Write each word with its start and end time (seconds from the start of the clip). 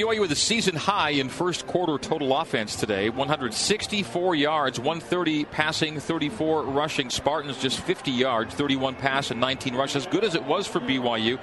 BYU 0.00 0.20
with 0.20 0.32
a 0.32 0.36
season 0.36 0.76
high 0.76 1.10
in 1.10 1.28
first 1.28 1.66
quarter 1.66 1.98
total 1.98 2.34
offense 2.34 2.74
today 2.74 3.10
164 3.10 4.34
yards, 4.34 4.78
130 4.78 5.44
passing, 5.44 6.00
34 6.00 6.62
rushing. 6.62 7.10
Spartans 7.10 7.58
just 7.58 7.78
50 7.80 8.10
yards, 8.10 8.54
31 8.54 8.94
pass, 8.94 9.30
and 9.30 9.38
19 9.42 9.74
rush. 9.74 9.94
As 9.96 10.06
good 10.06 10.24
as 10.24 10.34
it 10.34 10.44
was 10.44 10.66
for 10.66 10.80
BYU, 10.80 11.38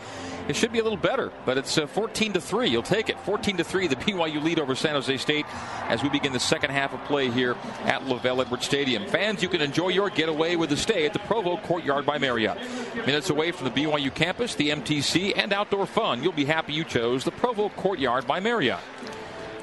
it 0.48 0.56
should 0.56 0.72
be 0.72 0.80
a 0.80 0.84
little 0.84 0.98
better, 0.98 1.32
but 1.46 1.58
it's 1.58 1.78
uh, 1.78 1.88
14 1.88 2.34
to 2.34 2.42
3. 2.42 2.70
You'll 2.70 2.84
take 2.84 3.10
it. 3.10 3.20
14 3.22 3.58
to 3.58 3.64
3, 3.64 3.88
the 3.88 3.96
BYU 3.96 4.42
lead 4.42 4.60
over 4.60 4.76
San 4.76 4.94
Jose 4.94 5.18
State 5.18 5.46
as 5.88 6.04
we 6.04 6.10
begin 6.10 6.34
the 6.34 6.40
second 6.40 6.72
half 6.72 6.94
of 6.94 7.04
play 7.06 7.30
here 7.30 7.56
at 7.84 8.02
LaVell 8.04 8.42
Edwards 8.42 8.66
Stadium. 8.66 9.06
Fans, 9.08 9.42
you 9.42 9.50
can 9.50 9.62
enjoy 9.62 9.90
your 9.90 10.10
getaway 10.10 10.56
with 10.56 10.72
a 10.72 10.78
stay 10.78 11.06
at 11.06 11.14
the 11.14 11.20
Provo 11.20 11.58
Courtyard 11.58 12.06
by 12.06 12.18
Marriott. 12.18 12.58
Minutes 12.96 13.30
away 13.30 13.52
from 13.52 13.66
the 13.66 13.72
BYU 13.72 14.14
campus, 14.14 14.56
the 14.56 14.70
MTC, 14.70 15.34
and 15.36 15.54
outdoor 15.54 15.86
fun. 15.86 16.24
You'll 16.24 16.32
be 16.32 16.46
happy 16.46 16.74
you 16.74 16.84
chose 16.84 17.24
the 17.24 17.32
Provo 17.32 17.70
Courtyard 17.70 18.26
by 18.28 18.40
Marriott. 18.40 18.80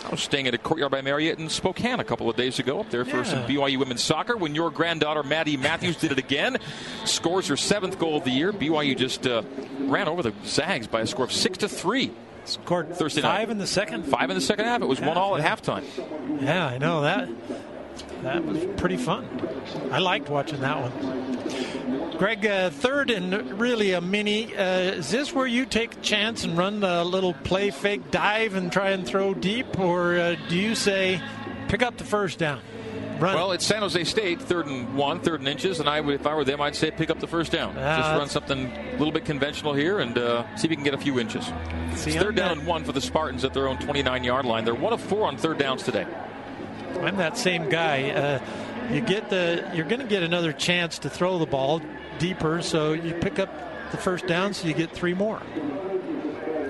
I 0.05 0.11
was 0.11 0.21
staying 0.21 0.47
at 0.47 0.55
a 0.55 0.59
Courtyard 0.59 0.93
by 0.93 1.01
Marriott 1.01 1.39
in 1.39 1.49
Spokane 1.49 1.99
a 1.99 2.05
couple 2.05 2.29
of 2.29 2.37
days 2.37 2.59
ago 2.59 2.81
up 2.81 2.91
there 2.91 3.05
for 3.07 3.19
yeah. 3.19 3.23
some 3.25 3.39
BYU 3.45 3.79
women's 3.79 4.03
soccer 4.03 4.37
when 4.37 4.55
your 4.55 4.71
granddaughter 4.71 5.23
Maddie 5.23 5.57
Matthews 5.57 5.97
did 5.97 6.13
it 6.13 6.19
again. 6.19 6.59
Scores 7.07 7.49
her 7.49 7.57
seventh 7.57 7.99
goal 7.99 8.19
of 8.19 8.25
the 8.25 8.31
year. 8.31 8.53
BYU 8.53 8.97
just 8.97 9.27
uh, 9.27 9.43
ran 9.79 10.07
over 10.07 10.23
the 10.23 10.35
Zags 10.45 10.87
by 10.87 11.01
a 11.01 11.07
score 11.07 11.25
of 11.25 11.33
six 11.33 11.59
to 11.59 11.69
three. 11.69 12.13
Scored 12.45 12.95
Thursday 12.95 13.23
five 13.23 13.49
night. 13.49 13.53
in 13.53 13.59
the 13.59 13.67
second. 13.67 14.05
Five 14.05 14.29
in 14.29 14.37
the 14.37 14.43
second 14.43 14.67
half. 14.67 14.83
It 14.83 14.87
was 14.87 15.01
one 15.01 15.17
all 15.17 15.39
yeah. 15.39 15.47
at 15.47 15.63
halftime. 15.63 16.43
Yeah, 16.43 16.67
I 16.67 16.77
know 16.77 17.01
that. 17.01 17.29
That 18.23 18.45
was 18.45 18.65
pretty 18.77 18.97
fun. 18.97 19.27
I 19.93 19.99
liked 19.99 20.29
watching 20.29 20.61
that 20.61 20.77
one. 20.81 22.11
Greg, 22.19 22.47
uh, 22.47 22.71
third 22.71 23.11
and 23.11 23.59
really 23.61 23.93
a 23.93 24.01
mini. 24.01 24.55
Uh, 24.57 24.93
is 24.93 25.11
this 25.11 25.33
where 25.35 25.47
you 25.47 25.67
take 25.67 25.95
a 25.97 26.01
chance 26.01 26.45
and 26.45 26.57
run 26.57 26.83
a 26.85 27.05
little 27.05 27.35
play 27.35 27.71
fake 27.71 28.11
dive 28.11 28.55
and 28.55 28.71
try 28.73 28.91
and 28.91 29.07
throw 29.07 29.35
deep, 29.35 29.79
or 29.79 30.17
uh, 30.17 30.37
do 30.49 30.57
you 30.57 30.75
say 30.75 31.21
pick 31.69 31.83
up 31.83 31.97
the 31.97 32.05
first 32.05 32.39
down? 32.39 32.61
Run. 33.19 33.35
Well, 33.37 33.53
it's 33.53 33.65
San 33.65 33.83
Jose 33.83 34.03
State, 34.05 34.41
third 34.43 34.67
and 34.67 34.97
one, 34.97 35.21
third 35.21 35.41
and 35.41 35.49
inches, 35.49 35.79
and 35.81 35.89
I 35.89 36.01
would, 36.01 36.15
if 36.17 36.27
I 36.27 36.35
were 36.35 36.45
them, 36.45 36.61
I'd 36.61 36.75
say 36.75 36.91
pick 36.91 37.11
up 37.11 37.21
the 37.21 37.29
first 37.29 37.53
down. 37.53 37.77
Uh, 37.77 37.97
Just 37.99 38.11
run 38.11 38.29
something 38.29 38.67
a 38.73 38.93
little 38.99 39.13
bit 39.13 39.25
conventional 39.25 39.73
here 39.73 40.01
and 40.01 40.17
uh, 40.19 40.45
see 40.57 40.67
if 40.67 40.71
you 40.71 40.77
can 40.77 40.85
get 40.85 40.95
a 40.95 40.99
few 40.99 41.21
inches. 41.21 41.45
See, 41.95 42.11
it's 42.13 42.17
third 42.23 42.35
down 42.35 42.59
and 42.59 42.67
one 42.67 42.83
for 42.85 42.91
the 42.93 43.01
Spartans 43.01 43.45
at 43.45 43.55
their 43.55 43.69
own 43.69 43.77
29-yard 43.79 44.45
line. 44.45 44.65
They're 44.65 44.75
one 44.75 44.93
of 44.93 45.01
four 45.01 45.27
on 45.29 45.37
third 45.37 45.59
downs 45.59 45.85
today. 45.85 46.07
I'm 47.01 47.17
that 47.17 47.37
same 47.37 47.69
guy. 47.69 48.11
Uh, 48.11 48.41
you 48.93 49.01
get 49.01 49.31
the 49.31 49.71
you're 49.75 49.87
going 49.87 50.01
to 50.01 50.07
get 50.07 50.23
another 50.23 50.53
chance 50.53 50.99
to 51.01 51.11
throw 51.11 51.39
the 51.39 51.47
ball 51.47 51.81
deeper, 52.19 52.63
so 52.63 52.93
you 52.93 53.15
pick 53.15 53.39
up 53.39 53.51
the 53.91 53.97
first 53.97 54.27
down, 54.27 54.55
so 54.55 54.69
you 54.69 54.75
get 54.75 54.91
three 54.91 55.15
more. 55.15 55.41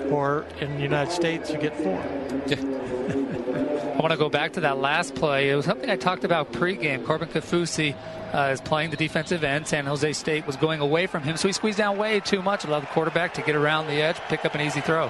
Or 0.09 0.45
in 0.59 0.75
the 0.75 0.81
United 0.81 1.11
States, 1.11 1.49
you 1.49 1.57
get 1.57 1.75
four. 1.75 1.99
I 3.95 3.97
want 3.97 4.11
to 4.11 4.17
go 4.17 4.29
back 4.29 4.53
to 4.53 4.61
that 4.61 4.77
last 4.77 5.15
play. 5.15 5.49
It 5.49 5.55
was 5.55 5.65
something 5.65 5.89
I 5.89 5.95
talked 5.95 6.23
about 6.23 6.51
pregame. 6.51 7.05
Corbin 7.05 7.29
Kaufusi 7.29 7.95
uh, 8.33 8.51
is 8.51 8.61
playing 8.61 8.91
the 8.91 8.97
defensive 8.97 9.43
end. 9.43 9.67
San 9.67 9.85
Jose 9.85 10.13
State 10.13 10.45
was 10.45 10.57
going 10.57 10.81
away 10.81 11.07
from 11.07 11.23
him, 11.23 11.37
so 11.37 11.47
he 11.47 11.53
squeezed 11.53 11.77
down 11.77 11.97
way 11.97 12.19
too 12.19 12.41
much, 12.41 12.65
allowed 12.65 12.81
the 12.81 12.87
quarterback 12.87 13.33
to 13.35 13.41
get 13.41 13.55
around 13.55 13.87
the 13.87 14.01
edge, 14.01 14.17
pick 14.27 14.45
up 14.45 14.53
an 14.53 14.61
easy 14.61 14.81
throw. 14.81 15.09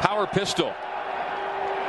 Power 0.00 0.26
pistol 0.26 0.74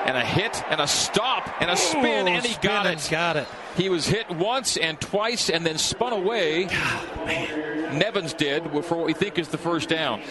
and 0.07 0.17
a 0.17 0.25
hit 0.25 0.63
and 0.69 0.79
a 0.79 0.87
stop 0.87 1.61
and 1.61 1.69
a 1.69 1.77
spin, 1.77 2.27
Ooh, 2.27 2.31
and 2.31 2.45
he 2.45 2.55
got 2.61 2.85
it. 2.85 3.07
Got 3.11 3.35
it. 3.35 3.47
He 3.75 3.89
was 3.89 4.07
hit 4.07 4.29
once 4.29 4.77
and 4.77 4.99
twice 4.99 5.49
and 5.49 5.65
then 5.65 5.77
spun 5.77 6.13
away. 6.13 6.65
God, 6.65 7.93
Nevins 7.93 8.33
did 8.33 8.63
for 8.85 8.97
what 8.97 9.05
we 9.05 9.13
think 9.13 9.37
is 9.37 9.49
the 9.49 9.57
first 9.57 9.89
down. 9.89 10.21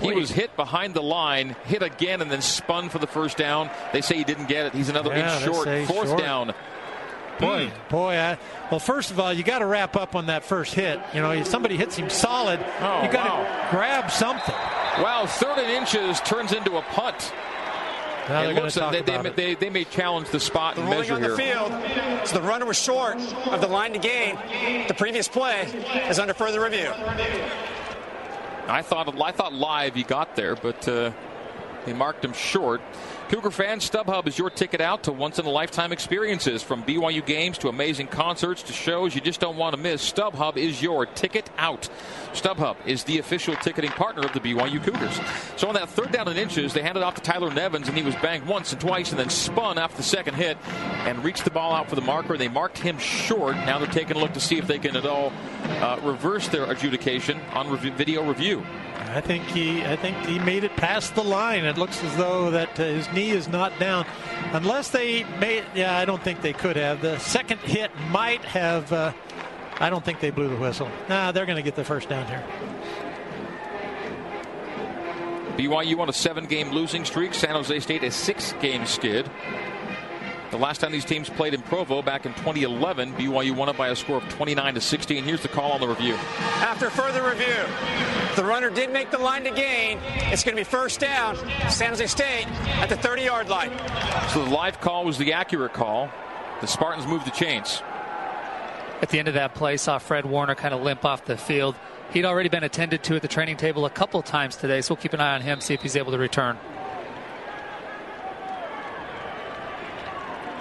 He 0.00 0.12
was 0.12 0.30
hit 0.30 0.54
behind 0.56 0.94
the 0.94 1.02
line, 1.02 1.56
hit 1.64 1.82
again, 1.82 2.20
and 2.20 2.30
then 2.30 2.42
spun 2.42 2.88
for 2.88 2.98
the 2.98 3.06
first 3.06 3.36
down. 3.36 3.70
They 3.92 4.00
say 4.00 4.16
he 4.16 4.24
didn't 4.24 4.48
get 4.48 4.66
it. 4.66 4.74
He's 4.74 4.88
another 4.88 5.10
yeah, 5.10 5.34
inch 5.34 5.44
short. 5.44 5.68
Fourth 5.86 6.08
short. 6.08 6.18
down. 6.18 6.54
Boy, 7.38 7.66
mm. 7.66 7.88
boy. 7.88 8.14
I, 8.14 8.38
well, 8.70 8.80
first 8.80 9.10
of 9.10 9.18
all, 9.18 9.32
you 9.32 9.42
got 9.42 9.60
to 9.60 9.66
wrap 9.66 9.96
up 9.96 10.14
on 10.14 10.26
that 10.26 10.44
first 10.44 10.74
hit. 10.74 11.00
You 11.14 11.20
know, 11.20 11.32
if 11.32 11.46
somebody 11.46 11.76
hits 11.76 11.96
him 11.96 12.10
solid, 12.10 12.60
oh, 12.80 13.02
you 13.02 13.10
got 13.10 13.24
to 13.24 13.30
wow. 13.30 13.68
grab 13.70 14.10
something. 14.10 14.54
Wow, 15.02 15.26
third 15.26 15.58
and 15.58 15.70
inches 15.70 16.20
turns 16.20 16.52
into 16.52 16.76
a 16.76 16.82
punt. 16.82 17.32
Now 18.28 18.42
it 18.42 18.54
looks 18.54 18.76
like 18.76 19.04
they, 19.04 19.16
they, 19.18 19.30
they, 19.30 19.54
they, 19.54 19.70
may 19.70 19.84
challenge 19.84 20.30
the 20.30 20.40
spot 20.40 20.76
the 20.76 20.82
and 20.82 20.90
measure 20.90 21.14
on 21.14 21.20
here. 21.20 21.30
the 21.30 21.36
field, 21.36 22.26
so 22.26 22.34
the 22.34 22.42
runner 22.42 22.64
was 22.64 22.78
short 22.78 23.16
of 23.16 23.60
the 23.60 23.66
line 23.66 23.92
to 23.92 23.98
gain. 23.98 24.38
The 24.88 24.94
previous 24.94 25.28
play 25.28 25.62
is 26.08 26.18
under 26.18 26.32
further 26.32 26.62
review. 26.62 26.90
I 28.66 28.82
thought 28.82 29.20
I 29.20 29.32
thought 29.32 29.52
live 29.52 29.94
he 29.94 30.04
got 30.04 30.36
there, 30.36 30.56
but 30.56 30.88
uh, 30.88 31.12
they 31.84 31.92
marked 31.92 32.24
him 32.24 32.32
short. 32.32 32.80
Cougar 33.30 33.52
fans, 33.52 33.88
StubHub 33.88 34.26
is 34.26 34.38
your 34.38 34.50
ticket 34.50 34.82
out 34.82 35.04
to 35.04 35.12
once 35.12 35.38
in 35.38 35.46
a 35.46 35.50
lifetime 35.50 35.92
experiences 35.92 36.62
from 36.62 36.84
BYU 36.84 37.24
games 37.24 37.56
to 37.58 37.68
amazing 37.68 38.06
concerts 38.06 38.62
to 38.64 38.72
shows 38.74 39.14
you 39.14 39.20
just 39.22 39.40
don't 39.40 39.56
want 39.56 39.74
to 39.74 39.80
miss. 39.80 40.12
StubHub 40.12 40.58
is 40.58 40.82
your 40.82 41.06
ticket 41.06 41.48
out. 41.56 41.88
StubHub 42.34 42.76
is 42.84 43.04
the 43.04 43.18
official 43.18 43.56
ticketing 43.56 43.92
partner 43.92 44.26
of 44.26 44.32
the 44.34 44.40
BYU 44.40 44.82
Cougars. 44.84 45.18
So 45.56 45.68
on 45.68 45.74
that 45.74 45.88
third 45.88 46.12
down 46.12 46.28
and 46.28 46.38
inches, 46.38 46.74
they 46.74 46.82
handed 46.82 47.02
off 47.02 47.14
to 47.14 47.22
Tyler 47.22 47.50
Nevins, 47.50 47.88
and 47.88 47.96
he 47.96 48.02
was 48.02 48.14
banged 48.16 48.46
once 48.46 48.72
and 48.72 48.80
twice 48.80 49.10
and 49.10 49.18
then 49.18 49.30
spun 49.30 49.78
after 49.78 49.96
the 49.96 50.02
second 50.02 50.34
hit 50.34 50.58
and 51.06 51.24
reached 51.24 51.44
the 51.44 51.50
ball 51.50 51.72
out 51.72 51.88
for 51.88 51.96
the 51.96 52.02
marker. 52.02 52.36
They 52.36 52.48
marked 52.48 52.76
him 52.76 52.98
short. 52.98 53.56
Now 53.56 53.78
they're 53.78 53.88
taking 53.88 54.18
a 54.18 54.20
look 54.20 54.34
to 54.34 54.40
see 54.40 54.58
if 54.58 54.66
they 54.66 54.78
can 54.78 54.96
at 54.96 55.06
all 55.06 55.32
uh, 55.62 55.98
reverse 56.02 56.48
their 56.48 56.70
adjudication 56.70 57.40
on 57.54 57.70
re- 57.70 57.90
video 57.90 58.28
review. 58.28 58.66
I 59.10 59.20
think 59.20 59.44
he, 59.44 59.84
I 59.84 59.96
think 59.96 60.16
he 60.26 60.38
made 60.38 60.64
it 60.64 60.76
past 60.76 61.14
the 61.14 61.22
line. 61.22 61.64
It 61.64 61.78
looks 61.78 62.02
as 62.02 62.16
though 62.16 62.50
that 62.50 62.78
uh, 62.78 62.84
his 62.84 63.10
knee 63.12 63.30
is 63.30 63.48
not 63.48 63.78
down, 63.78 64.06
unless 64.52 64.90
they 64.90 65.24
made. 65.38 65.64
Yeah, 65.74 65.96
I 65.96 66.04
don't 66.04 66.22
think 66.22 66.42
they 66.42 66.52
could 66.52 66.76
have. 66.76 67.00
The 67.00 67.18
second 67.18 67.60
hit 67.60 67.90
might 68.10 68.44
have. 68.44 68.92
Uh, 68.92 69.12
I 69.78 69.90
don't 69.90 70.04
think 70.04 70.20
they 70.20 70.30
blew 70.30 70.48
the 70.48 70.56
whistle. 70.56 70.88
Nah, 71.08 71.32
they're 71.32 71.46
going 71.46 71.56
to 71.56 71.62
get 71.62 71.74
the 71.74 71.84
first 71.84 72.08
down 72.08 72.26
here. 72.26 72.44
BYU 75.56 75.98
on 76.00 76.08
a 76.08 76.12
seven-game 76.12 76.70
losing 76.70 77.04
streak. 77.04 77.34
San 77.34 77.50
Jose 77.50 77.80
State 77.80 78.02
a 78.02 78.10
six-game 78.10 78.86
skid. 78.86 79.30
The 80.50 80.58
last 80.58 80.80
time 80.80 80.92
these 80.92 81.04
teams 81.04 81.28
played 81.28 81.54
in 81.54 81.62
Provo 81.62 82.00
back 82.00 82.26
in 82.26 82.34
2011, 82.34 83.14
BYU 83.14 83.56
won 83.56 83.68
it 83.68 83.76
by 83.76 83.88
a 83.88 83.96
score 83.96 84.18
of 84.18 84.28
29 84.28 84.74
to 84.74 84.80
16. 84.80 85.24
Here's 85.24 85.42
the 85.42 85.48
call 85.48 85.72
on 85.72 85.80
the 85.80 85.88
review. 85.88 86.14
After 86.14 86.90
further 86.90 87.22
review, 87.22 87.64
the 88.36 88.44
runner 88.44 88.70
did 88.70 88.92
make 88.92 89.10
the 89.10 89.18
line 89.18 89.44
to 89.44 89.50
gain. 89.50 89.98
It's 90.04 90.44
going 90.44 90.56
to 90.56 90.60
be 90.60 90.64
first 90.64 91.00
down, 91.00 91.36
San 91.68 91.90
Jose 91.90 92.06
State 92.06 92.46
at 92.46 92.88
the 92.88 92.96
30-yard 92.96 93.48
line. 93.48 93.70
So 94.30 94.44
the 94.44 94.50
live 94.50 94.80
call 94.80 95.04
was 95.04 95.18
the 95.18 95.32
accurate 95.32 95.72
call. 95.72 96.10
The 96.60 96.66
Spartans 96.66 97.06
moved 97.06 97.26
the 97.26 97.32
chains. 97.32 97.82
At 99.02 99.08
the 99.08 99.18
end 99.18 99.28
of 99.28 99.34
that 99.34 99.54
play, 99.54 99.76
saw 99.76 99.98
Fred 99.98 100.24
Warner 100.24 100.54
kind 100.54 100.72
of 100.72 100.82
limp 100.82 101.04
off 101.04 101.24
the 101.24 101.36
field. 101.36 101.74
He'd 102.12 102.24
already 102.24 102.48
been 102.48 102.64
attended 102.64 103.02
to 103.04 103.16
at 103.16 103.22
the 103.22 103.28
training 103.28 103.56
table 103.56 103.86
a 103.86 103.90
couple 103.90 104.22
times 104.22 104.56
today, 104.56 104.80
so 104.80 104.94
we'll 104.94 105.02
keep 105.02 105.14
an 105.14 105.20
eye 105.20 105.34
on 105.34 105.40
him, 105.40 105.60
see 105.60 105.74
if 105.74 105.82
he's 105.82 105.96
able 105.96 106.12
to 106.12 106.18
return. 106.18 106.56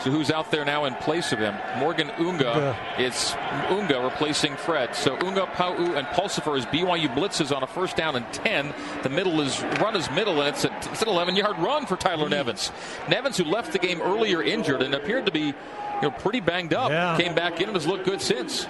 So 0.04 0.12
who's 0.12 0.32
out 0.32 0.52
there 0.52 0.66
now 0.66 0.84
in 0.84 0.96
place 0.96 1.32
of 1.32 1.40
him? 1.40 1.56
Morgan 1.78 2.12
Unga. 2.18 2.78
It's 2.98 3.34
Unga 3.70 4.02
replacing 4.02 4.58
Fred. 4.58 4.94
So 4.96 5.18
Unga, 5.18 5.46
Pau, 5.46 5.76
and 5.76 6.06
Pulsipher 6.08 6.58
as 6.58 6.66
BYU 6.66 7.08
blitzes 7.16 7.56
on 7.56 7.64
a 7.64 7.68
first 7.68 7.96
down 7.96 8.18
and 8.18 8.34
10. 8.34 8.74
The 9.04 9.08
middle 9.08 9.40
is 9.40 9.62
run 9.80 9.96
is 9.96 10.12
middle, 10.12 10.42
and 10.42 10.50
it's, 10.50 10.66
a, 10.66 10.76
it's 10.92 11.02
an 11.02 11.08
11 11.08 11.38
yard 11.38 11.58
run 11.58 11.86
for 11.86 11.96
Tyler 11.96 12.28
Nevins. 12.28 12.70
Nevins, 13.08 13.38
who 13.38 13.46
left 13.46 13.72
the 13.72 13.80
game 13.80 14.02
earlier 14.02 14.44
injured 14.44 14.82
and 14.82 14.94
appeared 14.94 15.26
to 15.28 15.32
be 15.32 15.40
you 15.40 15.54
know, 16.02 16.12
pretty 16.12 16.42
banged 16.42 16.74
up. 16.74 16.90
Yeah. 16.90 17.16
Came 17.18 17.34
back 17.34 17.62
in 17.62 17.70
and 17.70 17.76
has 17.78 17.88
looked 17.88 18.04
good 18.04 18.20
since. 18.20 18.66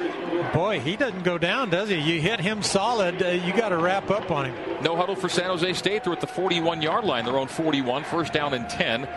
Boy, 0.54 0.82
he 0.82 0.96
doesn't 0.96 1.24
go 1.24 1.40
down, 1.40 1.72
does 1.72 1.90
he? 1.90 1.96
You 1.96 2.22
hit 2.22 2.42
him 2.42 2.62
solid, 2.62 3.24
uh, 3.24 3.30
you 3.30 3.54
got 3.54 3.70
to 3.70 3.78
wrap 3.78 4.12
up 4.12 4.30
on 4.30 4.52
him. 4.52 4.84
No 4.84 4.96
huddle 4.96 5.16
for 5.16 5.30
San 5.30 5.46
Jose 5.46 5.74
State. 5.74 6.04
They're 6.04 6.14
at 6.14 6.22
the 6.22 6.28
41 6.28 6.84
yard 6.84 7.06
line, 7.06 7.26
their 7.26 7.40
own 7.40 7.48
41, 7.48 8.04
first 8.04 8.34
down 8.34 8.54
and 8.54 8.70
10 8.70 9.08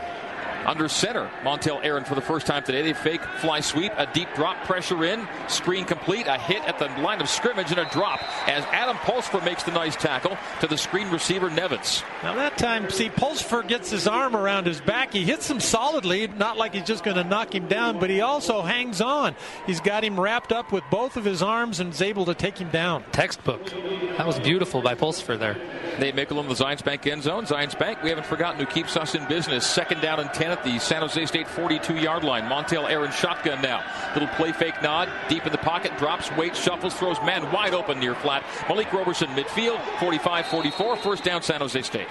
under 0.67 0.89
center. 0.89 1.31
Montel 1.43 1.83
Aaron 1.83 2.05
for 2.05 2.15
the 2.15 2.21
first 2.21 2.47
time 2.47 2.63
today. 2.63 2.83
They 2.83 2.93
fake 2.93 3.23
fly 3.41 3.61
sweep, 3.61 3.93
a 3.97 4.07
deep 4.13 4.29
drop 4.35 4.63
pressure 4.65 5.05
in, 5.05 5.27
screen 5.49 5.85
complete, 5.85 6.27
a 6.27 6.39
hit 6.39 6.63
at 6.65 6.79
the 6.79 6.87
line 7.01 7.21
of 7.21 7.29
scrimmage, 7.29 7.71
and 7.71 7.79
a 7.81 7.89
drop 7.91 8.21
as 8.49 8.65
Adam 8.67 8.97
Pulsipher 8.97 9.45
makes 9.45 9.63
the 9.63 9.71
nice 9.71 9.97
tackle 9.97 10.37
to 10.61 10.67
the 10.67 10.77
screen 10.77 11.09
receiver 11.11 11.49
Nevins. 11.49 12.03
Now 12.23 12.35
that 12.35 12.59
time, 12.59 12.91
see, 12.91 13.09
Pulsipher 13.09 13.67
gets 13.67 13.91
his 13.91 14.07
arm 14.07 14.37
around 14.37 14.67
his 14.67 14.81
back. 14.81 15.13
He 15.13 15.25
hits 15.25 15.49
him 15.49 15.61
solidly, 15.61 16.27
not 16.27 16.59
like 16.59 16.75
he's 16.75 16.85
just 16.85 17.05
going 17.05 17.17
to 17.17 17.25
knock 17.25 17.55
him 17.55 17.69
down, 17.69 18.01
but 18.01 18.11
he 18.11 18.21
also 18.21 18.63
hangs 18.63 19.01
on. 19.01 19.37
He's 19.67 19.81
got 19.81 20.05
him 20.05 20.19
wrapped 20.19 20.53
up 20.53 20.73
with 20.73 20.83
both 20.91 21.17
of 21.17 21.25
his 21.25 21.43
arms 21.43 21.81
and 21.81 21.93
is 21.93 22.03
able 22.03 22.25
to 22.27 22.35
take 22.35 22.59
him 22.59 22.71
down. 22.71 23.05
Textbook. 23.13 23.65
That 24.17 24.27
was 24.27 24.39
beautiful 24.41 24.83
by 24.83 24.95
Pulsipher 24.95 25.39
there. 25.39 25.57
Nate 25.99 26.15
Micklem, 26.15 26.49
the 26.49 26.55
Zions 26.55 26.85
Bank 26.85 27.07
end 27.07 27.23
zone. 27.23 27.47
Zions 27.47 27.79
Bank, 27.79 28.03
we 28.03 28.11
haven't 28.11 28.27
forgotten 28.27 28.61
who 28.61 28.67
keeps 28.67 28.97
us 28.97 29.15
in 29.15 29.27
business. 29.29 29.67
Second 29.67 30.03
down 30.03 30.21
and 30.21 30.33
10 30.33 30.56
at 30.57 30.65
the 30.65 30.79
San 30.79 31.03
Jose 31.03 31.27
State 31.27 31.49
42 31.49 31.97
yard 31.97 32.25
line. 32.25 32.45
Montel 32.45 32.89
Aaron 32.89 33.13
shotgun 33.13 33.61
now. 33.63 33.85
Little 34.15 34.29
play 34.37 34.53
fake 34.53 34.81
nod. 34.83 35.09
Deep 35.29 35.45
in 35.47 35.53
the 35.53 35.59
pocket. 35.59 35.97
Drops, 35.99 36.31
weight, 36.33 36.57
shuffles, 36.57 36.95
throws 36.95 37.19
man 37.23 37.51
wide 37.53 37.75
open 37.75 37.99
near 37.99 38.15
flat. 38.15 38.45
Malik 38.69 38.93
Roberson 38.93 39.29
midfield. 39.31 39.81
45 39.99 40.47
44. 40.47 40.97
First 40.97 41.25
down 41.25 41.43
San 41.43 41.61
Jose 41.61 41.83
State. 41.83 42.09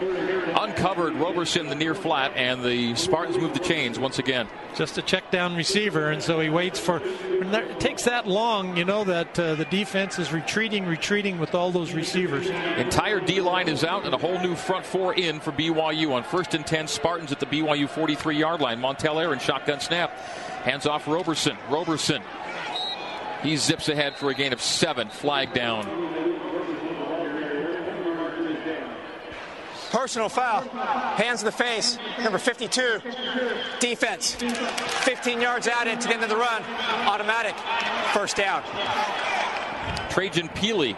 Uncovered 0.00 1.14
Roberson 1.14 1.68
the 1.68 1.74
near 1.74 1.94
flat, 1.94 2.32
and 2.36 2.62
the 2.62 2.94
Spartans 2.96 3.38
move 3.38 3.54
the 3.54 3.60
chains 3.60 3.98
once 3.98 4.18
again. 4.18 4.46
Just 4.74 4.98
a 4.98 5.02
check 5.02 5.30
down 5.30 5.56
receiver, 5.56 6.10
and 6.10 6.22
so 6.22 6.38
he 6.40 6.50
waits 6.50 6.78
for. 6.78 7.00
It 7.02 7.80
takes 7.80 8.02
that 8.04 8.26
long, 8.26 8.76
you 8.76 8.84
know 8.84 9.04
that 9.04 9.38
uh, 9.38 9.54
the 9.54 9.64
defense 9.66 10.18
is 10.18 10.32
retreating, 10.32 10.84
retreating 10.86 11.38
with 11.38 11.54
all 11.54 11.70
those 11.70 11.92
receivers. 11.92 12.46
Entire 12.48 13.20
D 13.20 13.40
line 13.40 13.68
is 13.68 13.84
out, 13.84 14.04
and 14.04 14.14
a 14.14 14.18
whole 14.18 14.38
new 14.40 14.54
front 14.54 14.84
four 14.84 15.14
in 15.14 15.40
for 15.40 15.52
BYU 15.52 16.12
on 16.12 16.24
first 16.24 16.54
and 16.54 16.66
10. 16.66 16.88
Spartans 16.88 17.32
at 17.32 17.40
the 17.40 17.46
BYU 17.46 17.88
43 17.88 18.36
yard 18.36 18.60
line. 18.60 18.80
Montel 18.80 19.20
Aaron 19.22 19.38
shotgun 19.38 19.80
snap. 19.80 20.10
Hands 20.64 20.84
off 20.86 21.06
Roberson. 21.06 21.56
Roberson. 21.70 22.22
He 23.42 23.56
zips 23.56 23.88
ahead 23.88 24.16
for 24.16 24.30
a 24.30 24.34
gain 24.34 24.52
of 24.52 24.60
seven. 24.60 25.08
Flag 25.08 25.54
down. 25.54 26.45
Personal 29.90 30.28
foul. 30.28 30.62
Hands 30.62 31.40
in 31.40 31.46
the 31.46 31.52
face. 31.52 31.98
Number 32.22 32.38
52. 32.38 33.00
Defense. 33.80 34.34
15 34.34 35.40
yards 35.40 35.68
out 35.68 35.86
into 35.86 36.08
the 36.08 36.14
end 36.14 36.22
of 36.22 36.28
the 36.28 36.36
run. 36.36 36.62
Automatic. 37.06 37.54
First 38.12 38.36
down. 38.36 38.62
Trajan 40.10 40.48
Pili 40.48 40.96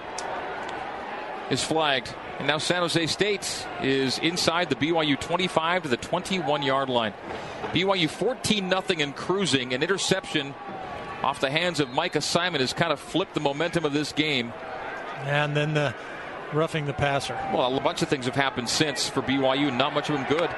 is 1.50 1.62
flagged. 1.62 2.14
And 2.38 2.46
now 2.46 2.58
San 2.58 2.82
Jose 2.82 3.06
State 3.06 3.66
is 3.82 4.18
inside 4.18 4.68
the 4.68 4.76
BYU 4.76 5.18
25 5.18 5.82
to 5.82 5.88
the 5.88 5.96
21 5.96 6.62
yard 6.62 6.88
line. 6.88 7.12
BYU 7.72 8.08
14 8.08 8.70
0 8.70 8.82
and 9.00 9.16
cruising. 9.16 9.74
An 9.74 9.82
interception 9.82 10.54
off 11.22 11.40
the 11.40 11.50
hands 11.50 11.80
of 11.80 11.90
Micah 11.90 12.20
Simon 12.20 12.60
has 12.60 12.72
kind 12.72 12.92
of 12.92 13.00
flipped 13.00 13.34
the 13.34 13.40
momentum 13.40 13.84
of 13.84 13.92
this 13.92 14.12
game. 14.12 14.52
And 15.24 15.56
then 15.56 15.74
the 15.74 15.94
roughing 16.52 16.86
the 16.86 16.92
passer. 16.92 17.34
Well, 17.52 17.76
a 17.76 17.80
bunch 17.80 18.02
of 18.02 18.08
things 18.08 18.26
have 18.26 18.34
happened 18.34 18.68
since 18.68 19.08
for 19.08 19.22
BYU, 19.22 19.74
not 19.74 19.94
much 19.94 20.10
of 20.10 20.16
them 20.16 20.26
good. 20.28 20.50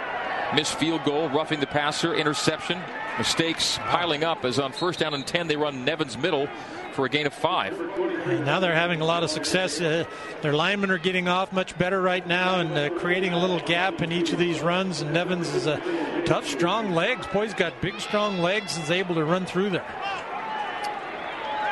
Missed 0.55 0.75
field 0.75 1.05
goal, 1.05 1.29
roughing 1.29 1.61
the 1.61 1.67
passer, 1.67 2.15
interception, 2.15 2.81
mistakes 3.19 3.79
piling 3.83 4.25
up 4.25 4.45
as 4.45 4.59
on 4.59 4.73
first 4.73 4.99
down 4.99 5.15
and 5.15 5.27
10 5.27 5.47
they 5.47 5.57
run 5.57 5.85
Nevins 5.85 6.19
middle 6.19 6.49
for 6.93 7.07
a 7.07 7.09
gain 7.09 7.27
of 7.27 7.33
five. 7.33 7.79
And 7.81 8.45
now 8.45 8.59
they're 8.59 8.75
having 8.75 9.01
a 9.01 9.05
lot 9.05 9.23
of 9.23 9.31
success. 9.31 9.81
Uh, 9.81 10.05
their 10.43 10.53
linemen 10.53 10.91
are 10.91 10.99
getting 10.99 11.29
off 11.29 11.53
much 11.53 11.79
better 11.79 12.01
right 12.01 12.27
now 12.27 12.61
and 12.61 12.73
uh, 12.73 12.91
creating 12.99 13.33
a 13.33 13.39
little 13.39 13.61
gap 13.61 14.03
in 14.03 14.11
each 14.11 14.33
of 14.33 14.39
these 14.39 14.61
runs. 14.61 15.01
And 15.01 15.13
Nevins 15.13 15.55
is 15.55 15.67
a 15.67 15.81
tough, 16.27 16.47
strong 16.49 16.91
legs. 16.91 17.27
Boy's 17.29 17.55
got 17.55 17.81
big, 17.81 18.01
strong 18.01 18.39
legs 18.39 18.75
and 18.75 18.85
is 18.85 18.91
able 18.91 19.15
to 19.15 19.25
run 19.25 19.47
through 19.47 19.71
there. 19.71 19.85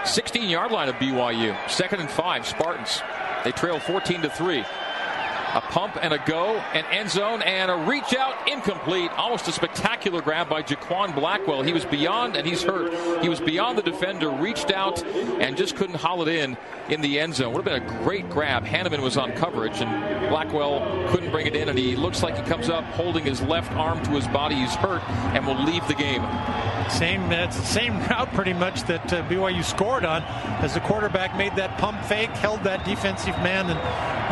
16 0.05 0.49
yard 0.49 0.71
line 0.71 0.88
of 0.88 0.94
BYU. 0.97 1.56
Second 1.69 2.00
and 2.00 2.11
five, 2.11 2.47
Spartans. 2.47 3.03
They 3.44 3.52
trail 3.52 3.79
14 3.79 4.23
to 4.23 4.31
3. 4.31 4.64
A 5.55 5.61
pump 5.61 5.97
and 6.00 6.12
a 6.12 6.19
go, 6.27 6.56
an 6.75 6.85
end 6.93 7.11
zone, 7.11 7.43
and 7.43 7.71
a 7.71 7.77
reach 7.77 8.15
out 8.15 8.49
incomplete. 8.49 9.11
Almost 9.12 9.49
a 9.49 9.53
spectacular 9.53 10.21
grab 10.21 10.49
by 10.49 10.62
Jaquan 10.62 11.15
Blackwell. 11.15 11.62
He 11.62 11.73
was 11.73 11.85
beyond, 11.85 12.37
and 12.37 12.47
he's 12.47 12.62
hurt. 12.62 13.23
He 13.23 13.29
was 13.29 13.41
beyond 13.41 13.79
the 13.79 13.83
defender, 13.83 14.31
reached 14.31 14.71
out, 14.71 15.03
and 15.05 15.56
just 15.56 15.77
couldn't 15.77 15.97
haul 15.97 16.23
it 16.23 16.29
in 16.29 16.56
in 16.89 17.00
the 17.00 17.19
end 17.19 17.35
zone. 17.35 17.53
Would 17.55 17.67
have 17.67 17.83
been 17.83 17.97
a 17.97 18.03
great 18.05 18.29
grab. 18.31 18.65
Hannemann 18.65 19.03
was 19.03 19.17
on 19.17 19.33
coverage, 19.33 19.81
and 19.81 20.29
Blackwell 20.29 21.09
couldn't 21.09 21.31
bring 21.31 21.47
it 21.47 21.56
in, 21.56 21.69
and 21.69 21.79
he 21.79 21.97
looks 21.97 22.23
like 22.23 22.37
he 22.37 22.43
comes 22.45 22.69
up 22.69 22.85
holding 22.85 23.25
his 23.25 23.41
left 23.43 23.73
arm 23.73 24.03
to 24.05 24.11
his 24.11 24.29
body. 24.29 24.55
He's 24.55 24.75
hurt 24.75 25.03
and 25.35 25.47
will 25.47 25.62
leave 25.65 25.87
the 25.89 25.95
game. 25.95 26.23
Same, 26.91 27.31
it's 27.33 27.56
the 27.59 27.67
same 27.67 27.99
route 28.06 28.33
pretty 28.33 28.55
much 28.55 28.83
that 28.85 29.12
uh, 29.12 29.23
BYU 29.29 29.62
scored 29.62 30.05
on 30.05 30.23
as 30.62 30.75
the 30.75 30.81
quarterback 30.81 31.37
made 31.37 31.55
that 31.56 31.77
pump 31.79 32.03
fake, 32.05 32.31
held 32.31 32.65
that 32.65 32.85
defensive 32.85 33.37
man, 33.39 33.69
and 33.69 33.79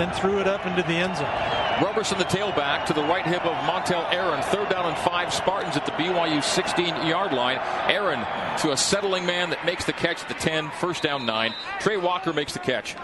then 0.00 0.10
threw 0.14 0.40
it 0.40 0.46
up 0.46 0.64
into 0.66 0.82
the 0.82 0.94
end 0.94 1.05
zone. 1.14 1.56
Roberson, 1.82 2.18
the 2.18 2.24
tailback, 2.24 2.86
to 2.86 2.92
the 2.94 3.02
right 3.02 3.24
hip 3.24 3.44
of 3.44 3.52
Montel 3.64 4.10
Aaron. 4.12 4.42
Third 4.44 4.70
down 4.70 4.86
and 4.86 4.96
five 4.98 5.32
Spartans 5.32 5.76
at 5.76 5.84
the 5.84 5.92
BYU 5.92 6.42
16 6.42 7.06
yard 7.06 7.32
line. 7.32 7.58
Aaron 7.88 8.24
to 8.60 8.72
a 8.72 8.76
settling 8.76 9.26
man 9.26 9.50
that 9.50 9.64
makes 9.66 9.84
the 9.84 9.92
catch 9.92 10.22
at 10.22 10.28
the 10.28 10.34
10. 10.34 10.70
First 10.70 11.02
down 11.02 11.26
nine. 11.26 11.52
Trey 11.80 11.98
Walker 11.98 12.32
makes 12.32 12.54
the 12.54 12.58
catch. 12.58 12.96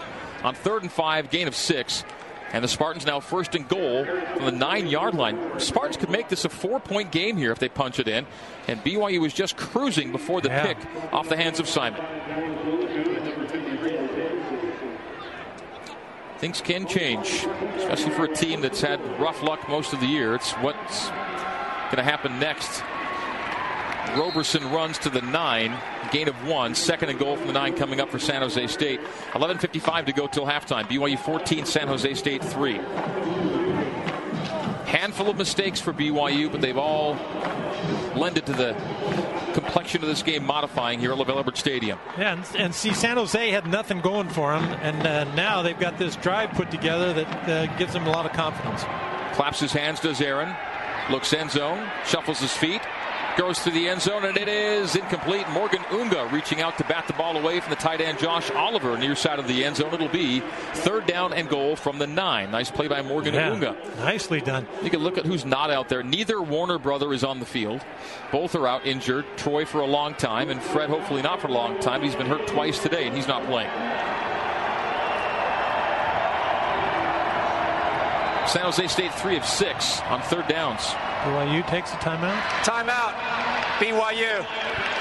On 0.43 0.55
third 0.55 0.81
and 0.81 0.91
five, 0.91 1.29
gain 1.29 1.47
of 1.47 1.55
six. 1.55 2.03
And 2.51 2.63
the 2.63 2.67
Spartans 2.67 3.05
now 3.05 3.19
first 3.19 3.55
and 3.55 3.67
goal 3.67 4.05
from 4.05 4.45
the 4.45 4.51
nine 4.51 4.87
yard 4.87 5.15
line. 5.15 5.59
Spartans 5.59 5.97
could 5.97 6.11
make 6.11 6.29
this 6.29 6.45
a 6.45 6.49
four 6.49 6.79
point 6.79 7.11
game 7.11 7.35
here 7.35 7.51
if 7.51 7.59
they 7.59 7.69
punch 7.69 7.99
it 7.99 8.07
in. 8.07 8.27
And 8.67 8.79
BYU 8.83 9.19
was 9.19 9.33
just 9.33 9.57
cruising 9.57 10.11
before 10.11 10.39
the 10.39 10.49
yeah. 10.49 10.73
pick 10.73 10.77
off 11.11 11.29
the 11.29 11.37
hands 11.37 11.59
of 11.59 11.67
Simon. 11.67 11.99
Things 16.43 16.59
can 16.59 16.85
change, 16.85 17.47
especially 17.77 18.11
for 18.11 18.25
a 18.25 18.35
team 18.35 18.59
that's 18.59 18.81
had 18.81 18.99
rough 19.17 19.41
luck 19.41 19.69
most 19.69 19.93
of 19.93 20.01
the 20.01 20.05
year. 20.05 20.35
It's 20.35 20.51
what's 20.55 21.07
going 21.07 21.95
to 21.95 22.03
happen 22.03 22.37
next. 22.37 22.83
Roberson 24.19 24.69
runs 24.69 24.97
to 24.97 25.09
the 25.09 25.21
nine, 25.21 25.73
gain 26.11 26.27
of 26.27 26.35
one, 26.45 26.75
second 26.75 27.07
and 27.07 27.17
goal 27.17 27.37
from 27.37 27.47
the 27.47 27.53
nine 27.53 27.77
coming 27.77 28.01
up 28.01 28.09
for 28.09 28.19
San 28.19 28.41
Jose 28.41 28.67
State. 28.67 28.99
11:55 29.31 30.07
to 30.07 30.11
go 30.11 30.27
till 30.27 30.45
halftime. 30.45 30.83
BYU 30.83 31.17
14, 31.17 31.65
San 31.65 31.87
Jose 31.87 32.13
State 32.15 32.43
three. 32.43 32.81
Handful 34.93 35.31
of 35.31 35.37
mistakes 35.37 35.81
for 35.81 35.91
BYU, 35.91 36.51
but 36.51 36.61
they've 36.61 36.77
all 36.77 37.15
lended 38.15 38.45
to 38.45 38.53
the 38.53 38.73
complexion 39.53 40.03
of 40.03 40.07
this 40.07 40.21
game 40.21 40.43
modifying 40.43 40.99
here 40.99 41.11
at 41.11 41.17
LaVell 41.17 41.39
Edwards 41.39 41.59
Stadium. 41.59 41.97
Yeah, 42.15 42.33
and, 42.33 42.45
and, 42.55 42.75
see, 42.75 42.93
San 42.93 43.17
Jose 43.17 43.49
had 43.49 43.65
nothing 43.65 44.01
going 44.01 44.29
for 44.29 44.53
them, 44.53 44.63
and 44.83 45.07
uh, 45.07 45.23
now 45.33 45.63
they've 45.63 45.79
got 45.79 45.97
this 45.97 46.15
drive 46.17 46.51
put 46.51 46.69
together 46.69 47.11
that 47.11 47.49
uh, 47.49 47.77
gives 47.77 47.93
them 47.93 48.05
a 48.05 48.11
lot 48.11 48.27
of 48.27 48.33
confidence. 48.33 48.83
Claps 49.35 49.59
his 49.59 49.73
hands, 49.73 49.99
does 49.99 50.21
Aaron. 50.21 50.55
Looks 51.09 51.33
end 51.33 51.49
zone, 51.49 51.89
shuffles 52.05 52.39
his 52.39 52.53
feet, 52.53 52.81
goes 53.37 53.59
through 53.59 53.73
the 53.73 53.89
end 53.89 54.01
zone, 54.01 54.25
and 54.25 54.37
it 54.37 54.47
is 54.47 54.95
incomplete. 54.95 55.47
Morgan 55.49 55.81
Unga 55.91 56.29
reaching 56.31 56.61
out 56.61 56.77
to 56.77 56.83
bat 56.83 57.05
the 57.07 57.13
ball 57.13 57.37
away 57.37 57.59
from 57.59 57.69
the 57.71 57.75
tight 57.75 58.01
end 58.01 58.19
Josh 58.19 58.49
Oliver 58.51 58.97
near 58.97 59.15
side 59.15 59.39
of 59.39 59.47
the 59.47 59.65
end 59.65 59.77
zone. 59.77 59.93
It'll 59.93 60.07
be 60.07 60.41
third 60.73 61.05
down 61.05 61.33
and 61.33 61.49
goal 61.49 61.75
from 61.75 61.99
the 61.99 62.07
nine. 62.07 62.51
Nice 62.51 62.71
play 62.71 62.87
by 62.87 63.01
Morgan 63.01 63.33
yeah, 63.33 63.51
Unga. 63.51 63.75
Nicely 63.97 64.41
done. 64.41 64.67
You 64.83 64.89
can 64.89 65.01
look 65.01 65.17
at 65.17 65.25
who's 65.25 65.45
not 65.45 65.71
out 65.71 65.89
there. 65.89 66.03
Neither 66.03 66.41
Warner 66.41 66.77
brother 66.77 67.13
is 67.13 67.23
on 67.23 67.39
the 67.39 67.45
field. 67.45 67.81
Both 68.31 68.55
are 68.55 68.67
out 68.67 68.85
injured. 68.85 69.25
Troy 69.37 69.65
for 69.65 69.81
a 69.81 69.87
long 69.87 70.13
time, 70.15 70.49
and 70.49 70.61
Fred 70.61 70.89
hopefully 70.89 71.21
not 71.21 71.41
for 71.41 71.47
a 71.47 71.51
long 71.53 71.79
time. 71.79 72.01
He's 72.01 72.15
been 72.15 72.27
hurt 72.27 72.47
twice 72.47 72.79
today, 72.79 73.07
and 73.07 73.15
he's 73.15 73.27
not 73.27 73.45
playing. 73.45 73.69
San 78.47 78.65
Jose 78.65 78.87
State 78.87 79.13
three 79.15 79.37
of 79.37 79.45
six 79.45 80.01
on 80.01 80.21
third 80.21 80.47
downs. 80.47 80.93
BYU 81.23 81.65
takes 81.67 81.91
a 81.93 81.95
timeout. 81.95 82.37
Timeout. 82.63 83.13
BYU. 83.79 84.45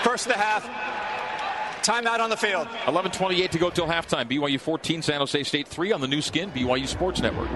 First 0.02 0.26
of 0.26 0.32
the 0.32 0.38
half. 0.38 0.64
Timeout 1.82 2.20
on 2.20 2.30
the 2.30 2.36
field. 2.36 2.68
11:28 2.86 3.50
to 3.50 3.58
go 3.58 3.70
till 3.70 3.86
halftime. 3.86 4.28
BYU 4.28 4.60
14, 4.60 5.02
San 5.02 5.18
Jose 5.18 5.42
State 5.42 5.66
3 5.66 5.92
on 5.92 6.00
the 6.00 6.06
Nu 6.06 6.22
Skin 6.22 6.50
BYU 6.52 6.86
Sports 6.86 7.20
Network. 7.20 7.48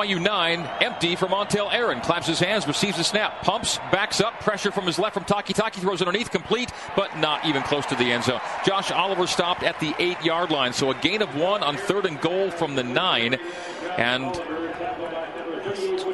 BYU 0.00 0.20
9. 0.20 0.60
Empty 0.80 1.14
for 1.16 1.26
Montel 1.26 1.72
Aaron. 1.72 2.00
Claps 2.00 2.26
his 2.26 2.40
hands, 2.40 2.66
receives 2.66 2.96
the 2.96 3.04
snap, 3.04 3.42
pumps, 3.42 3.78
backs 3.92 4.20
up. 4.20 4.40
Pressure 4.40 4.70
from 4.70 4.86
his 4.86 4.98
left 4.98 5.14
from 5.14 5.24
Taki. 5.24 5.52
Taki 5.52 5.80
throws 5.80 6.00
underneath, 6.00 6.30
complete, 6.30 6.72
but 6.96 7.18
not 7.18 7.44
even 7.44 7.62
close 7.62 7.84
to 7.86 7.94
the 7.96 8.10
end 8.10 8.24
zone. 8.24 8.40
Josh 8.64 8.90
Oliver 8.90 9.26
stopped 9.26 9.62
at 9.62 9.78
the 9.78 9.94
eight 9.98 10.22
yard 10.24 10.50
line. 10.50 10.72
So 10.72 10.90
a 10.90 10.94
gain 10.94 11.20
of 11.20 11.36
one 11.36 11.62
on 11.62 11.76
third 11.76 12.06
and 12.06 12.18
goal 12.20 12.50
from 12.50 12.76
the 12.76 12.82
nine. 12.82 13.38
And 13.98 14.34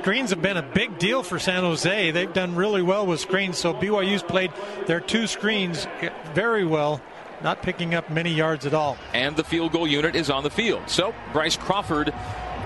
screens 0.00 0.30
have 0.30 0.42
been 0.42 0.56
a 0.56 0.62
big 0.62 0.98
deal 0.98 1.22
for 1.22 1.38
San 1.38 1.62
Jose. 1.62 2.10
They've 2.10 2.32
done 2.32 2.56
really 2.56 2.82
well 2.82 3.06
with 3.06 3.20
screens. 3.20 3.56
So 3.56 3.72
BYU's 3.72 4.22
played 4.22 4.50
their 4.86 5.00
two 5.00 5.28
screens 5.28 5.86
very 6.34 6.64
well 6.64 7.00
not 7.42 7.60
picking 7.60 7.94
up 7.94 8.08
many 8.08 8.32
yards 8.32 8.64
at 8.64 8.72
all. 8.72 8.96
And 9.12 9.36
the 9.36 9.44
field 9.44 9.70
goal 9.70 9.86
unit 9.86 10.16
is 10.16 10.30
on 10.30 10.42
the 10.42 10.48
field. 10.50 10.88
So 10.88 11.14
Bryce 11.34 11.56
Crawford 11.56 12.14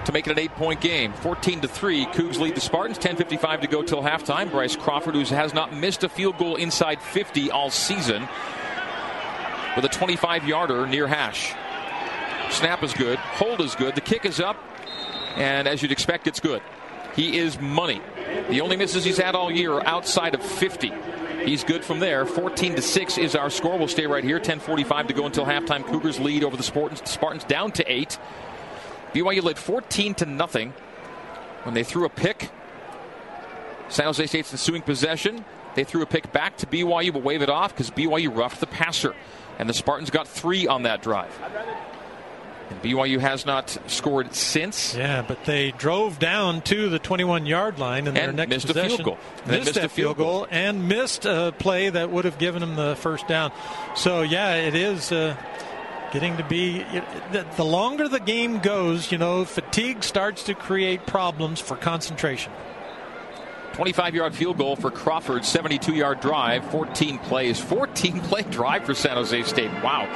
to 0.04 0.12
make 0.12 0.26
it 0.26 0.30
an 0.30 0.38
eight 0.38 0.54
point 0.56 0.80
game. 0.80 1.12
14 1.12 1.60
to 1.60 1.68
3. 1.68 2.06
Cougs 2.06 2.38
lead 2.38 2.54
the 2.54 2.60
Spartans. 2.60 2.98
10.55 2.98 3.60
to 3.62 3.66
go 3.66 3.82
till 3.82 4.02
halftime. 4.02 4.50
Bryce 4.50 4.76
Crawford, 4.76 5.14
who 5.14 5.24
has 5.24 5.54
not 5.54 5.74
missed 5.74 6.04
a 6.04 6.08
field 6.08 6.38
goal 6.38 6.56
inside 6.56 7.00
50 7.02 7.50
all 7.50 7.70
season, 7.70 8.28
with 9.76 9.84
a 9.84 9.88
25 9.88 10.46
yarder 10.46 10.86
near 10.86 11.06
hash. 11.06 11.54
Snap 12.50 12.82
is 12.82 12.92
good. 12.92 13.18
Hold 13.18 13.60
is 13.60 13.74
good. 13.74 13.94
The 13.94 14.00
kick 14.00 14.24
is 14.24 14.40
up. 14.40 14.56
And 15.36 15.68
as 15.68 15.82
you'd 15.82 15.92
expect, 15.92 16.26
it's 16.26 16.40
good. 16.40 16.62
He 17.14 17.38
is 17.38 17.60
money. 17.60 18.00
The 18.48 18.60
only 18.60 18.76
misses 18.76 19.04
he's 19.04 19.18
had 19.18 19.34
all 19.34 19.50
year 19.50 19.72
are 19.74 19.86
outside 19.86 20.34
of 20.34 20.42
50. 20.42 20.92
He's 21.44 21.64
good 21.64 21.84
from 21.84 22.00
there. 22.00 22.26
14 22.26 22.76
to 22.76 22.82
6 22.82 23.18
is 23.18 23.34
our 23.34 23.50
score. 23.50 23.78
We'll 23.78 23.88
stay 23.88 24.06
right 24.06 24.22
here. 24.22 24.38
10:45 24.38 25.08
to 25.08 25.14
go 25.14 25.26
until 25.26 25.44
halftime. 25.44 25.84
Cougars 25.86 26.20
lead 26.20 26.44
over 26.44 26.56
the 26.56 26.62
Spartans. 26.62 27.08
Spartans 27.08 27.44
down 27.44 27.72
to 27.72 27.92
8. 27.92 28.18
BYU 29.12 29.42
led 29.42 29.58
14 29.58 30.14
to 30.16 30.26
nothing 30.26 30.72
when 31.64 31.74
they 31.74 31.84
threw 31.84 32.04
a 32.04 32.08
pick. 32.08 32.50
San 33.88 34.06
Jose 34.06 34.24
State's 34.26 34.52
ensuing 34.52 34.82
possession. 34.82 35.44
They 35.74 35.84
threw 35.84 36.02
a 36.02 36.06
pick 36.06 36.32
back 36.32 36.56
to 36.58 36.66
BYU, 36.66 37.12
but 37.12 37.22
wave 37.22 37.42
it 37.42 37.50
off 37.50 37.72
because 37.74 37.90
BYU 37.90 38.34
roughed 38.36 38.60
the 38.60 38.66
passer. 38.66 39.14
And 39.58 39.68
the 39.68 39.74
Spartans 39.74 40.10
got 40.10 40.26
three 40.26 40.66
on 40.66 40.84
that 40.84 41.02
drive. 41.02 41.32
And 42.70 42.80
BYU 42.82 43.18
has 43.18 43.44
not 43.44 43.76
scored 43.88 44.32
since. 44.34 44.94
Yeah, 44.94 45.22
but 45.26 45.44
they 45.44 45.72
drove 45.72 46.20
down 46.20 46.62
to 46.62 46.88
the 46.88 47.00
21 47.00 47.46
yard 47.46 47.80
line 47.80 48.06
in 48.06 48.14
their 48.14 48.28
And 48.28 48.36
next 48.36 48.50
missed 48.50 48.70
a 48.70 48.74
field 48.74 49.02
goal. 49.02 49.18
And 49.42 49.50
Missed, 49.50 49.64
missed 49.66 49.76
a 49.76 49.80
field 49.80 49.90
field 49.92 50.16
goal. 50.18 50.38
goal 50.38 50.46
and 50.50 50.88
missed 50.88 51.24
a 51.26 51.52
play 51.58 51.90
that 51.90 52.10
would 52.10 52.24
have 52.24 52.38
given 52.38 52.60
them 52.60 52.76
the 52.76 52.94
first 52.96 53.26
down. 53.26 53.50
So, 53.96 54.22
yeah, 54.22 54.54
it 54.54 54.76
is 54.76 55.10
uh, 55.10 55.36
getting 56.12 56.36
to 56.36 56.44
be. 56.44 56.78
The, 57.32 57.46
the 57.56 57.64
longer 57.64 58.08
the 58.08 58.20
game 58.20 58.58
goes, 58.58 59.10
you 59.12 59.18
know, 59.18 59.44
fatigue 59.44 60.02
starts 60.02 60.44
to 60.44 60.54
create 60.54 61.06
problems 61.06 61.60
for 61.60 61.76
concentration. 61.76 62.52
25 63.72 64.14
yard 64.14 64.34
field 64.34 64.58
goal 64.58 64.76
for 64.76 64.90
Crawford, 64.90 65.44
72 65.44 65.94
yard 65.94 66.20
drive, 66.20 66.64
14 66.70 67.18
plays. 67.18 67.58
14 67.60 68.20
play 68.22 68.42
drive 68.42 68.84
for 68.84 68.94
San 68.94 69.16
Jose 69.16 69.42
State. 69.44 69.70
Wow. 69.82 70.06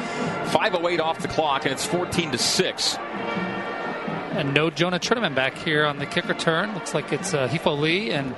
5.08 0.50 1.00
off 1.00 1.20
the 1.20 1.28
clock, 1.28 1.64
and 1.64 1.72
it's 1.72 1.86
14 1.86 2.32
to 2.32 2.38
6. 2.38 2.96
And 2.96 4.52
no 4.52 4.68
Jonah 4.68 4.98
Trinnaman 4.98 5.34
back 5.34 5.56
here 5.56 5.86
on 5.86 5.98
the 5.98 6.06
kick 6.06 6.28
return. 6.28 6.74
Looks 6.74 6.92
like 6.92 7.12
it's 7.12 7.32
uh, 7.32 7.48
Hifo 7.48 7.78
Lee 7.78 8.10
and 8.10 8.34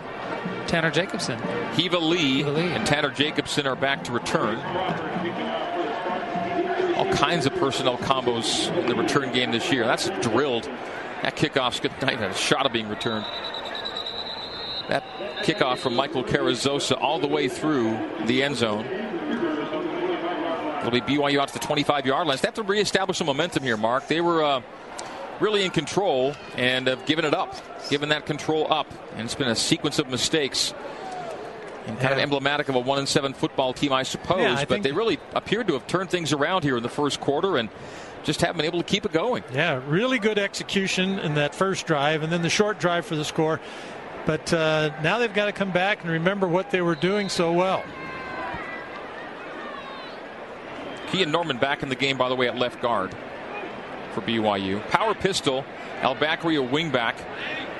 Tanner 0.66 0.90
Jacobson. 0.90 1.40
Hiva 1.72 1.98
Lee, 1.98 2.42
Hiva 2.42 2.50
Lee. 2.50 2.72
and 2.72 2.86
Tanner 2.86 3.10
Jacobson 3.10 3.66
are 3.66 3.76
back 3.76 4.04
to 4.04 4.12
return. 4.12 4.56
All 7.06 7.12
kinds 7.12 7.46
of 7.46 7.54
personnel 7.54 7.98
combos 7.98 8.74
in 8.76 8.86
the 8.86 8.94
return 8.94 9.32
game 9.32 9.50
this 9.50 9.70
year. 9.72 9.84
That's 9.86 10.08
drilled. 10.20 10.64
That 11.22 11.36
kickoff's 11.36 11.80
good 11.80 11.92
night. 12.02 12.20
A 12.20 12.34
shot 12.34 12.66
of 12.66 12.72
being 12.72 12.88
returned. 12.88 13.24
That 14.88 15.02
kickoff 15.42 15.78
from 15.78 15.96
Michael 15.96 16.22
Carrizosa 16.22 17.00
all 17.00 17.18
the 17.18 17.26
way 17.26 17.48
through 17.48 17.98
the 18.26 18.42
end 18.42 18.56
zone. 18.56 18.86
It'll 20.78 20.90
be 20.90 21.00
BYU 21.00 21.40
out 21.40 21.48
to 21.48 21.54
the 21.54 21.60
25 21.60 22.06
yard 22.06 22.28
line. 22.28 22.38
They 22.40 22.46
have 22.46 22.54
to 22.54 22.62
reestablish 22.62 23.18
some 23.18 23.26
momentum 23.26 23.64
here, 23.64 23.76
Mark. 23.76 24.06
They 24.06 24.20
were 24.20 24.44
uh, 24.44 24.62
really 25.40 25.64
in 25.64 25.72
control 25.72 26.34
and 26.56 26.86
have 26.86 27.04
given 27.06 27.24
it 27.24 27.34
up, 27.34 27.56
given 27.90 28.10
that 28.10 28.26
control 28.26 28.72
up. 28.72 28.86
And 29.16 29.22
it's 29.22 29.34
been 29.34 29.48
a 29.48 29.56
sequence 29.56 29.98
of 29.98 30.08
mistakes. 30.08 30.72
And 31.86 31.98
kind 32.00 32.12
of 32.12 32.18
emblematic 32.18 32.68
of 32.68 32.74
a 32.74 32.80
one 32.80 32.98
and 32.98 33.08
seven 33.08 33.32
football 33.32 33.72
team, 33.72 33.92
I 33.92 34.02
suppose. 34.02 34.40
Yeah, 34.40 34.56
I 34.58 34.64
but 34.64 34.82
they 34.82 34.92
really 34.92 35.20
appeared 35.34 35.68
to 35.68 35.74
have 35.74 35.86
turned 35.86 36.10
things 36.10 36.32
around 36.32 36.64
here 36.64 36.76
in 36.76 36.82
the 36.82 36.88
first 36.88 37.20
quarter 37.20 37.56
and 37.56 37.68
just 38.24 38.40
haven't 38.40 38.56
been 38.56 38.66
able 38.66 38.80
to 38.80 38.84
keep 38.84 39.06
it 39.06 39.12
going. 39.12 39.44
Yeah, 39.52 39.80
really 39.86 40.18
good 40.18 40.38
execution 40.38 41.20
in 41.20 41.34
that 41.36 41.54
first 41.54 41.86
drive, 41.86 42.22
and 42.24 42.32
then 42.32 42.42
the 42.42 42.50
short 42.50 42.80
drive 42.80 43.06
for 43.06 43.14
the 43.14 43.24
score. 43.24 43.60
But 44.26 44.52
uh, 44.52 44.90
now 45.02 45.18
they've 45.18 45.32
got 45.32 45.46
to 45.46 45.52
come 45.52 45.70
back 45.70 46.02
and 46.02 46.10
remember 46.10 46.48
what 46.48 46.72
they 46.72 46.82
were 46.82 46.96
doing 46.96 47.28
so 47.28 47.52
well. 47.52 47.84
Key 51.12 51.22
and 51.22 51.30
Norman 51.30 51.58
back 51.58 51.84
in 51.84 51.88
the 51.88 51.94
game, 51.94 52.18
by 52.18 52.28
the 52.28 52.34
way, 52.34 52.48
at 52.48 52.58
left 52.58 52.82
guard 52.82 53.14
for 54.12 54.22
BYU. 54.22 54.84
Power 54.88 55.14
pistol, 55.14 55.64
El 56.00 56.16
Bakri 56.16 56.60
a 56.60 56.68
wingback 56.68 57.14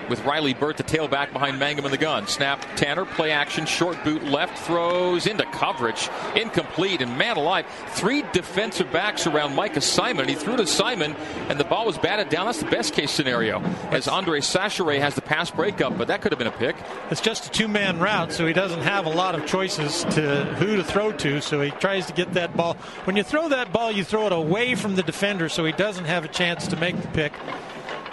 with 0.08 0.24
Riley 0.24 0.54
Burt, 0.54 0.76
the 0.76 0.84
tailback 0.84 1.32
behind 1.32 1.58
Mangum 1.58 1.84
in 1.84 1.90
the 1.90 1.98
gun. 1.98 2.26
Snap, 2.26 2.64
Tanner, 2.76 3.04
play 3.04 3.30
action, 3.30 3.66
short 3.66 4.02
boot, 4.04 4.24
left, 4.24 4.58
throws 4.58 5.26
into 5.26 5.44
coverage, 5.46 6.08
incomplete, 6.34 7.02
and 7.02 7.16
man 7.18 7.36
alive, 7.36 7.66
three 7.88 8.22
defensive 8.32 8.90
backs 8.92 9.26
around 9.26 9.54
Micah 9.54 9.80
Simon. 9.80 10.28
He 10.28 10.34
threw 10.34 10.56
to 10.56 10.66
Simon, 10.66 11.14
and 11.48 11.58
the 11.58 11.64
ball 11.64 11.86
was 11.86 11.98
batted 11.98 12.28
down. 12.28 12.46
That's 12.46 12.60
the 12.60 12.70
best 12.70 12.94
case 12.94 13.10
scenario, 13.10 13.60
as 13.90 14.08
Andre 14.08 14.40
Chachere 14.40 14.98
has 14.98 15.14
the 15.14 15.22
pass 15.22 15.50
breakup, 15.50 15.96
but 15.98 16.08
that 16.08 16.22
could 16.22 16.32
have 16.32 16.38
been 16.38 16.46
a 16.46 16.52
pick. 16.52 16.76
It's 17.10 17.20
just 17.20 17.46
a 17.46 17.50
two 17.50 17.68
man 17.68 17.98
route, 17.98 18.32
so 18.32 18.46
he 18.46 18.52
doesn't 18.52 18.82
have 18.82 19.06
a 19.06 19.10
lot 19.10 19.34
of 19.34 19.46
choices 19.46 20.04
to 20.14 20.44
who 20.56 20.76
to 20.76 20.84
throw 20.84 21.12
to. 21.12 21.40
So 21.40 21.60
he 21.60 21.70
tries 21.70 22.06
to 22.06 22.12
get 22.12 22.34
that 22.34 22.56
ball. 22.56 22.74
When 23.04 23.16
you 23.16 23.22
throw 23.22 23.48
that 23.48 23.72
ball, 23.72 23.90
you 23.90 24.04
throw 24.04 24.26
it 24.26 24.32
away 24.32 24.74
from 24.74 24.94
the 24.96 25.02
defender, 25.02 25.48
so 25.48 25.64
he 25.64 25.72
doesn't 25.72 26.04
have 26.04 26.24
a 26.24 26.28
chance 26.28 26.66
to 26.68 26.76
make 26.76 27.00
the 27.00 27.08
pick. 27.08 27.32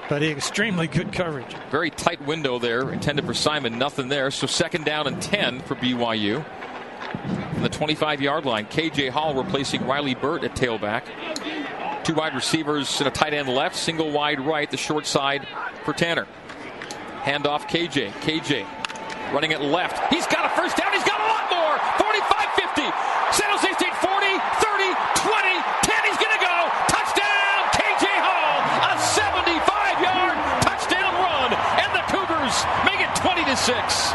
But 0.09 0.21
extremely 0.21 0.87
good 0.87 1.13
coverage. 1.13 1.55
Very 1.71 1.89
tight 1.89 2.25
window 2.25 2.59
there, 2.59 2.91
intended 2.91 3.25
for 3.25 3.33
Simon. 3.33 3.79
Nothing 3.79 4.09
there. 4.09 4.31
So 4.31 4.47
second 4.47 4.85
down 4.85 5.07
and 5.07 5.21
10 5.21 5.61
for 5.61 5.75
BYU. 5.75 6.43
From 7.53 7.63
the 7.63 7.69
25 7.69 8.21
yard 8.21 8.45
line, 8.45 8.65
KJ 8.65 9.09
Hall 9.09 9.33
replacing 9.33 9.85
Riley 9.85 10.15
Burt 10.15 10.43
at 10.43 10.55
tailback. 10.55 11.03
Two 12.03 12.15
wide 12.15 12.35
receivers 12.35 12.99
and 12.99 13.07
a 13.07 13.11
tight 13.11 13.33
end 13.33 13.47
left, 13.47 13.75
single 13.77 14.11
wide 14.11 14.41
right, 14.41 14.69
the 14.69 14.77
short 14.77 15.05
side 15.05 15.47
for 15.85 15.93
Tanner. 15.93 16.27
Handoff 17.21 17.61
KJ. 17.61 18.11
KJ 18.11 18.65
running 19.33 19.51
it 19.51 19.61
left. 19.61 20.13
He's 20.13 20.27
got 20.27 20.45
a 20.45 20.49
first 20.55 20.77
down. 20.77 20.93
He's 20.93 21.03
got 21.03 21.19
a 21.19 21.27
lot 21.31 21.49
more. 21.49 21.75
45 21.97 22.49
50. 22.53 22.81
San 23.31 23.49
Jose 23.49 23.73
it 33.69 33.73
20 33.73 33.81
to 33.81 33.91
6. 33.91 34.13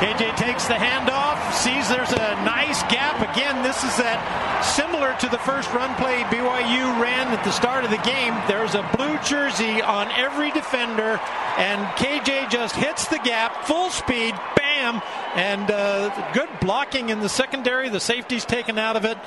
KJ 0.00 0.34
takes 0.36 0.66
the 0.66 0.74
handoff, 0.74 1.52
sees 1.52 1.86
there's 1.90 2.12
a 2.12 2.34
nice 2.42 2.82
gap. 2.84 3.20
Again, 3.36 3.62
this 3.62 3.84
is 3.84 3.94
that 3.98 4.16
similar 4.64 5.14
to 5.20 5.28
the 5.28 5.36
first 5.36 5.70
run 5.74 5.94
play 5.96 6.22
BYU 6.24 6.98
ran 6.98 7.28
at 7.28 7.44
the 7.44 7.50
start 7.50 7.84
of 7.84 7.90
the 7.90 7.98
game. 7.98 8.34
There's 8.48 8.74
a 8.74 8.88
blue 8.96 9.18
jersey 9.18 9.82
on 9.82 10.08
every 10.12 10.50
defender, 10.52 11.20
and 11.58 11.86
KJ 11.96 12.48
just 12.48 12.74
hits 12.76 13.08
the 13.08 13.18
gap, 13.18 13.66
full 13.66 13.90
speed, 13.90 14.34
bam, 14.56 15.02
and 15.34 15.70
uh, 15.70 16.32
good 16.32 16.48
blocking 16.62 17.10
in 17.10 17.20
the 17.20 17.28
secondary. 17.28 17.90
The 17.90 18.00
safety's 18.00 18.46
taken 18.46 18.78
out 18.78 18.96
of 18.96 19.04
it, 19.04 19.18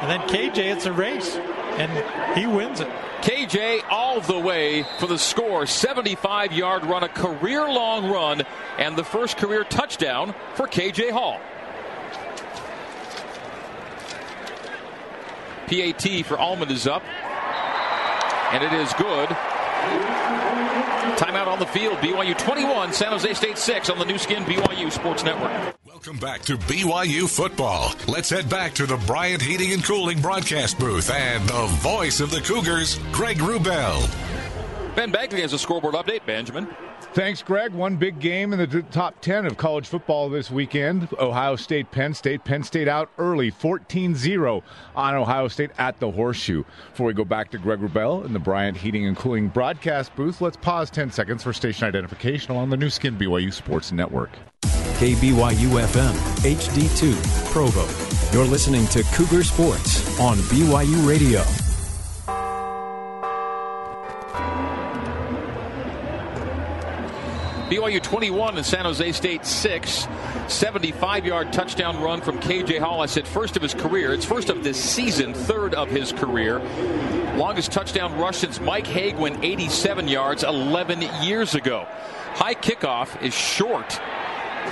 and 0.00 0.10
then 0.10 0.20
KJ, 0.28 0.72
it's 0.72 0.86
a 0.86 0.92
race, 0.92 1.36
and 1.36 2.38
he 2.38 2.46
wins 2.46 2.80
it. 2.80 2.88
KJ 3.22 3.84
all 3.88 4.20
the 4.20 4.38
way 4.38 4.84
for 4.98 5.06
the 5.06 5.16
score. 5.16 5.64
75 5.64 6.52
yard 6.52 6.84
run, 6.84 7.04
a 7.04 7.08
career 7.08 7.68
long 7.68 8.10
run, 8.10 8.42
and 8.78 8.96
the 8.96 9.04
first 9.04 9.36
career 9.36 9.62
touchdown 9.62 10.34
for 10.54 10.66
KJ 10.66 11.12
Hall. 11.12 11.40
PAT 15.68 16.26
for 16.26 16.36
Almond 16.36 16.72
is 16.72 16.88
up, 16.88 17.04
and 18.52 18.64
it 18.64 18.72
is 18.72 18.92
good. 18.94 19.28
The 21.62 21.68
field. 21.68 21.98
BYU 21.98 22.36
21, 22.36 22.92
San 22.92 23.12
Jose 23.12 23.34
State 23.34 23.56
6 23.56 23.88
on 23.88 23.96
the 23.96 24.04
Nu 24.04 24.18
Skin 24.18 24.42
BYU 24.42 24.90
Sports 24.90 25.22
Network. 25.22 25.52
Welcome 25.86 26.16
back 26.16 26.42
to 26.42 26.58
BYU 26.58 27.28
football. 27.28 27.94
Let's 28.08 28.28
head 28.28 28.50
back 28.50 28.74
to 28.74 28.84
the 28.84 28.96
Bryant 29.06 29.40
Heating 29.40 29.72
and 29.72 29.84
Cooling 29.84 30.20
broadcast 30.20 30.80
booth 30.80 31.08
and 31.08 31.48
the 31.48 31.66
voice 31.78 32.18
of 32.18 32.32
the 32.32 32.40
Cougars, 32.40 32.98
Greg 33.12 33.38
Wrubell. 33.38 34.31
Ben 34.94 35.10
Bagley 35.10 35.40
has 35.40 35.54
a 35.54 35.58
scoreboard 35.58 35.94
update. 35.94 36.24
Benjamin. 36.26 36.68
Thanks, 37.14 37.42
Greg. 37.42 37.72
One 37.72 37.96
big 37.96 38.20
game 38.20 38.52
in 38.52 38.58
the 38.58 38.82
top 38.90 39.20
10 39.20 39.46
of 39.46 39.56
college 39.56 39.86
football 39.86 40.28
this 40.28 40.50
weekend. 40.50 41.08
Ohio 41.18 41.56
State, 41.56 41.90
Penn 41.90 42.14
State. 42.14 42.44
Penn 42.44 42.62
State 42.62 42.88
out 42.88 43.10
early, 43.18 43.50
14 43.50 44.14
0 44.14 44.62
on 44.94 45.14
Ohio 45.14 45.48
State 45.48 45.70
at 45.78 45.98
the 45.98 46.10
Horseshoe. 46.10 46.64
Before 46.90 47.06
we 47.06 47.14
go 47.14 47.24
back 47.24 47.50
to 47.50 47.58
Greg 47.58 47.80
Wrubell 47.80 48.24
in 48.24 48.32
the 48.32 48.38
Bryant 48.38 48.76
Heating 48.76 49.06
and 49.06 49.16
Cooling 49.16 49.48
broadcast 49.48 50.14
booth, 50.14 50.40
let's 50.40 50.56
pause 50.56 50.90
10 50.90 51.10
seconds 51.10 51.42
for 51.42 51.52
station 51.52 51.86
identification 51.86 52.52
along 52.52 52.70
the 52.70 52.76
Nu 52.76 52.90
Skin 52.90 53.18
BYU 53.18 53.52
Sports 53.52 53.92
Network. 53.92 54.30
KBYU 54.62 55.82
FM, 55.82 56.14
HD2, 56.44 57.50
Provo. 57.50 57.86
You're 58.32 58.48
listening 58.48 58.86
to 58.88 59.02
Cougar 59.14 59.42
Sports 59.42 60.18
on 60.20 60.36
BYU 60.36 61.06
Radio. 61.06 61.42
BYU 67.72 68.02
21 68.02 68.58
and 68.58 68.66
San 68.66 68.84
Jose 68.84 69.12
State 69.12 69.46
6. 69.46 70.06
75 70.46 71.24
yard 71.24 71.54
touchdown 71.54 72.02
run 72.02 72.20
from 72.20 72.38
KJ 72.38 72.78
Hall. 72.78 73.00
I 73.00 73.06
said 73.06 73.26
first 73.26 73.56
of 73.56 73.62
his 73.62 73.72
career. 73.72 74.12
It's 74.12 74.26
first 74.26 74.50
of 74.50 74.62
this 74.62 74.78
season, 74.78 75.32
third 75.32 75.72
of 75.72 75.88
his 75.88 76.12
career. 76.12 76.58
Longest 77.38 77.72
touchdown 77.72 78.18
rush 78.18 78.36
since 78.36 78.60
Mike 78.60 78.86
Haig 78.86 79.16
went 79.16 79.42
87 79.42 80.06
yards 80.06 80.44
11 80.44 81.00
years 81.22 81.54
ago. 81.54 81.86
High 82.34 82.56
kickoff 82.56 83.22
is 83.22 83.32
short 83.32 83.98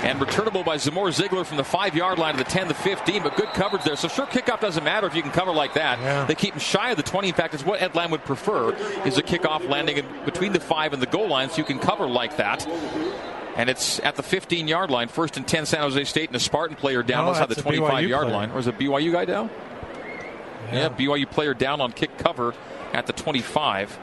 and 0.03 0.19
returnable 0.19 0.63
by 0.63 0.77
Zamor 0.77 1.11
Ziegler 1.13 1.43
from 1.43 1.57
the 1.57 1.63
five 1.63 1.95
yard 1.95 2.17
line 2.17 2.33
to 2.35 2.43
the 2.43 2.49
10 2.49 2.69
to 2.69 2.73
15, 2.73 3.23
but 3.23 3.35
good 3.35 3.49
coverage 3.49 3.83
there. 3.83 3.95
So 3.95 4.07
short 4.07 4.29
kickoff 4.29 4.59
doesn't 4.59 4.83
matter 4.83 5.05
if 5.07 5.15
you 5.15 5.21
can 5.21 5.31
cover 5.31 5.51
like 5.51 5.73
that. 5.75 5.99
Yeah. 5.99 6.25
They 6.25 6.35
keep 6.35 6.53
him 6.53 6.59
shy 6.59 6.91
of 6.91 6.97
the 6.97 7.03
20. 7.03 7.27
In 7.29 7.33
fact, 7.35 7.53
it's 7.53 7.65
what 7.65 7.81
Ed 7.81 7.93
Lamb 7.93 8.09
would 8.11 8.25
prefer 8.25 8.73
is 9.05 9.17
a 9.17 9.23
kickoff 9.23 9.67
landing 9.69 9.97
in 9.97 10.05
between 10.25 10.53
the 10.53 10.59
five 10.59 10.93
and 10.93 11.01
the 11.01 11.05
goal 11.07 11.27
line 11.27 11.49
so 11.49 11.57
you 11.57 11.63
can 11.63 11.77
cover 11.79 12.07
like 12.07 12.37
that. 12.37 12.65
And 13.57 13.69
it's 13.69 13.99
at 13.99 14.15
the 14.15 14.23
15 14.23 14.67
yard 14.67 14.89
line, 14.89 15.07
first 15.09 15.37
and 15.37 15.47
10 15.47 15.65
San 15.65 15.81
Jose 15.81 16.03
State, 16.05 16.29
and 16.29 16.35
a 16.35 16.39
Spartan 16.39 16.77
player 16.77 17.03
down 17.03 17.25
No, 17.25 17.31
outside 17.31 17.49
the 17.49 17.61
25 17.61 18.07
yard 18.07 18.23
player. 18.23 18.33
line. 18.35 18.51
Or 18.51 18.59
is 18.59 18.67
it 18.67 18.77
BYU 18.79 19.11
guy 19.11 19.25
down? 19.25 19.49
Yeah. 20.71 20.89
BYU 20.89 21.29
player 21.29 21.53
down 21.53 21.81
on 21.81 21.91
kick 21.91 22.17
cover 22.17 22.53
at 22.93 23.07
the 23.07 23.13
25. 23.13 23.99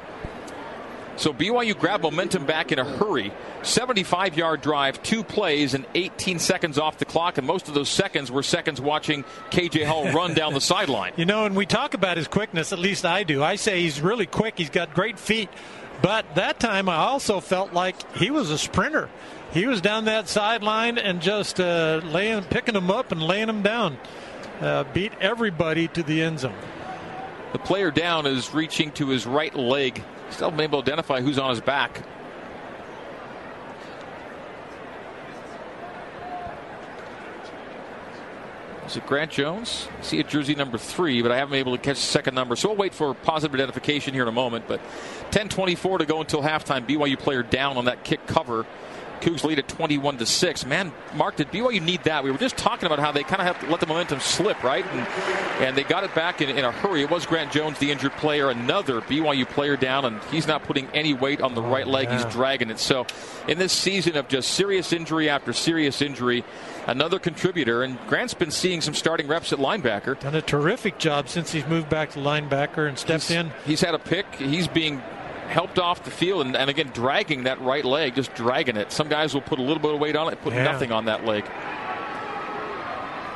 So 1.18 1.32
BYU 1.32 1.76
grabbed 1.76 2.04
momentum 2.04 2.46
back 2.46 2.70
in 2.70 2.78
a 2.78 2.84
hurry. 2.84 3.32
75 3.62 4.36
yard 4.36 4.60
drive, 4.60 5.02
two 5.02 5.24
plays, 5.24 5.74
and 5.74 5.84
18 5.96 6.38
seconds 6.38 6.78
off 6.78 6.98
the 6.98 7.04
clock. 7.04 7.38
And 7.38 7.46
most 7.46 7.66
of 7.66 7.74
those 7.74 7.88
seconds 7.88 8.30
were 8.30 8.44
seconds 8.44 8.80
watching 8.80 9.24
KJ 9.50 9.84
Hall 9.84 10.12
run 10.12 10.34
down 10.34 10.54
the 10.54 10.60
sideline. 10.60 11.12
You 11.16 11.26
know, 11.26 11.44
and 11.44 11.56
we 11.56 11.66
talk 11.66 11.94
about 11.94 12.16
his 12.16 12.28
quickness, 12.28 12.72
at 12.72 12.78
least 12.78 13.04
I 13.04 13.24
do. 13.24 13.42
I 13.42 13.56
say 13.56 13.82
he's 13.82 14.00
really 14.00 14.26
quick, 14.26 14.58
he's 14.58 14.70
got 14.70 14.94
great 14.94 15.18
feet. 15.18 15.50
But 16.00 16.36
that 16.36 16.60
time 16.60 16.88
I 16.88 16.96
also 16.96 17.40
felt 17.40 17.72
like 17.72 18.16
he 18.16 18.30
was 18.30 18.52
a 18.52 18.58
sprinter. 18.58 19.10
He 19.52 19.66
was 19.66 19.80
down 19.80 20.04
that 20.04 20.28
sideline 20.28 20.98
and 20.98 21.20
just 21.20 21.58
uh, 21.58 22.00
laying, 22.04 22.44
picking 22.44 22.74
them 22.74 22.92
up 22.92 23.10
and 23.10 23.20
laying 23.20 23.48
them 23.48 23.62
down. 23.62 23.98
Uh, 24.60 24.84
beat 24.92 25.12
everybody 25.20 25.88
to 25.88 26.04
the 26.04 26.22
end 26.22 26.38
zone. 26.40 26.54
The 27.52 27.58
player 27.58 27.90
down 27.90 28.26
is 28.26 28.54
reaching 28.54 28.92
to 28.92 29.08
his 29.08 29.26
right 29.26 29.54
leg. 29.54 30.00
Still 30.30 30.50
been 30.50 30.60
able 30.60 30.82
to 30.82 30.90
identify 30.90 31.20
who's 31.20 31.38
on 31.38 31.50
his 31.50 31.60
back. 31.60 32.02
Is 38.88 38.96
it 38.96 39.04
Grant 39.04 39.30
Jones? 39.30 39.86
I 39.98 40.02
see 40.02 40.18
a 40.18 40.24
jersey 40.24 40.54
number 40.54 40.78
three, 40.78 41.20
but 41.20 41.30
I 41.30 41.36
haven't 41.36 41.50
been 41.50 41.60
able 41.60 41.76
to 41.76 41.82
catch 41.82 41.96
the 41.96 42.06
second 42.06 42.34
number. 42.34 42.56
So 42.56 42.70
we'll 42.70 42.78
wait 42.78 42.94
for 42.94 43.12
positive 43.12 43.54
identification 43.54 44.14
here 44.14 44.22
in 44.22 44.28
a 44.28 44.32
moment. 44.32 44.64
But 44.66 44.80
10:24 45.30 45.98
to 45.98 46.06
go 46.06 46.20
until 46.20 46.40
halftime. 46.40 46.86
BYU 46.86 47.18
player 47.18 47.42
down 47.42 47.76
on 47.76 47.84
that 47.84 48.02
kick 48.02 48.26
cover. 48.26 48.64
Cougs 49.20 49.44
lead 49.44 49.58
at 49.58 49.68
21 49.68 50.18
to 50.18 50.26
6. 50.26 50.66
Man, 50.66 50.92
Mark, 51.14 51.36
did 51.36 51.48
BYU 51.48 51.82
need 51.82 52.04
that? 52.04 52.24
We 52.24 52.30
were 52.30 52.38
just 52.38 52.56
talking 52.56 52.86
about 52.86 52.98
how 52.98 53.12
they 53.12 53.22
kind 53.22 53.40
of 53.40 53.46
have 53.46 53.60
to 53.60 53.70
let 53.70 53.80
the 53.80 53.86
momentum 53.86 54.20
slip, 54.20 54.62
right? 54.62 54.84
And, 54.86 55.06
and 55.62 55.76
they 55.76 55.84
got 55.84 56.04
it 56.04 56.14
back 56.14 56.40
in, 56.40 56.50
in, 56.50 56.64
a 56.64 56.72
hurry. 56.72 57.02
It 57.02 57.10
was 57.10 57.26
Grant 57.26 57.52
Jones, 57.52 57.78
the 57.78 57.90
injured 57.90 58.12
player, 58.12 58.50
another 58.50 59.00
BYU 59.00 59.48
player 59.48 59.76
down, 59.76 60.04
and 60.04 60.22
he's 60.24 60.46
not 60.46 60.64
putting 60.64 60.88
any 60.90 61.14
weight 61.14 61.40
on 61.40 61.54
the 61.54 61.62
oh, 61.62 61.70
right 61.70 61.86
leg. 61.86 62.08
Yeah. 62.08 62.24
He's 62.24 62.32
dragging 62.32 62.70
it. 62.70 62.78
So, 62.78 63.06
in 63.46 63.58
this 63.58 63.72
season 63.72 64.16
of 64.16 64.28
just 64.28 64.50
serious 64.50 64.92
injury 64.92 65.28
after 65.28 65.52
serious 65.52 66.02
injury, 66.02 66.44
another 66.86 67.18
contributor. 67.18 67.82
And 67.82 67.98
Grant's 68.06 68.34
been 68.34 68.50
seeing 68.50 68.80
some 68.80 68.94
starting 68.94 69.28
reps 69.28 69.52
at 69.52 69.58
linebacker. 69.58 70.18
Done 70.18 70.34
a 70.34 70.42
terrific 70.42 70.98
job 70.98 71.28
since 71.28 71.52
he's 71.52 71.66
moved 71.66 71.88
back 71.88 72.10
to 72.10 72.18
linebacker 72.18 72.88
and 72.88 72.98
stepped 72.98 73.24
he's, 73.24 73.36
in. 73.36 73.52
He's 73.64 73.80
had 73.80 73.94
a 73.94 73.98
pick. 73.98 74.26
He's 74.36 74.68
being 74.68 75.02
helped 75.48 75.78
off 75.78 76.04
the 76.04 76.10
field 76.10 76.46
and, 76.46 76.56
and, 76.56 76.70
again 76.70 76.90
dragging 76.92 77.44
that 77.44 77.60
right 77.60 77.84
leg, 77.84 78.14
just 78.14 78.34
dragging 78.34 78.76
it. 78.76 78.92
Some 78.92 79.08
guys 79.08 79.34
will 79.34 79.40
put 79.40 79.58
a 79.58 79.62
little 79.62 79.82
bit 79.82 79.94
of 79.94 80.00
weight 80.00 80.16
on 80.16 80.32
it, 80.32 80.40
put 80.42 80.52
yeah. 80.52 80.64
nothing 80.64 80.92
on 80.92 81.06
that 81.06 81.24
leg. 81.24 81.44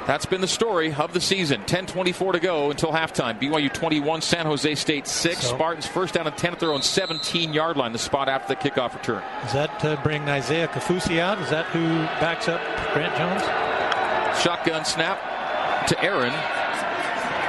That's 0.06 0.26
been 0.26 0.40
the 0.40 0.48
story 0.48 0.92
of 0.92 1.12
the 1.12 1.20
season. 1.20 1.62
10:24 1.62 2.32
to 2.32 2.40
go 2.40 2.70
until 2.70 2.90
halftime. 2.90 3.40
BYU 3.40 3.72
21, 3.72 4.20
San 4.20 4.46
Jose 4.46 4.74
State 4.74 5.06
6. 5.06 5.38
So, 5.38 5.54
Spartans 5.54 5.86
first 5.86 6.14
down 6.14 6.26
and 6.26 6.36
10 6.36 6.54
at 6.54 6.60
their 6.60 6.72
own 6.72 6.80
17-yard 6.80 7.76
line. 7.76 7.92
The 7.92 8.00
spot 8.00 8.28
after 8.28 8.54
the 8.54 8.60
kickoff 8.60 8.94
return. 8.94 9.22
Does 9.42 9.52
that 9.52 9.84
uh, 9.84 10.02
bring 10.02 10.28
Isaiah 10.28 10.66
Kaufusi 10.66 11.20
out? 11.20 11.40
Is 11.40 11.50
that 11.50 11.66
who 11.66 11.86
backs 12.20 12.48
up 12.48 12.60
Grant 12.92 13.16
Jones? 13.16 13.42
Shotgun 14.42 14.84
snap 14.84 15.86
to 15.86 16.02
Aaron. 16.02 16.34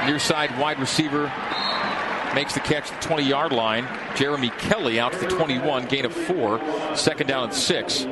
Near 0.06 0.20
side 0.20 0.56
wide 0.58 0.78
receiver 0.78 1.32
makes 2.34 2.54
the 2.54 2.60
catch 2.60 2.90
at 2.90 3.00
the 3.00 3.08
20 3.08 3.22
yard 3.24 3.52
line. 3.52 3.86
Jeremy 4.16 4.50
Kelly 4.50 5.00
out 5.00 5.12
to 5.12 5.18
the 5.18 5.28
21, 5.28 5.86
gain 5.86 6.04
of 6.04 6.12
four, 6.12 6.60
second 6.96 7.26
down 7.26 7.44
and 7.44 7.54
six. 7.54 8.04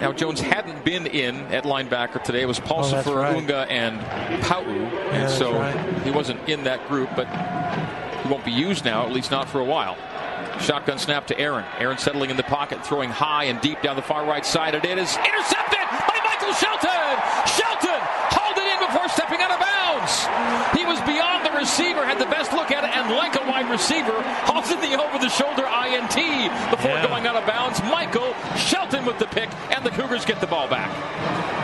Now, 0.00 0.12
Jones 0.12 0.40
hadn't 0.40 0.84
been 0.84 1.06
in 1.06 1.36
at 1.46 1.64
linebacker 1.64 2.22
today. 2.22 2.42
It 2.42 2.46
was 2.46 2.60
Pulsipher, 2.60 3.06
oh, 3.06 3.14
right. 3.14 3.36
Unga, 3.36 3.66
and 3.70 3.98
Pau. 4.42 4.60
Yeah, 4.60 4.72
and 5.12 5.30
so 5.30 5.54
right. 5.54 6.02
he 6.02 6.10
wasn't 6.10 6.46
in 6.48 6.64
that 6.64 6.86
group, 6.88 7.08
but 7.16 7.26
he 8.22 8.28
won't 8.28 8.44
be 8.44 8.50
used 8.50 8.84
now, 8.84 9.06
at 9.06 9.12
least 9.12 9.30
not 9.30 9.48
for 9.48 9.60
a 9.60 9.64
while. 9.64 9.96
Shotgun 10.60 10.98
snap 10.98 11.26
to 11.28 11.38
Aaron. 11.38 11.64
Aaron 11.78 11.98
settling 11.98 12.30
in 12.30 12.36
the 12.36 12.42
pocket, 12.42 12.84
throwing 12.84 13.10
high 13.10 13.44
and 13.44 13.60
deep 13.60 13.80
down 13.82 13.96
the 13.96 14.02
far 14.02 14.26
right 14.26 14.44
side. 14.44 14.74
And 14.74 14.84
it 14.84 14.98
is 14.98 15.16
intercepted 15.16 15.78
by 15.90 16.20
Michael 16.24 16.52
Shelton. 16.52 17.16
Shelton 17.46 18.00
hauled 18.30 18.58
it 18.58 18.80
in 18.80 18.86
before 18.86 19.08
stepping 19.08 19.40
out 19.40 19.50
of 19.52 19.60
bounds. 19.60 19.73
He 20.74 20.84
was 20.84 21.00
beyond 21.02 21.46
the 21.46 21.52
receiver 21.56 22.04
had 22.04 22.18
the 22.18 22.30
best 22.30 22.52
look 22.52 22.70
at 22.70 22.84
it, 22.84 22.90
and 22.96 23.14
like 23.14 23.34
a 23.36 23.44
wide 23.48 23.70
receiver, 23.70 24.14
hauls 24.44 24.70
in 24.70 24.80
the 24.80 25.00
over 25.00 25.18
the 25.18 25.28
shoulder 25.28 25.66
INT 25.66 26.14
before 26.70 26.90
yeah. 26.90 27.06
going 27.06 27.26
out 27.26 27.36
of 27.36 27.46
bounds. 27.46 27.82
Michael 27.84 28.34
Shelton 28.56 29.04
with 29.04 29.18
the 29.18 29.26
pick, 29.26 29.50
and 29.70 29.84
the 29.84 29.90
Cougars 29.90 30.24
get 30.24 30.40
the 30.40 30.46
ball 30.46 30.68
back. 30.68 30.90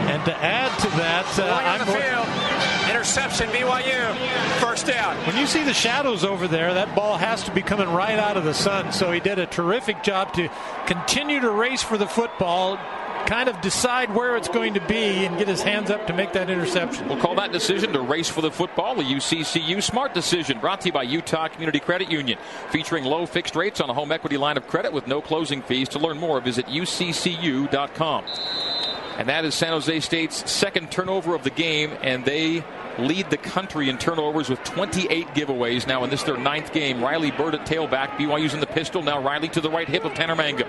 And 0.08 0.24
to 0.24 0.34
add 0.36 0.76
to 0.80 0.88
that, 0.96 1.38
uh, 1.38 1.44
I'm 1.44 1.78
the 1.80 1.92
field. 1.92 2.90
Interception, 2.90 3.48
BYU. 3.50 4.60
First 4.60 4.86
down. 4.86 5.16
When 5.26 5.36
you 5.36 5.46
see 5.46 5.62
the 5.62 5.74
shadows 5.74 6.24
over 6.24 6.48
there, 6.48 6.74
that 6.74 6.94
ball 6.94 7.16
has 7.16 7.44
to 7.44 7.52
be 7.52 7.62
coming 7.62 7.88
right 7.88 8.18
out 8.18 8.36
of 8.36 8.44
the 8.44 8.54
sun. 8.54 8.92
So 8.92 9.12
he 9.12 9.20
did 9.20 9.38
a 9.38 9.46
terrific 9.46 10.02
job 10.02 10.32
to 10.34 10.48
continue 10.86 11.40
to 11.40 11.50
race 11.50 11.82
for 11.82 11.96
the 11.96 12.06
football, 12.06 12.78
kind 13.26 13.48
of 13.48 13.60
decide 13.60 14.14
where 14.14 14.36
it's 14.36 14.48
going 14.48 14.74
to 14.74 14.80
be 14.80 15.24
and 15.24 15.38
get 15.38 15.48
his 15.48 15.62
hands 15.62 15.90
up 15.90 16.06
to 16.06 16.12
make 16.12 16.32
that 16.32 16.50
interception. 16.50 17.08
We'll 17.08 17.20
call 17.20 17.34
that 17.36 17.52
decision 17.52 17.92
to 17.92 18.00
race 18.00 18.28
for 18.28 18.40
the 18.40 18.50
football, 18.50 18.94
the 18.94 19.02
UCCU 19.02 19.82
Smart 19.82 20.14
Decision, 20.14 20.58
brought 20.58 20.80
to 20.82 20.88
you 20.88 20.92
by 20.92 21.04
Utah 21.04 21.48
Community 21.48 21.80
Credit 21.80 22.10
Union, 22.10 22.38
featuring 22.70 23.04
low 23.04 23.26
fixed 23.26 23.56
rates 23.56 23.80
on 23.80 23.90
a 23.90 23.94
home 23.94 24.12
equity 24.12 24.36
line 24.36 24.56
of 24.56 24.66
credit 24.66 24.92
with 24.92 25.06
no 25.06 25.20
closing 25.20 25.62
fees. 25.62 25.88
To 25.90 25.98
learn 25.98 26.18
more, 26.18 26.40
visit 26.40 26.66
uccu.com. 26.66 28.24
And 29.18 29.28
that 29.28 29.44
is 29.44 29.54
San 29.54 29.72
Jose 29.72 30.00
State's 30.00 30.50
second 30.50 30.90
turnover 30.90 31.34
of 31.34 31.44
the 31.44 31.50
game, 31.50 31.92
and 32.02 32.24
they 32.24 32.64
lead 32.98 33.30
the 33.30 33.36
country 33.36 33.88
in 33.88 33.98
turnovers 33.98 34.48
with 34.48 34.62
28 34.64 35.26
giveaways 35.28 35.86
now 35.86 36.04
in 36.04 36.10
this 36.10 36.22
their 36.22 36.36
ninth 36.36 36.72
game. 36.72 37.02
Riley 37.02 37.30
Burt 37.30 37.54
at 37.54 37.66
tailback. 37.66 38.10
BYU's 38.16 38.54
in 38.54 38.60
the 38.60 38.66
pistol. 38.66 39.02
Now 39.02 39.20
Riley 39.20 39.48
to 39.50 39.60
the 39.60 39.70
right 39.70 39.88
hip 39.88 40.04
of 40.04 40.14
Tanner 40.14 40.36
Mangum. 40.36 40.68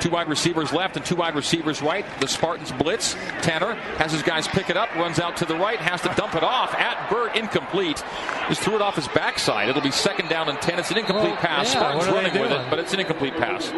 Two 0.00 0.10
wide 0.10 0.28
receivers 0.28 0.72
left 0.72 0.96
and 0.96 1.04
two 1.04 1.16
wide 1.16 1.34
receivers 1.34 1.82
right. 1.82 2.06
The 2.20 2.26
Spartans 2.26 2.72
blitz. 2.72 3.14
Tanner 3.42 3.74
has 3.98 4.12
his 4.12 4.22
guys 4.22 4.48
pick 4.48 4.70
it 4.70 4.76
up, 4.76 4.94
runs 4.94 5.18
out 5.18 5.36
to 5.38 5.44
the 5.44 5.54
right, 5.54 5.78
has 5.78 6.00
to 6.02 6.08
dump 6.16 6.34
it 6.34 6.42
off 6.42 6.74
at 6.74 7.10
Burt, 7.10 7.36
incomplete. 7.36 8.02
Just 8.48 8.62
threw 8.62 8.76
it 8.76 8.82
off 8.82 8.96
his 8.96 9.08
backside. 9.08 9.68
It'll 9.68 9.82
be 9.82 9.90
second 9.90 10.28
down 10.28 10.48
and 10.48 10.60
10. 10.60 10.78
It's 10.78 10.90
an 10.90 10.98
incomplete 10.98 11.32
well, 11.32 11.36
pass. 11.36 11.74
Yeah, 11.74 11.80
Spartans 11.80 12.12
running 12.12 12.40
with 12.40 12.50
it, 12.50 12.70
but 12.70 12.78
it's 12.78 12.94
an 12.94 13.00
incomplete 13.00 13.34
pass. 13.34 13.68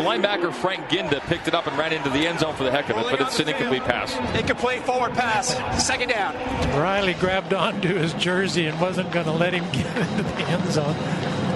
the 0.00 0.02
linebacker 0.02 0.52
Frank 0.52 0.88
Ginda 0.88 1.20
picked 1.20 1.46
it 1.46 1.54
up 1.54 1.66
and 1.66 1.78
ran 1.78 1.92
into 1.92 2.10
the 2.10 2.26
end 2.26 2.40
zone 2.40 2.54
for 2.56 2.64
the 2.64 2.70
heck 2.70 2.90
of 2.90 2.96
it, 2.96 3.04
but 3.04 3.20
it's 3.20 3.38
an 3.38 3.48
incomplete 3.48 3.84
pass. 3.84 4.16
Incomplete 4.36 4.82
forward 4.82 5.12
pass. 5.12 5.54
Second 5.84 6.08
down. 6.08 6.34
Riley 6.78 7.14
grabbed 7.14 7.54
onto 7.54 7.94
his 7.94 8.12
jersey 8.14 8.66
and 8.66 8.80
wasn't 8.80 9.10
going 9.12 9.26
to 9.26 9.32
let 9.32 9.52
him 9.54 9.64
get 9.72 9.86
into 9.96 10.22
the 10.22 10.48
end 10.48 10.72
zone. 10.72 10.96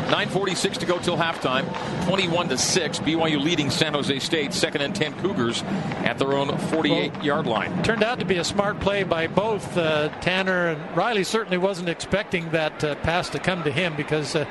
9.46 0.06 0.78
to 0.78 0.86
go 0.86 0.98
till 0.98 1.16
halftime. 1.16 1.64
21 2.06 2.48
to 2.50 2.58
6. 2.58 2.98
BYU 3.00 3.42
leading 3.42 3.70
San 3.70 3.94
Jose 3.94 4.18
State. 4.18 4.52
Second 4.52 4.82
and 4.82 4.94
10 4.94 5.14
Cougars 5.20 5.62
at 6.04 6.18
their 6.18 6.34
own 6.34 6.48
48-yard 6.48 7.46
line. 7.46 7.82
Turned 7.82 8.02
out 8.02 8.18
to 8.18 8.24
be 8.24 8.36
a 8.36 8.44
smart 8.44 8.78
play 8.80 9.02
by 9.02 9.26
both 9.26 9.76
uh, 9.76 10.08
Tanner 10.20 10.68
and 10.68 10.96
Riley. 10.96 11.24
Certainly 11.24 11.58
wasn't 11.58 11.88
expecting 11.88 12.50
that 12.50 12.84
uh, 12.84 12.94
pass 12.96 13.30
to 13.30 13.38
come 13.38 13.62
to 13.64 13.72
him 13.72 13.96
because 13.96 14.36
uh, 14.36 14.44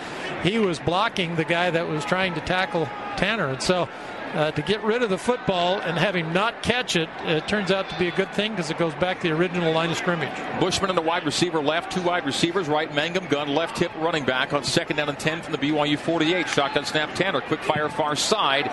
he 0.43 0.59
was 0.59 0.79
blocking 0.79 1.35
the 1.35 1.45
guy 1.45 1.69
that 1.69 1.87
was 1.87 2.03
trying 2.03 2.33
to 2.33 2.41
tackle 2.41 2.85
Tanner. 3.15 3.47
And 3.49 3.61
so 3.61 3.87
uh, 4.33 4.51
to 4.51 4.61
get 4.61 4.83
rid 4.83 5.03
of 5.03 5.09
the 5.09 5.17
football 5.17 5.79
and 5.79 5.97
have 5.97 6.15
him 6.15 6.33
not 6.33 6.63
catch 6.63 6.95
it, 6.95 7.09
it 7.25 7.47
turns 7.47 7.71
out 7.71 7.89
to 7.89 7.97
be 7.99 8.07
a 8.07 8.11
good 8.11 8.31
thing 8.33 8.51
because 8.51 8.69
it 8.69 8.77
goes 8.77 8.93
back 8.95 9.21
to 9.21 9.29
the 9.29 9.35
original 9.35 9.71
line 9.73 9.91
of 9.91 9.97
scrimmage. 9.97 10.31
Bushman 10.59 10.89
and 10.89 10.97
the 10.97 11.03
wide 11.03 11.25
receiver 11.25 11.61
left, 11.61 11.91
two 11.91 12.01
wide 12.01 12.25
receivers, 12.25 12.67
right 12.67 12.93
Mangum 12.93 13.27
gun, 13.27 13.49
left 13.49 13.77
hip 13.77 13.91
running 13.97 14.25
back 14.25 14.53
on 14.53 14.63
second 14.63 14.97
down 14.97 15.09
and 15.09 15.19
10 15.19 15.41
from 15.41 15.51
the 15.51 15.57
BYU 15.57 15.97
48. 15.97 16.47
Shotgun 16.49 16.85
snap 16.85 17.13
Tanner, 17.15 17.41
quick 17.41 17.63
fire 17.63 17.89
far 17.89 18.15
side. 18.15 18.69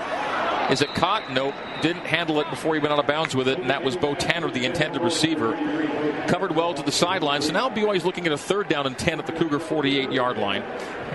Is 0.71 0.83
it 0.83 0.95
caught? 0.95 1.33
Nope. 1.33 1.55
Didn't 1.83 2.07
handle 2.07 2.41
it 2.41 2.49
before 2.49 2.75
he 2.75 2.81
went 2.81 2.93
out 2.93 2.99
of 2.99 3.07
bounds 3.07 3.35
with 3.35 3.49
it, 3.49 3.59
and 3.59 3.71
that 3.71 3.83
was 3.83 3.97
Beau 3.97 4.15
Tanner, 4.15 4.51
the 4.51 4.65
intended 4.65 5.03
receiver. 5.03 5.53
Covered 6.29 6.55
well 6.55 6.75
to 6.75 6.83
the 6.83 6.93
sideline. 6.93 7.43
So 7.43 7.53
now 7.53 7.69
BYU's 7.69 8.05
looking 8.05 8.27
at 8.27 8.33
a 8.33 8.39
third 8.39 8.69
down 8.69 8.87
and 8.87 8.97
10 8.97 9.19
at 9.19 9.27
the 9.27 9.33
Cougar 9.33 9.59
48 9.59 10.13
yard 10.13 10.39
line. 10.39 10.63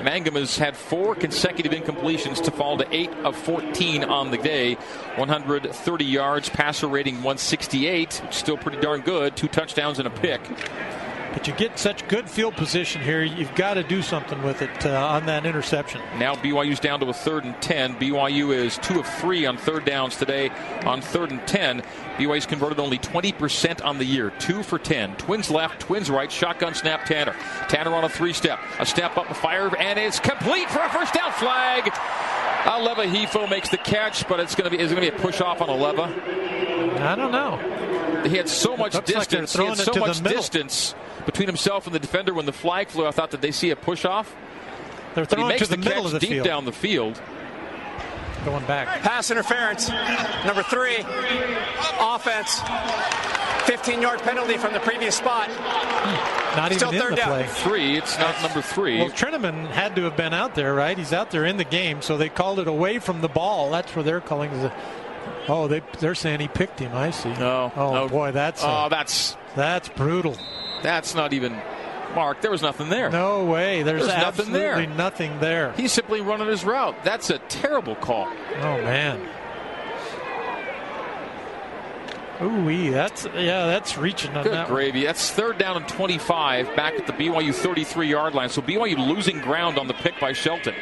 Mangum 0.04 0.36
has 0.36 0.58
had 0.58 0.76
four 0.76 1.16
consecutive 1.16 1.72
incompletions 1.72 2.44
to 2.44 2.52
fall 2.52 2.78
to 2.78 2.86
8 2.94 3.10
of 3.24 3.36
14 3.36 4.04
on 4.04 4.30
the 4.30 4.38
day. 4.38 4.76
130 5.16 6.06
yards, 6.06 6.50
passer 6.50 6.88
rating 6.88 7.16
168, 7.16 8.22
still 8.30 8.58
pretty 8.58 8.80
darn 8.82 9.02
good. 9.02 9.38
Two 9.38 9.48
touchdowns 9.48 10.00
and 10.00 10.08
a 10.08 10.12
pick. 10.12 10.42
But 11.36 11.50
you 11.50 11.54
get 11.54 11.78
such 11.78 12.08
good 12.08 12.30
field 12.30 12.56
position 12.56 13.02
here, 13.02 13.22
you've 13.22 13.54
got 13.56 13.74
to 13.74 13.84
do 13.84 14.02
something 14.02 14.42
with 14.42 14.62
it 14.62 14.86
uh, 14.86 15.06
on 15.06 15.26
that 15.26 15.46
interception. 15.46 16.00
Now 16.18 16.36
BYU's 16.36 16.80
down 16.80 17.02
to 17.02 17.08
a 17.08 17.14
third 17.14 17.44
and 17.44 17.62
10. 17.62 17.96
BYU 17.96 18.56
is 18.56 18.78
two 18.78 19.02
of 19.02 19.06
three 19.06 19.46
on 19.46 19.58
third 19.58 19.84
downs 19.84 20.16
today 20.16 20.50
on 20.86 21.02
third 21.02 21.32
and 21.32 21.46
10. 21.46 21.84
BYU's 22.16 22.46
converted 22.46 22.80
only 22.80 22.98
20% 23.00 23.84
on 23.84 23.98
the 23.98 24.06
year, 24.06 24.32
two 24.40 24.64
for 24.64 24.80
10. 24.80 25.18
Twins 25.18 25.52
left, 25.52 25.82
twins 25.82 26.10
right, 26.10 26.32
shotgun 26.32 26.74
snap 26.74 27.04
Tanner. 27.06 27.36
Tanner 27.68 27.94
on 27.94 28.06
a 28.06 28.10
three 28.10 28.32
step, 28.32 28.58
a 28.80 28.86
step 28.86 29.18
up, 29.18 29.30
a 29.30 29.34
fire, 29.34 29.76
and 29.76 30.00
it's 30.00 30.22
complete 30.22 30.70
for 30.70 30.80
a 30.80 30.90
first 30.90 31.14
down 31.14 31.34
flag. 31.34 31.84
Aleva 32.64 33.06
Hifo 33.14 33.50
makes 33.50 33.68
the 33.68 33.78
catch, 33.78 34.26
but 34.30 34.40
it's 34.40 34.56
going 34.56 34.72
to 34.72 34.76
be 34.76 34.82
is 34.82 34.90
going 34.90 35.04
to 35.04 35.12
be 35.12 35.16
a 35.18 35.22
push 35.22 35.42
off 35.42 35.62
on 35.62 35.68
Aleva. 35.68 36.08
I 37.02 37.16
don't 37.16 37.34
know. 37.34 38.24
he 38.26 38.38
had 38.38 38.48
so 38.48 38.78
much 38.78 38.94
Looks 38.94 39.14
like 39.14 39.28
distance. 39.28 39.54
he 39.54 39.66
had 39.66 39.78
so 39.78 39.94
much 39.96 40.24
distance 40.24 40.96
between 41.26 41.48
himself 41.48 41.86
and 41.86 41.96
the 41.96 42.00
defender 42.00 42.34
when 42.34 42.46
the 42.46 42.54
flag 42.54 42.88
flew. 42.90 43.06
I 43.06 43.12
thought 43.12 43.32
that 43.32 43.42
they 43.42 43.52
see 43.52 43.70
a 43.72 43.76
push 43.76 44.06
off. 44.06 44.36
They're 45.16 45.26
But 45.26 45.40
he 45.40 45.46
makes 45.46 45.62
to 45.64 45.70
the, 45.70 45.78
the, 45.78 45.84
middle 45.84 46.04
catch 46.04 46.06
of 46.06 46.12
the 46.14 46.20
deep 46.20 46.30
field. 46.30 46.46
down 46.46 46.66
the 46.66 46.72
field. 46.72 47.22
Going 48.44 48.66
back. 48.66 49.02
Pass 49.02 49.32
interference. 49.32 49.90
Number 50.46 50.62
three. 50.64 50.98
Offense. 52.00 52.62
15 53.66 54.02
yard 54.02 54.20
penalty 54.20 54.58
from 54.58 54.74
the 54.74 54.80
previous 54.82 55.16
spot. 55.16 55.50
Not 56.56 56.72
Still 56.74 56.94
even 56.94 56.96
in 56.96 57.02
third 57.02 57.12
the 57.14 57.16
down. 57.16 57.44
Three. 57.48 57.98
It's 57.98 58.18
not 58.20 58.40
number 58.44 58.62
three. 58.62 59.00
Well, 59.00 59.10
Trinnaman 59.10 59.68
had 59.68 59.96
to 59.96 60.04
have 60.04 60.16
been 60.16 60.34
out 60.34 60.54
there, 60.54 60.74
right? 60.74 60.96
He's 60.98 61.12
out 61.12 61.32
there 61.32 61.46
in 61.46 61.58
the 61.58 61.64
game, 61.64 62.02
so 62.02 62.18
they 62.18 62.30
called 62.30 62.60
it 62.60 62.68
away 62.68 63.00
from 63.00 63.22
the 63.22 63.28
ball. 63.28 63.72
That's 63.72 63.96
where 63.96 64.04
they're 64.04 64.22
calling 64.22 64.52
it. 64.52 64.72
Oh, 65.48 65.68
they 65.68 65.82
they're 66.00 66.16
saying 66.16 66.40
he 66.40 66.48
picked 66.48 66.80
him. 66.80 66.96
I 66.96 67.12
see. 67.12 67.30
No. 67.30 67.72
Oh 67.76 67.94
no. 67.94 68.10
boy, 68.10 68.32
that's 68.32 68.64
Oh, 68.64 68.68
uh, 68.68 68.90
that's 68.90 69.36
that's 69.56 69.90
brutal. 69.90 70.38
That's 70.82 71.16
not 71.16 71.34
even. 71.34 71.60
Mark, 72.14 72.40
there 72.42 72.52
was 72.52 72.62
nothing 72.62 72.88
there. 72.88 73.10
No 73.10 73.44
way. 73.44 73.84
There's, 73.84 74.08
There's 74.08 74.18
nothing 74.22 74.54
there. 74.54 74.72
absolutely 74.74 74.96
nothing 74.96 75.40
there. 75.42 75.74
He's 75.74 75.92
simply 75.92 76.22
running 76.22 76.48
his 76.48 76.64
route. 76.64 76.96
That's 77.04 77.30
a 77.30 77.40
terrible 77.40 77.96
call. 77.96 78.28
Oh 78.28 78.82
man. 78.82 79.20
Ooh 82.42 82.66
wee, 82.66 82.90
that's 82.90 83.26
yeah, 83.36 83.66
that's 83.66 83.98
reaching 83.98 84.36
on 84.36 84.44
Good 84.44 84.54
that. 84.54 84.68
gravy. 84.68 85.06
That's 85.06 85.32
third 85.32 85.58
down 85.58 85.78
and 85.78 85.88
25 85.88 86.76
back 86.76 86.94
at 86.96 87.08
the 87.08 87.14
BYU 87.14 87.54
33 87.54 88.08
yard 88.10 88.34
line. 88.34 88.50
So 88.50 88.62
BYU 88.62 88.98
losing 89.08 89.40
ground 89.40 89.78
on 89.78 89.88
the 89.88 89.94
pick 89.94 90.20
by 90.20 90.34
Shelton. 90.34 90.76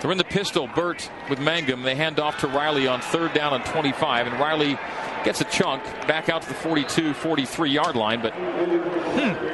They're 0.00 0.12
in 0.12 0.18
the 0.18 0.24
pistol. 0.24 0.66
Burt 0.68 1.10
with 1.28 1.40
Mangum. 1.40 1.82
They 1.82 1.94
hand 1.94 2.18
off 2.20 2.38
to 2.40 2.46
Riley 2.46 2.86
on 2.86 3.00
third 3.00 3.34
down 3.34 3.52
and 3.52 3.64
25. 3.66 4.28
And 4.28 4.40
Riley 4.40 4.78
gets 5.24 5.40
a 5.40 5.44
chunk 5.44 5.82
back 6.06 6.28
out 6.28 6.42
to 6.42 6.48
the 6.48 6.54
42, 6.54 7.14
43 7.14 7.70
yard 7.70 7.96
line. 7.96 8.22
But 8.22 8.32
hmm, 8.34 9.50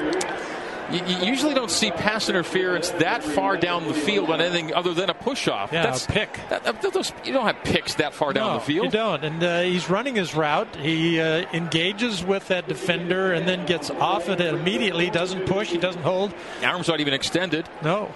you, 0.92 1.00
you 1.04 1.26
usually 1.26 1.54
don't 1.54 1.70
see 1.70 1.90
pass 1.90 2.28
interference 2.28 2.90
that 2.90 3.24
far 3.24 3.56
down 3.56 3.86
the 3.88 3.94
field 3.94 4.30
on 4.30 4.40
anything 4.40 4.72
other 4.72 4.94
than 4.94 5.10
a 5.10 5.14
push 5.14 5.48
off. 5.48 5.72
Yeah, 5.72 5.82
That's 5.82 6.04
a 6.04 6.08
pick. 6.08 6.38
That, 6.48 6.80
those, 6.80 7.12
you 7.24 7.32
don't 7.32 7.46
have 7.46 7.62
picks 7.64 7.96
that 7.96 8.14
far 8.14 8.32
down 8.32 8.52
no, 8.52 8.58
the 8.58 8.64
field. 8.64 8.86
You 8.86 8.92
don't. 8.92 9.24
And 9.24 9.42
uh, 9.42 9.62
he's 9.62 9.90
running 9.90 10.14
his 10.14 10.34
route. 10.34 10.76
He 10.76 11.20
uh, 11.20 11.46
engages 11.52 12.24
with 12.24 12.48
that 12.48 12.68
defender 12.68 13.32
and 13.32 13.48
then 13.48 13.66
gets 13.66 13.90
off 13.90 14.28
it 14.28 14.40
immediately. 14.40 15.10
Doesn't 15.10 15.46
push. 15.46 15.70
He 15.70 15.78
doesn't 15.78 16.02
hold. 16.02 16.32
The 16.60 16.66
arms 16.66 16.88
not 16.88 17.00
even 17.00 17.14
extended. 17.14 17.68
No. 17.82 18.14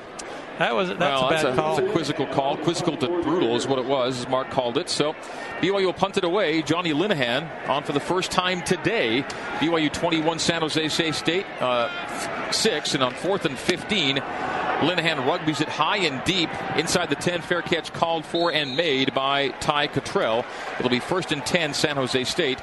That 0.59 0.75
was 0.75 0.91
that's 0.91 1.01
well, 1.01 1.27
a 1.27 1.31
bad 1.31 1.45
that's, 1.45 1.59
a, 1.59 1.61
call. 1.61 1.77
that's 1.77 1.89
a 1.89 1.93
quizzical 1.93 2.27
call. 2.27 2.57
Quizzical 2.59 2.97
to 2.99 3.07
brutal 3.23 3.57
is 3.57 3.67
what 3.67 3.79
it 3.79 3.87
was, 3.87 4.21
as 4.21 4.29
Mark 4.29 4.51
called 4.51 4.77
it. 4.77 4.91
So 4.91 5.17
BYU 5.61 5.85
will 5.85 5.93
punt 5.93 6.17
it 6.17 6.25
away. 6.25 6.63
Johnny 6.63 6.93
Linehan 6.93 7.69
on 7.69 7.83
for 7.83 7.93
the 7.93 8.01
first 8.01 8.31
time 8.31 8.63
today. 8.63 9.23
BYU 9.59 9.93
21, 9.93 10.39
San 10.39 10.63
Jose 10.63 11.13
State 11.13 11.47
uh, 11.61 12.51
6. 12.51 12.95
And 12.95 13.03
on 13.03 13.13
fourth 13.13 13.45
and 13.45 13.59
15, 13.59 14.17
Linehan 14.17 15.27
rugbies 15.27 15.61
it 15.61 15.69
high 15.69 15.99
and 15.99 16.25
deep 16.25 16.49
inside 16.77 17.11
the 17.11 17.15
10. 17.15 17.43
Fair 17.43 17.61
catch 17.61 17.93
called 17.93 18.25
for 18.25 18.51
and 18.51 18.75
made 18.75 19.13
by 19.13 19.49
Ty 19.49 19.89
Cottrell. 19.89 20.47
It'll 20.79 20.91
be 20.91 21.01
first 21.01 21.31
and 21.31 21.45
10, 21.45 21.75
San 21.75 21.97
Jose 21.97 22.25
State. 22.25 22.59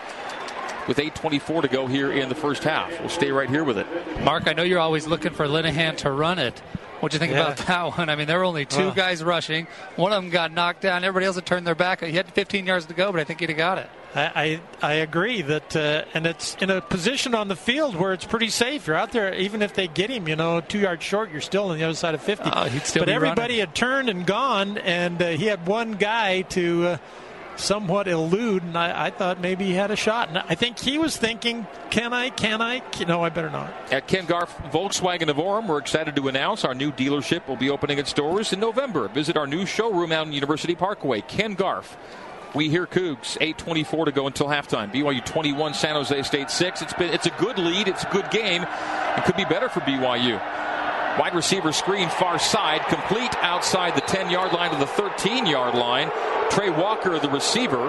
With 0.87 0.97
8.24 0.97 1.63
to 1.63 1.67
go 1.67 1.85
here 1.85 2.11
in 2.11 2.29
the 2.29 2.35
first 2.35 2.63
half. 2.63 2.89
We'll 3.01 3.09
stay 3.09 3.29
right 3.29 3.49
here 3.49 3.65
with 3.65 3.77
it. 3.77 3.85
Mark, 4.23 4.47
I 4.47 4.53
know 4.53 4.63
you're 4.63 4.79
always 4.79 5.05
looking 5.05 5.33
for 5.33 5.45
Linehan 5.45 5.97
to 5.97 6.11
run 6.11 6.39
it. 6.39 6.61
What 6.99 7.11
do 7.11 7.15
you 7.15 7.19
think 7.19 7.33
Yeah. 7.33 7.41
about 7.53 7.57
that 7.57 7.97
one? 7.97 8.09
I 8.09 8.15
mean, 8.15 8.27
there 8.27 8.37
were 8.39 8.45
only 8.45 8.65
two 8.65 8.91
guys 8.93 9.23
rushing. 9.23 9.67
One 9.95 10.11
of 10.13 10.21
them 10.23 10.31
got 10.31 10.51
knocked 10.51 10.81
down. 10.81 11.03
Everybody 11.03 11.25
else 11.27 11.35
had 11.35 11.45
turned 11.45 11.67
their 11.67 11.75
back. 11.75 12.03
He 12.03 12.13
had 12.13 12.27
15 12.33 12.65
yards 12.65 12.85
to 12.87 12.93
go, 12.93 13.11
but 13.11 13.21
I 13.21 13.23
think 13.23 13.39
he'd 13.39 13.49
have 13.49 13.57
got 13.57 13.77
it. 13.77 13.89
I, 14.15 14.59
I 14.81 14.87
I 14.89 14.93
agree 14.93 15.41
that, 15.43 15.75
uh, 15.75 16.05
and 16.13 16.25
it's 16.25 16.55
in 16.61 16.69
a 16.71 16.81
position 16.81 17.35
on 17.35 17.49
the 17.49 17.55
field 17.57 17.95
where 17.95 18.13
it's 18.13 18.25
pretty 18.25 18.49
safe. 18.49 18.87
You're 18.87 18.95
out 18.95 19.11
there, 19.11 19.33
even 19.35 19.61
if 19.61 19.73
they 19.75 19.87
get 19.87 20.09
him, 20.09 20.27
you 20.27 20.35
know, 20.35 20.59
two 20.61 20.79
yards 20.79 21.03
short, 21.03 21.29
you're 21.31 21.41
still 21.41 21.69
on 21.69 21.77
the 21.77 21.83
other 21.83 21.93
side 21.93 22.15
of 22.15 22.21
50. 22.23 22.49
Oh, 22.51 22.63
he'd 22.65 22.83
still 22.83 23.01
but 23.01 23.09
everybody 23.09 23.55
running. 23.55 23.59
had 23.59 23.75
turned 23.75 24.09
and 24.09 24.25
gone, 24.25 24.77
and 24.79 25.21
uh, 25.21 25.27
he 25.29 25.45
had 25.45 25.67
one 25.67 25.91
guy 25.93 26.41
to 26.43 26.87
uh, 26.87 26.97
somewhat 27.59 28.07
elude, 28.07 28.63
and 28.63 28.77
I, 28.77 29.07
I 29.07 29.09
thought 29.09 29.39
maybe 29.39 29.65
he 29.65 29.73
had 29.73 29.91
a 29.91 29.95
shot. 29.95 30.29
And 30.29 30.37
I 30.37 30.55
think 30.55 30.79
he 30.79 30.97
was 30.97 31.17
thinking, 31.17 31.67
can 31.89 32.13
I, 32.13 32.29
can 32.29 32.61
I? 32.61 32.81
No, 33.07 33.23
I 33.23 33.29
better 33.29 33.49
not. 33.49 33.73
At 33.91 34.07
Ken 34.07 34.25
Garff 34.25 34.57
Volkswagen 34.71 35.29
of 35.29 35.37
Orem, 35.37 35.67
we're 35.67 35.79
excited 35.79 36.15
to 36.15 36.27
announce 36.27 36.63
our 36.65 36.75
new 36.75 36.91
dealership 36.91 37.47
will 37.47 37.55
be 37.55 37.69
opening 37.69 37.99
its 37.99 38.13
doors 38.13 38.53
in 38.53 38.59
November. 38.59 39.07
Visit 39.07 39.37
our 39.37 39.47
new 39.47 39.65
showroom 39.65 40.11
out 40.11 40.27
in 40.27 40.33
University 40.33 40.75
Parkway. 40.75 41.21
Ken 41.21 41.53
Garff. 41.53 41.97
We 42.55 42.69
hear 42.69 42.87
Cougs. 42.87 43.37
8:24 43.39 44.05
to 44.05 44.11
go 44.11 44.25
until 44.25 44.47
halftime. 44.47 44.91
BYU 44.91 45.23
21, 45.25 45.73
San 45.73 45.95
Jose 45.95 46.23
State 46.23 46.49
6. 46.49 46.81
It's 46.81 46.93
been 46.93 47.13
it's 47.13 47.27
a 47.27 47.31
good 47.31 47.59
lead. 47.59 47.87
It's 47.87 48.03
a 48.03 48.09
good 48.09 48.29
game. 48.31 48.63
It 48.63 49.25
could 49.25 49.35
be 49.35 49.45
better 49.45 49.69
for 49.69 49.81
BYU. 49.81 50.41
Wide 51.19 51.33
receiver 51.33 51.71
screen 51.71 52.09
far 52.09 52.37
side, 52.37 52.81
complete 52.87 53.35
outside 53.43 53.95
the 53.95 54.01
10 54.01 54.29
yard 54.29 54.53
line 54.53 54.71
to 54.71 54.77
the 54.77 54.85
13 54.87 55.45
yard 55.45 55.73
line. 55.75 56.11
Trey 56.51 56.69
Walker, 56.69 57.17
the 57.19 57.29
receiver, 57.29 57.87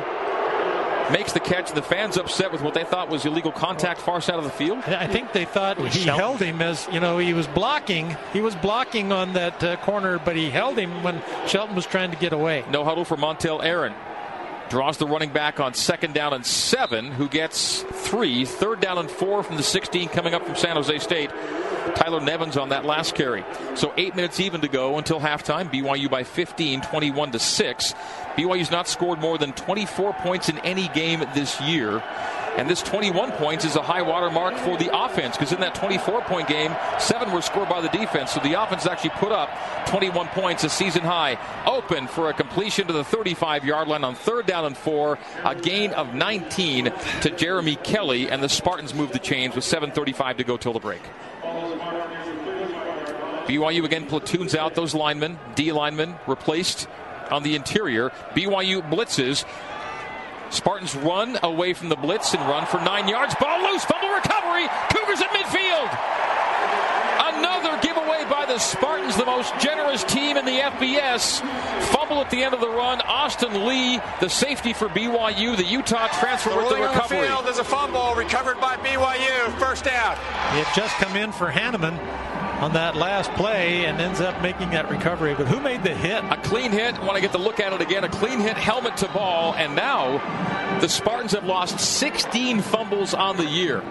makes 1.13 1.33
the 1.33 1.41
catch. 1.41 1.73
The 1.73 1.83
fans 1.83 2.17
upset 2.17 2.53
with 2.53 2.63
what 2.63 2.75
they 2.75 2.85
thought 2.85 3.09
was 3.11 3.25
illegal 3.27 3.53
contact 3.53 4.01
far 4.01 4.21
side 4.21 4.37
of 4.37 4.45
the 4.45 4.51
field. 4.51 4.79
I 4.85 5.07
think 5.07 5.33
they 5.33 5.45
thought 5.45 5.79
he 5.79 6.01
Shelton. 6.01 6.19
held 6.19 6.41
him 6.41 6.63
as 6.63 6.89
you 6.93 7.01
know 7.01 7.19
he 7.19 7.35
was 7.35 7.47
blocking. 7.47 8.17
He 8.33 8.41
was 8.41 8.55
blocking 8.57 9.13
on 9.13 9.35
that 9.35 9.63
uh, 9.63 9.77
corner, 9.77 10.19
but 10.19 10.35
he 10.37 10.51
held 10.51 10.79
him 10.79 11.03
when 11.03 11.23
Shelton 11.47 11.77
was 11.77 11.87
trying 11.87 12.11
to 12.11 12.17
get 12.17 12.33
away. 12.33 12.65
No 12.71 12.85
huddle 12.85 13.05
for 13.05 13.17
Montel 13.17 13.63
Aaron. 13.63 13.95
Draws 14.71 14.99
the 14.99 15.07
running 15.07 15.31
back 15.31 15.61
on 15.61 15.73
second 15.73 16.13
down 16.13 16.35
and 16.35 16.45
seven, 16.45 17.11
who 17.11 17.27
gets 17.27 17.83
three. 17.83 18.45
Third 18.45 18.81
down 18.81 18.99
and 18.99 19.11
four 19.11 19.43
from 19.43 19.57
the 19.57 19.63
16 19.63 20.11
coming 20.11 20.35
up 20.35 20.45
from 20.45 20.57
San 20.57 20.77
Jose 20.77 20.99
State. 20.99 21.31
Tyler 21.95 22.21
Nevins 22.21 22.57
on 22.57 22.71
that 22.71 22.85
last 22.85 23.15
carry. 23.15 23.45
So 23.75 23.93
eight 23.97 24.17
minutes 24.17 24.41
even 24.41 24.61
to 24.63 24.69
go 24.69 24.99
until 24.99 25.21
halftime. 25.21 25.71
BYU 25.71 26.11
by 26.11 26.25
15, 26.25 26.81
21 26.83 27.33
to 27.33 27.39
6. 27.39 27.95
BYU's 28.37 28.71
not 28.71 28.89
scored 28.89 29.19
more 29.19 29.39
than 29.39 29.53
24 29.53 30.13
points 30.15 30.49
in 30.49 30.59
any 30.59 30.89
game 30.89 31.21
this 31.35 31.61
year. 31.61 32.03
And 32.59 32.69
this 32.69 32.83
21 32.83 33.31
points 33.33 33.65
is 33.65 33.77
a 33.77 33.83
high 33.83 34.03
water 34.03 34.31
mark 34.31 34.57
for 34.57 34.77
the 34.77 34.91
offense 34.93 35.37
because 35.37 35.53
in 35.53 35.61
that 35.61 35.77
24 35.77 36.23
point 36.23 36.49
game, 36.49 36.75
seven 36.99 37.31
were 37.31 37.41
scored 37.41 37.69
by 37.69 37.81
the 37.81 37.89
defense. 37.89 38.33
So 38.33 38.41
the 38.41 38.61
offense 38.61 38.85
actually 38.85 39.11
put 39.11 39.31
up 39.31 39.49
21 39.87 40.27
points, 40.29 40.65
a 40.65 40.69
season 40.69 41.03
high. 41.03 41.39
Open 41.67 42.09
for 42.09 42.31
a 42.31 42.35
completion 42.35 42.89
to 42.89 42.93
the 42.93 43.05
35 43.05 43.65
yard 43.65 43.87
line 43.87 44.03
on 44.03 44.17
third 44.17 44.47
down 44.47 44.65
and 44.65 44.77
four. 44.77 45.21
A 45.45 45.55
gain 45.55 45.93
of 45.93 46.15
19 46.15 46.93
to 47.21 47.31
Jeremy 47.31 47.77
Kelly. 47.77 48.29
And 48.29 48.43
the 48.43 48.49
Spartans 48.49 48.93
move 48.93 49.13
the 49.13 49.21
chains 49.21 49.55
with 49.55 49.65
7.35 49.65 50.39
to 50.39 50.45
go 50.45 50.57
till 50.57 50.73
the 50.73 50.81
break. 50.81 51.03
BYU 53.49 53.85
again 53.85 54.07
platoons 54.07 54.55
out 54.55 54.75
those 54.75 54.95
linemen, 54.95 55.39
D 55.55 55.73
linemen 55.73 56.17
replaced 56.27 56.87
on 57.31 57.43
the 57.43 57.55
interior. 57.57 58.11
BYU 58.35 58.89
blitzes. 58.91 59.45
Spartans 60.51 60.95
run 60.95 61.39
away 61.43 61.75
from 61.75 61.89
the 61.89 61.97
blitz 61.97 62.33
and 62.35 62.43
run 62.43 62.67
for 62.67 62.79
nine 62.79 63.09
yards. 63.09 63.35
Ball 63.35 63.71
loose, 63.71 63.85
fumble 63.85 64.09
recovery. 64.09 64.67
Cougars 64.91 65.21
at 65.21 65.31
midfield. 65.31 66.28
Another 67.59 67.83
giveaway 67.83 68.25
by 68.31 68.45
the 68.47 68.59
Spartans, 68.59 69.17
the 69.17 69.27
most 69.27 69.53
generous 69.59 70.05
team 70.05 70.37
in 70.37 70.45
the 70.45 70.61
FBS. 70.61 71.41
Fumble 71.89 72.21
at 72.21 72.31
the 72.31 72.41
end 72.45 72.55
of 72.55 72.61
the 72.61 72.69
run. 72.69 73.01
Austin 73.01 73.67
Lee, 73.67 73.99
the 74.21 74.29
safety 74.29 74.73
for 74.73 74.89
BYU, 74.89 75.57
the 75.57 75.65
Utah 75.65 76.07
transfer 76.07 76.51
with 76.51 76.69
the 76.69 76.77
Ruling 76.77 76.83
on 76.85 76.95
the 76.95 77.01
recovery. 77.01 77.27
field 77.27 77.49
is 77.49 77.59
a 77.59 77.65
fumble 77.65 78.15
recovered 78.15 78.61
by 78.61 78.77
BYU. 78.77 79.59
First 79.59 79.85
down. 79.85 80.15
He 80.53 80.63
had 80.63 80.73
just 80.77 80.95
come 80.97 81.17
in 81.17 81.33
for 81.33 81.51
Hannemann 81.51 81.99
on 82.63 82.75
that 82.75 82.95
last 82.95 83.33
play 83.33 83.87
and 83.87 84.01
ends 84.01 84.21
up 84.21 84.41
making 84.41 84.71
that 84.71 84.89
recovery. 84.89 85.35
But 85.35 85.49
who 85.49 85.59
made 85.59 85.83
the 85.83 85.95
hit? 85.95 86.23
A 86.31 86.37
clean 86.37 86.71
hit. 86.71 86.97
Want 87.01 87.17
to 87.17 87.21
get 87.21 87.33
the 87.33 87.39
look 87.39 87.59
at 87.59 87.73
it 87.73 87.81
again. 87.81 88.05
A 88.05 88.09
clean 88.09 88.39
hit, 88.39 88.57
helmet 88.57 88.97
to 88.99 89.09
ball, 89.09 89.55
and 89.55 89.75
now 89.75 90.19
the 90.81 90.89
Spartans 90.89 91.33
have 91.33 91.45
lost 91.45 91.81
16 91.81 92.63
fumbles 92.63 93.15
on 93.15 93.37
the 93.37 93.47
year. 93.47 93.83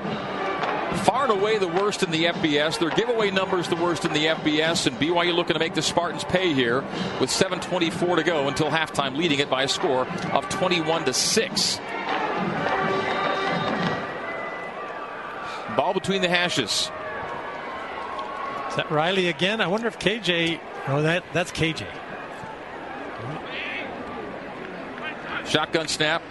Far 1.03 1.23
and 1.23 1.31
away 1.31 1.57
the 1.57 1.67
worst 1.67 2.03
in 2.03 2.11
the 2.11 2.25
FBS. 2.25 2.79
Their 2.79 2.89
giveaway 2.89 3.31
numbers 3.31 3.67
the 3.67 3.75
worst 3.75 4.05
in 4.05 4.13
the 4.13 4.25
FBS, 4.25 4.87
and 4.87 4.97
BYU 4.97 5.33
looking 5.33 5.53
to 5.53 5.59
make 5.59 5.73
the 5.73 5.81
Spartans 5.81 6.23
pay 6.23 6.53
here 6.53 6.83
with 7.19 7.29
7:24 7.29 8.17
to 8.17 8.23
go 8.23 8.47
until 8.47 8.69
halftime, 8.69 9.15
leading 9.15 9.39
it 9.39 9.49
by 9.49 9.63
a 9.63 9.67
score 9.67 10.07
of 10.33 10.49
21 10.49 11.05
to 11.05 11.13
six. 11.13 11.79
Ball 15.75 15.93
between 15.93 16.21
the 16.21 16.29
hashes. 16.29 16.91
Is 18.69 18.75
that 18.75 18.91
Riley 18.91 19.27
again? 19.27 19.61
I 19.61 19.67
wonder 19.67 19.87
if 19.87 19.97
KJ. 19.99 20.59
Oh, 20.87 21.01
that 21.03 21.23
that's 21.33 21.51
KJ. 21.51 21.85
Shotgun 25.45 25.87
snap 25.87 26.21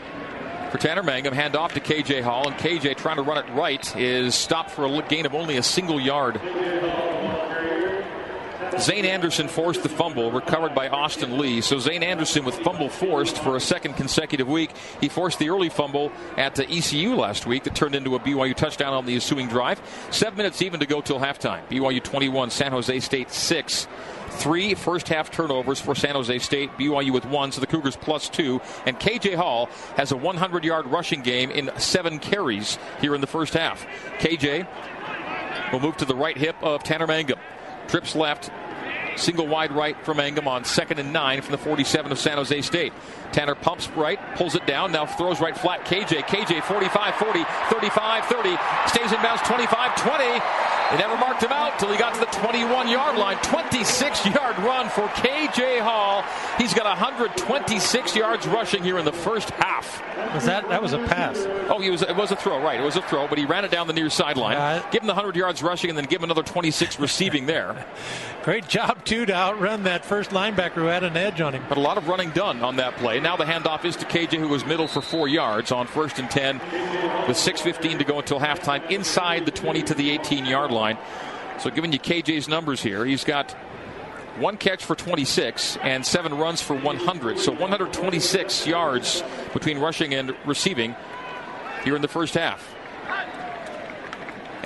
for 0.70 0.78
Tanner 0.78 1.02
Mangum. 1.02 1.34
Hand 1.34 1.56
off 1.56 1.74
to 1.74 1.80
KJ 1.80 2.22
Hall, 2.22 2.48
and 2.48 2.56
KJ 2.56 2.96
trying 2.96 3.16
to 3.16 3.22
run 3.22 3.38
it 3.38 3.48
right 3.54 3.96
is 3.96 4.34
stopped 4.34 4.70
for 4.70 4.86
a 4.86 5.02
gain 5.02 5.26
of 5.26 5.34
only 5.34 5.56
a 5.56 5.62
single 5.62 6.00
yard. 6.00 6.40
Zane 8.78 9.06
Anderson 9.06 9.48
forced 9.48 9.82
the 9.82 9.88
fumble, 9.88 10.30
recovered 10.30 10.74
by 10.74 10.88
Austin 10.88 11.38
Lee. 11.38 11.62
So 11.62 11.78
Zane 11.78 12.02
Anderson 12.02 12.44
with 12.44 12.56
fumble 12.56 12.90
forced 12.90 13.38
for 13.38 13.56
a 13.56 13.60
second 13.60 13.94
consecutive 13.94 14.48
week. 14.48 14.70
He 15.00 15.08
forced 15.08 15.38
the 15.38 15.48
early 15.48 15.70
fumble 15.70 16.12
at 16.36 16.56
the 16.56 16.68
ECU 16.68 17.14
last 17.14 17.46
week 17.46 17.64
that 17.64 17.74
turned 17.74 17.94
into 17.94 18.16
a 18.16 18.20
BYU 18.20 18.54
touchdown 18.54 18.92
on 18.92 19.06
the 19.06 19.14
ensuing 19.14 19.48
drive. 19.48 19.80
Seven 20.10 20.36
minutes 20.36 20.60
even 20.60 20.80
to 20.80 20.86
go 20.86 21.00
till 21.00 21.18
halftime. 21.18 21.66
BYU 21.68 22.02
21, 22.02 22.50
San 22.50 22.72
Jose 22.72 23.00
State 23.00 23.30
6 23.30 23.88
three 24.36 24.74
first 24.74 25.08
half 25.08 25.30
turnovers 25.30 25.80
for 25.80 25.94
San 25.94 26.14
Jose 26.14 26.38
State, 26.38 26.70
BYU 26.78 27.12
with 27.12 27.24
one, 27.26 27.52
so 27.52 27.60
the 27.60 27.66
Cougars 27.66 27.96
plus 27.96 28.28
two. 28.28 28.60
And 28.86 28.98
KJ 28.98 29.34
Hall 29.34 29.66
has 29.96 30.12
a 30.12 30.16
100 30.16 30.64
yard 30.64 30.86
rushing 30.86 31.22
game 31.22 31.50
in 31.50 31.70
seven 31.78 32.18
carries 32.18 32.78
here 33.00 33.14
in 33.14 33.20
the 33.20 33.26
first 33.26 33.54
half. 33.54 33.86
KJ 34.18 34.66
will 35.72 35.80
move 35.80 35.96
to 35.98 36.04
the 36.04 36.14
right 36.14 36.36
hip 36.36 36.56
of 36.62 36.82
Tanner 36.82 37.06
Mangum. 37.06 37.38
Trips 37.88 38.14
left, 38.14 38.50
Single 39.16 39.46
wide 39.46 39.72
right 39.72 39.96
from 40.04 40.18
Mangum 40.18 40.46
on 40.46 40.64
second 40.64 40.98
and 40.98 41.12
nine 41.12 41.40
from 41.40 41.52
the 41.52 41.58
47 41.58 42.12
of 42.12 42.18
San 42.18 42.36
Jose 42.36 42.60
State. 42.60 42.92
Tanner 43.32 43.54
pumps 43.54 43.88
right, 43.90 44.18
pulls 44.36 44.54
it 44.54 44.66
down, 44.66 44.92
now 44.92 45.06
throws 45.06 45.40
right 45.40 45.56
flat. 45.56 45.84
KJ, 45.84 46.22
KJ 46.24 46.62
45 46.62 47.14
40, 47.16 47.44
35 47.70 48.24
30, 48.26 48.56
stays 48.86 49.12
in 49.12 49.22
bounds 49.22 49.42
25 49.42 49.96
20. 49.96 50.24
They 50.90 50.98
never 50.98 51.16
marked 51.16 51.42
him 51.42 51.50
out 51.50 51.80
till 51.80 51.90
he 51.90 51.98
got 51.98 52.14
to 52.14 52.20
the 52.20 52.26
21 52.26 52.88
yard 52.88 53.18
line. 53.18 53.36
26 53.38 54.26
yard 54.26 54.56
run 54.60 54.88
for 54.88 55.02
KJ 55.08 55.80
Hall. 55.80 56.22
He's 56.58 56.72
got 56.74 56.84
126 56.84 58.14
yards 58.14 58.46
rushing 58.46 58.84
here 58.84 58.96
in 58.98 59.04
the 59.04 59.12
first 59.12 59.50
half. 59.50 60.00
Was 60.32 60.44
that 60.44 60.68
that 60.68 60.80
was 60.80 60.92
a 60.92 60.98
pass? 60.98 61.44
Oh, 61.68 61.80
he 61.80 61.90
was 61.90 62.02
it 62.02 62.14
was 62.14 62.30
a 62.30 62.36
throw, 62.36 62.62
right? 62.62 62.78
It 62.78 62.84
was 62.84 62.94
a 62.96 63.02
throw, 63.02 63.26
but 63.26 63.36
he 63.36 63.44
ran 63.44 63.64
it 63.64 63.70
down 63.72 63.88
the 63.88 63.92
near 63.92 64.08
sideline. 64.10 64.56
Uh, 64.56 64.82
give 64.92 65.02
him 65.02 65.08
the 65.08 65.14
100 65.14 65.34
yards 65.34 65.60
rushing 65.62 65.90
and 65.90 65.98
then 65.98 66.04
give 66.04 66.20
him 66.20 66.24
another 66.24 66.44
26 66.44 67.00
receiving 67.00 67.46
there. 67.46 67.84
Great 68.44 68.68
job 68.68 69.04
too 69.04 69.26
to 69.26 69.34
outrun 69.34 69.82
that 69.84 70.04
first 70.04 70.30
linebacker 70.30 70.74
who 70.74 70.84
had 70.84 71.02
an 71.02 71.16
edge 71.16 71.40
on 71.40 71.52
him. 71.52 71.64
But 71.68 71.78
a 71.78 71.80
lot 71.80 71.98
of 71.98 72.06
running 72.06 72.30
done 72.30 72.62
on 72.62 72.76
that 72.76 72.96
play. 72.96 73.15
Now 73.20 73.36
the 73.36 73.44
handoff 73.44 73.84
is 73.84 73.96
to 73.96 74.04
KJ, 74.04 74.38
who 74.38 74.48
was 74.48 74.64
middle 74.64 74.88
for 74.88 75.00
four 75.00 75.28
yards 75.28 75.72
on 75.72 75.86
first 75.86 76.18
and 76.18 76.30
10 76.30 76.58
with 77.28 77.36
6.15 77.36 77.98
to 77.98 78.04
go 78.04 78.18
until 78.18 78.38
halftime 78.38 78.90
inside 78.90 79.44
the 79.46 79.50
20 79.50 79.82
to 79.84 79.94
the 79.94 80.10
18 80.10 80.44
yard 80.44 80.70
line. 80.70 80.98
So 81.58 81.70
giving 81.70 81.92
you 81.92 81.98
KJ's 81.98 82.48
numbers 82.48 82.82
here, 82.82 83.04
he's 83.04 83.24
got 83.24 83.52
one 84.38 84.56
catch 84.56 84.84
for 84.84 84.94
26 84.94 85.78
and 85.78 86.04
seven 86.04 86.34
runs 86.36 86.60
for 86.60 86.76
100. 86.76 87.38
So 87.38 87.52
126 87.52 88.66
yards 88.66 89.22
between 89.52 89.78
rushing 89.78 90.14
and 90.14 90.34
receiving 90.44 90.94
here 91.84 91.96
in 91.96 92.02
the 92.02 92.08
first 92.08 92.34
half. 92.34 92.74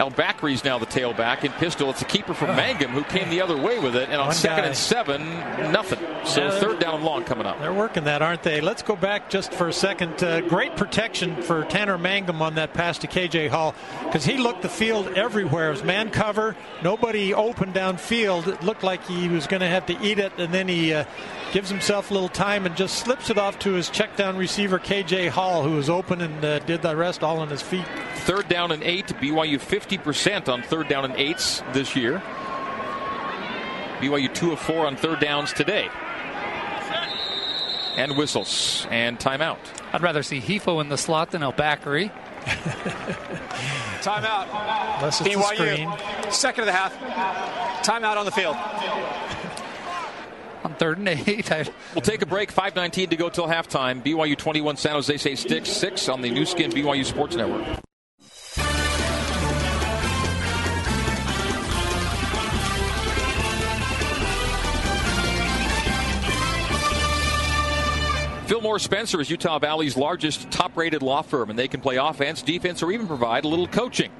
El 0.00 0.10
Bakri's 0.10 0.64
now 0.64 0.78
the 0.78 0.86
tailback 0.86 1.44
in 1.44 1.52
pistol. 1.52 1.90
It's 1.90 2.00
a 2.00 2.06
keeper 2.06 2.32
from 2.32 2.48
oh. 2.48 2.54
Mangum 2.54 2.90
who 2.90 3.04
came 3.04 3.28
the 3.28 3.42
other 3.42 3.56
way 3.56 3.78
with 3.78 3.94
it. 3.94 4.08
And 4.08 4.18
on 4.18 4.28
One 4.28 4.34
second 4.34 4.62
guy. 4.62 4.66
and 4.68 4.76
seven, 4.76 5.28
nothing. 5.72 5.98
So 6.24 6.44
yeah, 6.44 6.58
third 6.58 6.78
down 6.78 6.94
and 6.94 7.04
long 7.04 7.24
coming 7.24 7.44
up. 7.44 7.60
They're 7.60 7.74
working 7.74 8.04
that, 8.04 8.22
aren't 8.22 8.42
they? 8.42 8.62
Let's 8.62 8.82
go 8.82 8.96
back 8.96 9.28
just 9.28 9.52
for 9.52 9.68
a 9.68 9.72
second. 9.74 10.24
Uh, 10.24 10.40
great 10.40 10.74
protection 10.74 11.42
for 11.42 11.64
Tanner 11.64 11.98
Mangum 11.98 12.40
on 12.40 12.54
that 12.54 12.72
pass 12.72 12.96
to 12.98 13.08
KJ 13.08 13.50
Hall 13.50 13.74
because 14.04 14.24
he 14.24 14.38
looked 14.38 14.62
the 14.62 14.70
field 14.70 15.06
everywhere. 15.08 15.68
It 15.68 15.72
was 15.72 15.84
man 15.84 16.08
cover, 16.10 16.56
nobody 16.82 17.34
open 17.34 17.74
downfield. 17.74 18.46
It 18.46 18.62
looked 18.62 18.82
like 18.82 19.06
he 19.06 19.28
was 19.28 19.46
going 19.46 19.60
to 19.60 19.68
have 19.68 19.84
to 19.86 20.02
eat 20.02 20.18
it, 20.18 20.32
and 20.38 20.52
then 20.52 20.66
he 20.66 20.94
uh, 20.94 21.04
gives 21.52 21.68
himself 21.68 22.10
a 22.10 22.14
little 22.14 22.28
time 22.30 22.64
and 22.64 22.74
just 22.74 22.96
slips 22.98 23.28
it 23.28 23.36
off 23.36 23.58
to 23.60 23.72
his 23.72 23.90
check 23.90 24.16
down 24.16 24.38
receiver 24.38 24.78
KJ 24.78 25.28
Hall, 25.28 25.62
who 25.62 25.76
was 25.76 25.90
open 25.90 26.22
and 26.22 26.42
uh, 26.42 26.58
did 26.60 26.80
the 26.80 26.96
rest 26.96 27.22
all 27.22 27.38
on 27.38 27.48
his 27.48 27.60
feet. 27.60 27.84
Third 28.14 28.48
down 28.48 28.70
and 28.72 28.82
eight. 28.82 29.08
BYU 29.08 29.60
50 29.60 29.89
50% 29.90 30.48
on 30.48 30.62
third 30.62 30.88
down 30.88 31.04
and 31.04 31.16
eights 31.16 31.62
this 31.72 31.96
year. 31.96 32.22
BYU 33.98 34.32
2 34.32 34.52
of 34.52 34.60
4 34.60 34.86
on 34.86 34.96
third 34.96 35.20
downs 35.20 35.52
today. 35.52 35.88
And 37.96 38.16
whistles 38.16 38.86
and 38.90 39.18
timeout. 39.18 39.58
I'd 39.92 40.00
rather 40.00 40.22
see 40.22 40.40
Hifo 40.40 40.80
in 40.80 40.88
the 40.88 40.96
slot 40.96 41.32
than 41.32 41.42
El 41.42 41.52
Bakri. 41.52 42.10
timeout. 44.00 44.46
BYU. 45.00 46.32
Second 46.32 46.62
of 46.62 46.66
the 46.66 46.72
half. 46.72 46.94
Timeout 47.84 48.16
on 48.16 48.24
the 48.24 48.32
field. 48.32 48.56
On 50.62 50.74
third 50.74 50.98
and 50.98 51.08
eight. 51.08 51.50
we'll 51.94 52.00
take 52.00 52.22
a 52.22 52.26
break. 52.26 52.54
5.19 52.54 53.10
to 53.10 53.16
go 53.16 53.28
till 53.28 53.48
halftime. 53.48 54.02
BYU 54.02 54.36
21, 54.38 54.76
San 54.76 54.92
Jose 54.92 55.34
State 55.34 55.66
6 55.66 56.08
on 56.08 56.22
the 56.22 56.30
Nu 56.30 56.46
Skin 56.46 56.70
BYU 56.70 57.04
Sports 57.04 57.34
Network. 57.34 57.80
Fillmore 68.50 68.80
Spencer 68.80 69.20
is 69.20 69.30
Utah 69.30 69.60
Valley's 69.60 69.96
largest 69.96 70.50
top 70.50 70.76
rated 70.76 71.02
law 71.02 71.22
firm, 71.22 71.50
and 71.50 71.56
they 71.56 71.68
can 71.68 71.80
play 71.80 71.98
offense, 71.98 72.42
defense, 72.42 72.82
or 72.82 72.90
even 72.90 73.06
provide 73.06 73.44
a 73.44 73.48
little 73.48 73.68
coaching. 73.68 74.10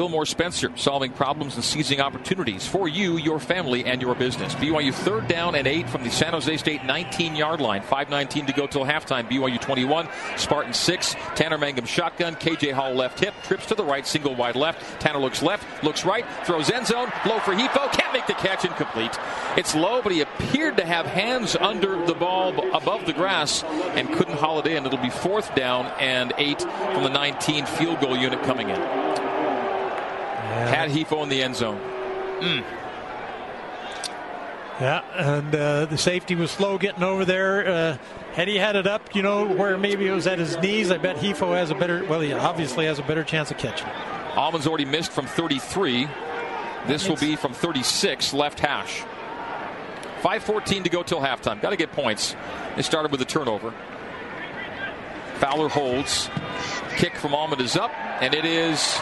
Fillmore 0.00 0.24
Spencer, 0.24 0.72
solving 0.76 1.12
problems 1.12 1.56
and 1.56 1.62
seizing 1.62 2.00
opportunities 2.00 2.66
for 2.66 2.88
you, 2.88 3.18
your 3.18 3.38
family, 3.38 3.84
and 3.84 4.00
your 4.00 4.14
business. 4.14 4.54
BYU 4.54 4.94
third 4.94 5.28
down 5.28 5.54
and 5.54 5.66
eight 5.66 5.90
from 5.90 6.02
the 6.02 6.10
San 6.10 6.32
Jose 6.32 6.56
State 6.56 6.86
19 6.86 7.36
yard 7.36 7.60
line. 7.60 7.82
5.19 7.82 8.46
to 8.46 8.54
go 8.54 8.66
till 8.66 8.86
halftime. 8.86 9.28
BYU 9.28 9.60
21, 9.60 10.08
Spartan 10.38 10.72
6. 10.72 11.16
Tanner 11.34 11.58
Mangum 11.58 11.84
shotgun. 11.84 12.34
KJ 12.36 12.72
Hall 12.72 12.94
left 12.94 13.20
hip. 13.20 13.34
Trips 13.42 13.66
to 13.66 13.74
the 13.74 13.84
right, 13.84 14.06
single 14.06 14.34
wide 14.34 14.56
left. 14.56 15.02
Tanner 15.02 15.18
looks 15.18 15.42
left, 15.42 15.84
looks 15.84 16.06
right, 16.06 16.24
throws 16.46 16.70
end 16.70 16.86
zone. 16.86 17.12
Low 17.26 17.38
for 17.40 17.52
Hifo. 17.52 17.92
Can't 17.92 18.14
make 18.14 18.26
the 18.26 18.32
catch 18.32 18.64
incomplete. 18.64 19.18
It's 19.58 19.74
low, 19.74 20.00
but 20.00 20.12
he 20.12 20.22
appeared 20.22 20.78
to 20.78 20.86
have 20.86 21.04
hands 21.04 21.56
under 21.56 22.06
the 22.06 22.14
ball 22.14 22.58
above 22.74 23.04
the 23.04 23.12
grass 23.12 23.64
and 23.64 24.10
couldn't 24.14 24.38
haul 24.38 24.60
it 24.60 24.66
in. 24.66 24.86
It'll 24.86 24.96
be 24.96 25.10
fourth 25.10 25.54
down 25.54 25.92
and 26.00 26.32
eight 26.38 26.62
from 26.62 27.02
the 27.02 27.10
19 27.10 27.66
field 27.66 28.00
goal 28.00 28.16
unit 28.16 28.42
coming 28.44 28.70
in. 28.70 29.29
Yeah. 30.50 30.68
Had 30.68 30.90
Hifo 30.90 31.22
in 31.22 31.28
the 31.28 31.42
end 31.42 31.54
zone. 31.54 31.80
Mm. 32.40 32.64
Yeah, 34.80 35.02
and 35.14 35.54
uh, 35.54 35.84
the 35.86 35.98
safety 35.98 36.34
was 36.34 36.50
slow 36.50 36.78
getting 36.78 37.02
over 37.02 37.24
there. 37.24 37.68
Uh, 37.68 37.98
had 38.32 38.48
he 38.48 38.56
had 38.56 38.76
it 38.76 38.86
up, 38.86 39.14
you 39.14 39.22
know, 39.22 39.46
where 39.46 39.76
maybe 39.76 40.06
it 40.06 40.12
was 40.12 40.26
at 40.26 40.38
his 40.38 40.56
knees, 40.56 40.90
I 40.90 40.98
bet 40.98 41.16
Hifo 41.16 41.54
has 41.54 41.70
a 41.70 41.74
better, 41.74 42.04
well, 42.06 42.20
he 42.20 42.32
obviously 42.32 42.86
has 42.86 42.98
a 42.98 43.02
better 43.02 43.22
chance 43.22 43.50
of 43.50 43.58
catching 43.58 43.86
it. 43.86 43.94
Almond's 44.36 44.66
already 44.66 44.86
missed 44.86 45.12
from 45.12 45.26
33. 45.26 46.08
This 46.86 47.08
will 47.08 47.16
be 47.16 47.36
from 47.36 47.52
36, 47.52 48.32
left 48.32 48.58
hash. 48.58 49.02
5.14 50.22 50.84
to 50.84 50.90
go 50.90 51.02
till 51.02 51.20
halftime. 51.20 51.60
Got 51.60 51.70
to 51.70 51.76
get 51.76 51.92
points. 51.92 52.34
They 52.74 52.82
started 52.82 53.12
with 53.12 53.20
a 53.20 53.26
turnover. 53.26 53.74
Fowler 55.36 55.68
holds. 55.68 56.30
Kick 56.96 57.16
from 57.16 57.34
Almond 57.34 57.60
is 57.60 57.76
up, 57.76 57.90
and 58.22 58.34
it 58.34 58.44
is 58.44 59.00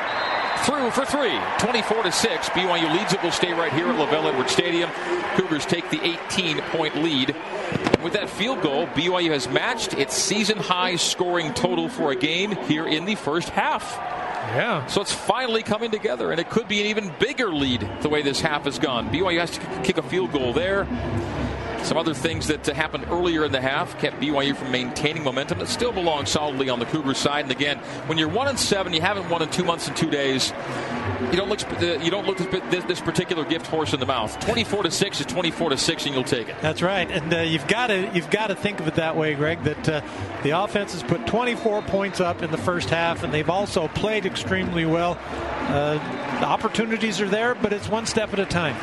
through 0.68 0.90
for 0.90 1.06
three. 1.06 1.38
24 1.60 2.02
to 2.02 2.12
6. 2.12 2.48
BYU 2.50 2.92
leads 2.92 3.14
it. 3.14 3.22
Will 3.22 3.32
stay 3.32 3.52
right 3.54 3.72
here 3.72 3.88
at 3.88 3.94
LaVell 3.96 4.30
Edwards 4.30 4.52
Stadium. 4.52 4.90
Cougars 5.34 5.64
take 5.64 5.88
the 5.88 5.98
18 6.04 6.60
point 6.60 6.94
lead. 6.96 7.34
With 8.02 8.12
that 8.12 8.28
field 8.28 8.60
goal, 8.60 8.86
BYU 8.88 9.30
has 9.30 9.48
matched 9.48 9.94
its 9.94 10.14
season 10.14 10.58
high 10.58 10.96
scoring 10.96 11.54
total 11.54 11.88
for 11.88 12.12
a 12.12 12.16
game 12.16 12.52
here 12.52 12.86
in 12.86 13.06
the 13.06 13.14
first 13.14 13.48
half. 13.48 13.96
Yeah. 14.54 14.84
So 14.86 15.00
it's 15.00 15.12
finally 15.12 15.62
coming 15.62 15.90
together, 15.90 16.30
and 16.30 16.40
it 16.40 16.50
could 16.50 16.68
be 16.68 16.80
an 16.80 16.86
even 16.86 17.14
bigger 17.18 17.50
lead 17.50 17.88
the 18.02 18.10
way 18.10 18.20
this 18.20 18.40
half 18.40 18.64
has 18.64 18.78
gone. 18.78 19.10
BYU 19.10 19.40
has 19.40 19.50
to 19.52 19.60
kick 19.82 19.96
a 19.96 20.02
field 20.02 20.32
goal 20.32 20.52
there. 20.52 20.86
Some 21.82 21.96
other 21.96 22.14
things 22.14 22.48
that 22.48 22.66
happened 22.66 23.06
earlier 23.08 23.44
in 23.44 23.52
the 23.52 23.60
half 23.60 23.98
kept 23.98 24.20
BYU 24.20 24.54
from 24.56 24.70
maintaining 24.70 25.22
momentum 25.22 25.58
that 25.60 25.68
still 25.68 25.92
belongs 25.92 26.30
solidly 26.30 26.68
on 26.68 26.78
the 26.78 26.86
Cougar 26.86 27.14
side. 27.14 27.44
And 27.44 27.52
again, 27.52 27.78
when 28.06 28.18
you're 28.18 28.28
one 28.28 28.48
and 28.48 28.58
seven, 28.58 28.92
you 28.92 29.00
haven't 29.00 29.28
won 29.30 29.42
in 29.42 29.50
two 29.50 29.64
months 29.64 29.88
and 29.88 29.96
two 29.96 30.10
days. 30.10 30.52
You 31.30 31.36
don't 31.36 31.48
look. 31.48 31.60
You 31.80 32.10
don't 32.10 32.26
look 32.26 32.38
this 32.38 33.00
particular 33.00 33.44
gift 33.44 33.66
horse 33.66 33.92
in 33.92 34.00
the 34.00 34.06
mouth. 34.06 34.38
Twenty-four 34.40 34.84
to 34.84 34.90
six 34.90 35.20
is 35.20 35.26
twenty-four 35.26 35.70
to 35.70 35.76
six, 35.76 36.06
and 36.06 36.14
you'll 36.14 36.24
take 36.24 36.48
it. 36.48 36.56
That's 36.60 36.80
right, 36.80 37.10
and 37.10 37.32
uh, 37.32 37.40
you've 37.40 37.66
got 37.66 37.88
to 37.88 38.10
you've 38.14 38.30
got 38.30 38.48
to 38.48 38.54
think 38.54 38.78
of 38.80 38.86
it 38.86 38.94
that 38.94 39.16
way, 39.16 39.34
Greg. 39.34 39.62
That 39.64 39.88
uh, 39.88 40.00
the 40.42 40.50
offense 40.50 40.92
has 40.92 41.02
put 41.02 41.26
24 41.26 41.82
points 41.82 42.20
up 42.20 42.42
in 42.42 42.50
the 42.50 42.58
first 42.58 42.88
half, 42.90 43.24
and 43.24 43.34
they've 43.34 43.50
also 43.50 43.88
played 43.88 44.26
extremely 44.26 44.86
well. 44.86 45.18
Uh, 45.68 45.94
the 46.40 46.46
opportunities 46.46 47.20
are 47.20 47.28
there, 47.28 47.54
but 47.54 47.72
it's 47.72 47.88
one 47.88 48.06
step 48.06 48.32
at 48.32 48.38
a 48.38 48.46
time. 48.46 48.76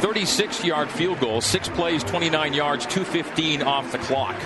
36 0.00 0.64
yard 0.64 0.90
field 0.90 1.20
goal, 1.20 1.40
six 1.40 1.68
plays, 1.68 2.04
29 2.04 2.52
yards, 2.52 2.86
215 2.86 3.62
off 3.62 3.90
the 3.92 3.98
clock. 3.98 4.36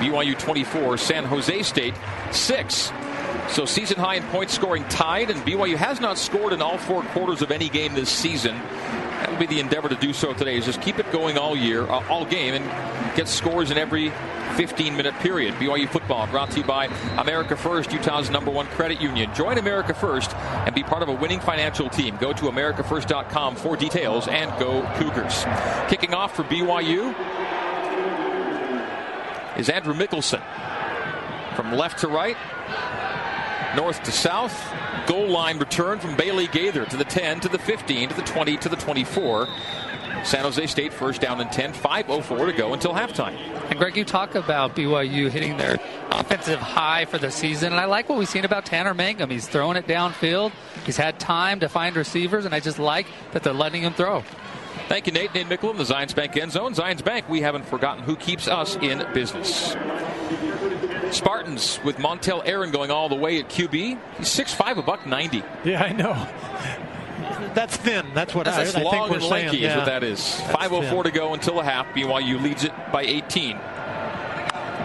BYU 0.00 0.38
24, 0.38 0.96
San 0.96 1.24
Jose 1.24 1.62
State 1.62 1.94
6. 2.32 2.92
So 3.48 3.64
season 3.64 3.98
high 3.98 4.14
in 4.14 4.22
point 4.24 4.50
scoring 4.50 4.84
tied, 4.84 5.30
and 5.30 5.40
BYU 5.40 5.76
has 5.76 6.00
not 6.00 6.18
scored 6.18 6.52
in 6.52 6.62
all 6.62 6.78
four 6.78 7.02
quarters 7.02 7.42
of 7.42 7.50
any 7.50 7.68
game 7.68 7.94
this 7.94 8.10
season. 8.10 8.54
That 8.56 9.30
will 9.30 9.38
be 9.38 9.46
the 9.46 9.60
endeavor 9.60 9.88
to 9.88 9.96
do 9.96 10.12
so 10.12 10.32
today. 10.32 10.56
Is 10.56 10.64
just 10.64 10.80
keep 10.80 10.98
it 10.98 11.10
going 11.10 11.36
all 11.36 11.56
year, 11.56 11.82
uh, 11.82 12.06
all 12.08 12.24
game, 12.24 12.54
and 12.54 13.16
get 13.16 13.28
scores 13.28 13.70
in 13.70 13.78
every 13.78 14.10
15 14.58 14.96
minute 14.96 15.14
period. 15.20 15.54
BYU 15.54 15.88
football 15.88 16.26
brought 16.26 16.50
to 16.50 16.58
you 16.58 16.66
by 16.66 16.86
America 17.16 17.56
First, 17.56 17.92
Utah's 17.92 18.28
number 18.28 18.50
one 18.50 18.66
credit 18.66 19.00
union. 19.00 19.32
Join 19.32 19.56
America 19.56 19.94
First 19.94 20.34
and 20.34 20.74
be 20.74 20.82
part 20.82 21.00
of 21.00 21.08
a 21.08 21.12
winning 21.12 21.38
financial 21.38 21.88
team. 21.88 22.16
Go 22.16 22.32
to 22.32 22.46
AmericaFirst.com 22.46 23.54
for 23.54 23.76
details 23.76 24.26
and 24.26 24.50
go 24.58 24.82
Cougars. 24.96 25.44
Kicking 25.88 26.12
off 26.12 26.34
for 26.34 26.42
BYU 26.42 27.14
is 29.56 29.68
Andrew 29.68 29.94
Mickelson. 29.94 30.42
From 31.54 31.70
left 31.76 32.00
to 32.00 32.08
right, 32.08 32.36
north 33.78 34.02
to 34.02 34.10
south, 34.10 34.74
goal 35.06 35.28
line 35.28 35.56
return 35.56 36.00
from 36.00 36.16
Bailey 36.16 36.48
Gaither 36.48 36.84
to 36.86 36.96
the 36.96 37.04
10, 37.04 37.38
to 37.40 37.48
the 37.48 37.60
15, 37.60 38.08
to 38.08 38.14
the 38.16 38.22
20, 38.22 38.56
to 38.56 38.68
the 38.68 38.74
24. 38.74 39.46
San 40.24 40.42
Jose 40.42 40.66
State 40.66 40.92
first 40.92 41.20
down 41.20 41.40
and 41.40 41.52
10, 41.52 41.74
5.04 41.74 42.46
to 42.46 42.52
go 42.54 42.72
until 42.72 42.92
halftime. 42.92 43.36
And 43.70 43.78
Greg, 43.78 43.96
you 43.96 44.04
talk 44.04 44.34
about 44.34 44.74
BYU 44.74 45.30
hitting 45.30 45.56
their 45.58 45.78
offensive 46.10 46.58
high 46.58 47.04
for 47.04 47.18
the 47.18 47.30
season, 47.30 47.72
and 47.72 47.80
I 47.80 47.84
like 47.84 48.08
what 48.08 48.18
we've 48.18 48.28
seen 48.28 48.44
about 48.44 48.66
Tanner 48.66 48.94
Mangum. 48.94 49.30
He's 49.30 49.46
throwing 49.46 49.76
it 49.76 49.86
downfield. 49.86 50.50
He's 50.84 50.96
had 50.96 51.20
time 51.20 51.60
to 51.60 51.68
find 51.68 51.94
receivers, 51.94 52.46
and 52.46 52.52
I 52.52 52.58
just 52.58 52.80
like 52.80 53.06
that 53.30 53.44
they're 53.44 53.52
letting 53.52 53.82
him 53.82 53.92
throw. 53.92 54.24
Thank 54.88 55.06
you, 55.06 55.12
Nate. 55.12 55.32
Nate 55.34 55.46
Micklem, 55.46 55.76
the 55.76 55.84
Zions 55.84 56.16
Bank 56.16 56.36
end 56.36 56.50
zone. 56.50 56.74
Zions 56.74 57.04
Bank, 57.04 57.28
we 57.28 57.42
haven't 57.42 57.64
forgotten 57.64 58.02
who 58.02 58.16
keeps 58.16 58.48
us 58.48 58.74
in 58.74 59.06
business. 59.14 59.76
Spartans 61.12 61.80
with 61.84 61.96
Montel 61.96 62.42
Aaron 62.46 62.70
going 62.70 62.90
all 62.90 63.08
the 63.08 63.14
way 63.14 63.38
at 63.38 63.48
QB. 63.48 63.98
He's 64.18 64.28
6'5", 64.28 64.78
a 64.78 64.82
buck 64.82 65.06
90. 65.06 65.42
Yeah, 65.64 65.82
I 65.82 65.92
know. 65.92 66.14
That's 67.54 67.76
thin. 67.76 68.06
That's 68.14 68.34
what 68.34 68.44
That's 68.44 68.74
I, 68.74 68.80
I 68.80 68.82
long 68.82 68.92
think 68.92 69.08
we're 69.08 69.14
and 69.16 69.22
saying. 69.24 69.46
lanky 69.46 69.58
yeah. 69.58 69.70
is 69.70 69.76
what 69.76 69.86
that 69.86 70.02
is. 70.04 70.38
That's 70.38 70.52
5.04 70.52 70.90
thin. 70.90 71.02
to 71.04 71.10
go 71.10 71.34
until 71.34 71.54
the 71.56 71.64
half. 71.64 71.86
BYU 71.94 72.40
leads 72.42 72.64
it 72.64 72.72
by 72.92 73.02
18. 73.02 73.56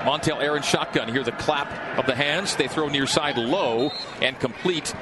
Montel 0.04 0.42
Aaron 0.42 0.64
shotgun. 0.64 1.08
Hear 1.10 1.24
the 1.24 1.32
clap 1.32 1.98
of 1.98 2.06
the 2.06 2.16
hands. 2.16 2.56
They 2.56 2.68
throw 2.68 2.90
near 2.90 3.08
side 3.08 3.38
low 3.38 3.92
and 4.22 4.38
complete. 4.40 4.94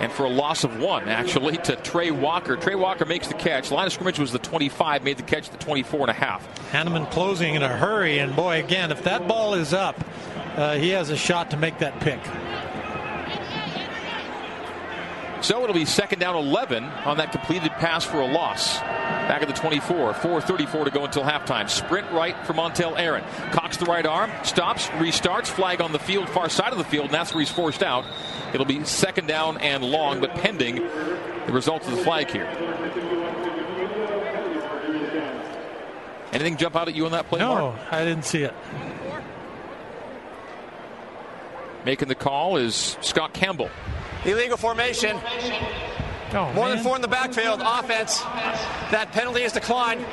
And 0.00 0.10
for 0.10 0.24
a 0.24 0.28
loss 0.28 0.64
of 0.64 0.80
one, 0.80 1.08
actually, 1.08 1.58
to 1.58 1.76
Trey 1.76 2.10
Walker. 2.10 2.56
Trey 2.56 2.74
Walker 2.74 3.04
makes 3.04 3.28
the 3.28 3.34
catch. 3.34 3.70
Line 3.70 3.86
of 3.86 3.92
scrimmage 3.92 4.18
was 4.18 4.32
the 4.32 4.38
25, 4.38 5.04
made 5.04 5.16
the 5.16 5.22
catch 5.22 5.46
at 5.46 5.52
the 5.52 5.64
24 5.64 6.00
and 6.00 6.10
a 6.10 6.12
half. 6.12 6.72
Hannemann 6.72 7.10
closing 7.10 7.54
in 7.54 7.62
a 7.62 7.68
hurry, 7.68 8.18
and 8.18 8.34
boy, 8.34 8.62
again, 8.62 8.90
if 8.90 9.04
that 9.04 9.28
ball 9.28 9.54
is 9.54 9.72
up, 9.72 10.02
uh, 10.56 10.74
he 10.76 10.90
has 10.90 11.10
a 11.10 11.16
shot 11.16 11.50
to 11.50 11.56
make 11.56 11.78
that 11.78 12.00
pick. 12.00 12.20
So 15.42 15.62
it'll 15.64 15.74
be 15.74 15.84
second 15.84 16.20
down 16.20 16.36
11 16.36 16.84
on 16.84 17.16
that 17.16 17.32
completed 17.32 17.72
pass 17.72 18.04
for 18.04 18.20
a 18.20 18.26
loss. 18.26 18.78
Back 18.78 19.42
at 19.42 19.48
the 19.48 19.54
24, 19.54 20.14
4.34 20.14 20.84
to 20.84 20.90
go 20.90 21.04
until 21.04 21.24
halftime. 21.24 21.68
Sprint 21.68 22.10
right 22.12 22.36
for 22.46 22.52
Montel 22.52 22.96
Aaron. 22.98 23.24
Cocks 23.50 23.76
the 23.76 23.86
right 23.86 24.06
arm, 24.06 24.30
stops, 24.44 24.86
restarts, 24.88 25.46
flag 25.48 25.80
on 25.80 25.90
the 25.90 25.98
field, 25.98 26.28
far 26.28 26.48
side 26.48 26.72
of 26.72 26.78
the 26.78 26.84
field, 26.84 27.06
and 27.06 27.14
that's 27.14 27.34
where 27.34 27.40
he's 27.40 27.50
forced 27.50 27.82
out. 27.82 28.04
It'll 28.54 28.66
be 28.66 28.84
second 28.84 29.26
down 29.26 29.58
and 29.58 29.82
long, 29.82 30.20
but 30.20 30.30
pending 30.34 30.76
the 30.76 31.52
result 31.52 31.84
of 31.88 31.96
the 31.96 32.04
flag 32.04 32.30
here. 32.30 32.46
Anything 36.32 36.56
jump 36.56 36.76
out 36.76 36.88
at 36.88 36.94
you 36.94 37.04
on 37.04 37.12
that 37.12 37.28
play, 37.28 37.40
No, 37.40 37.54
Mark? 37.54 37.92
I 37.92 38.04
didn't 38.04 38.24
see 38.24 38.42
it. 38.42 38.54
Making 41.84 42.08
the 42.08 42.14
call 42.14 42.56
is 42.56 42.96
Scott 43.00 43.32
Campbell. 43.32 43.70
Illegal 44.24 44.56
formation. 44.56 45.18
Oh, 46.34 46.50
More 46.54 46.66
man. 46.68 46.76
than 46.76 46.84
four 46.84 46.96
in 46.96 47.02
the 47.02 47.08
backfield. 47.08 47.60
Offense. 47.62 48.20
That 48.90 49.10
penalty 49.12 49.42
is 49.42 49.52
declined. 49.52 50.04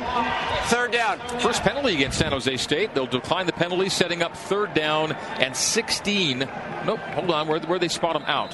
Third 0.66 0.92
down. 0.92 1.20
First 1.40 1.62
penalty 1.62 1.94
against 1.94 2.18
San 2.18 2.32
Jose 2.32 2.58
State. 2.58 2.94
They'll 2.94 3.06
decline 3.06 3.46
the 3.46 3.54
penalty, 3.54 3.88
setting 3.90 4.22
up 4.22 4.36
third 4.36 4.74
down 4.74 5.14
and 5.14 5.56
16. 5.56 6.40
Nope, 6.86 7.00
hold 7.00 7.32
on. 7.32 7.48
Where 7.48 7.60
where 7.62 7.80
they 7.80 7.88
spot 7.88 8.14
them 8.14 8.24
out? 8.26 8.52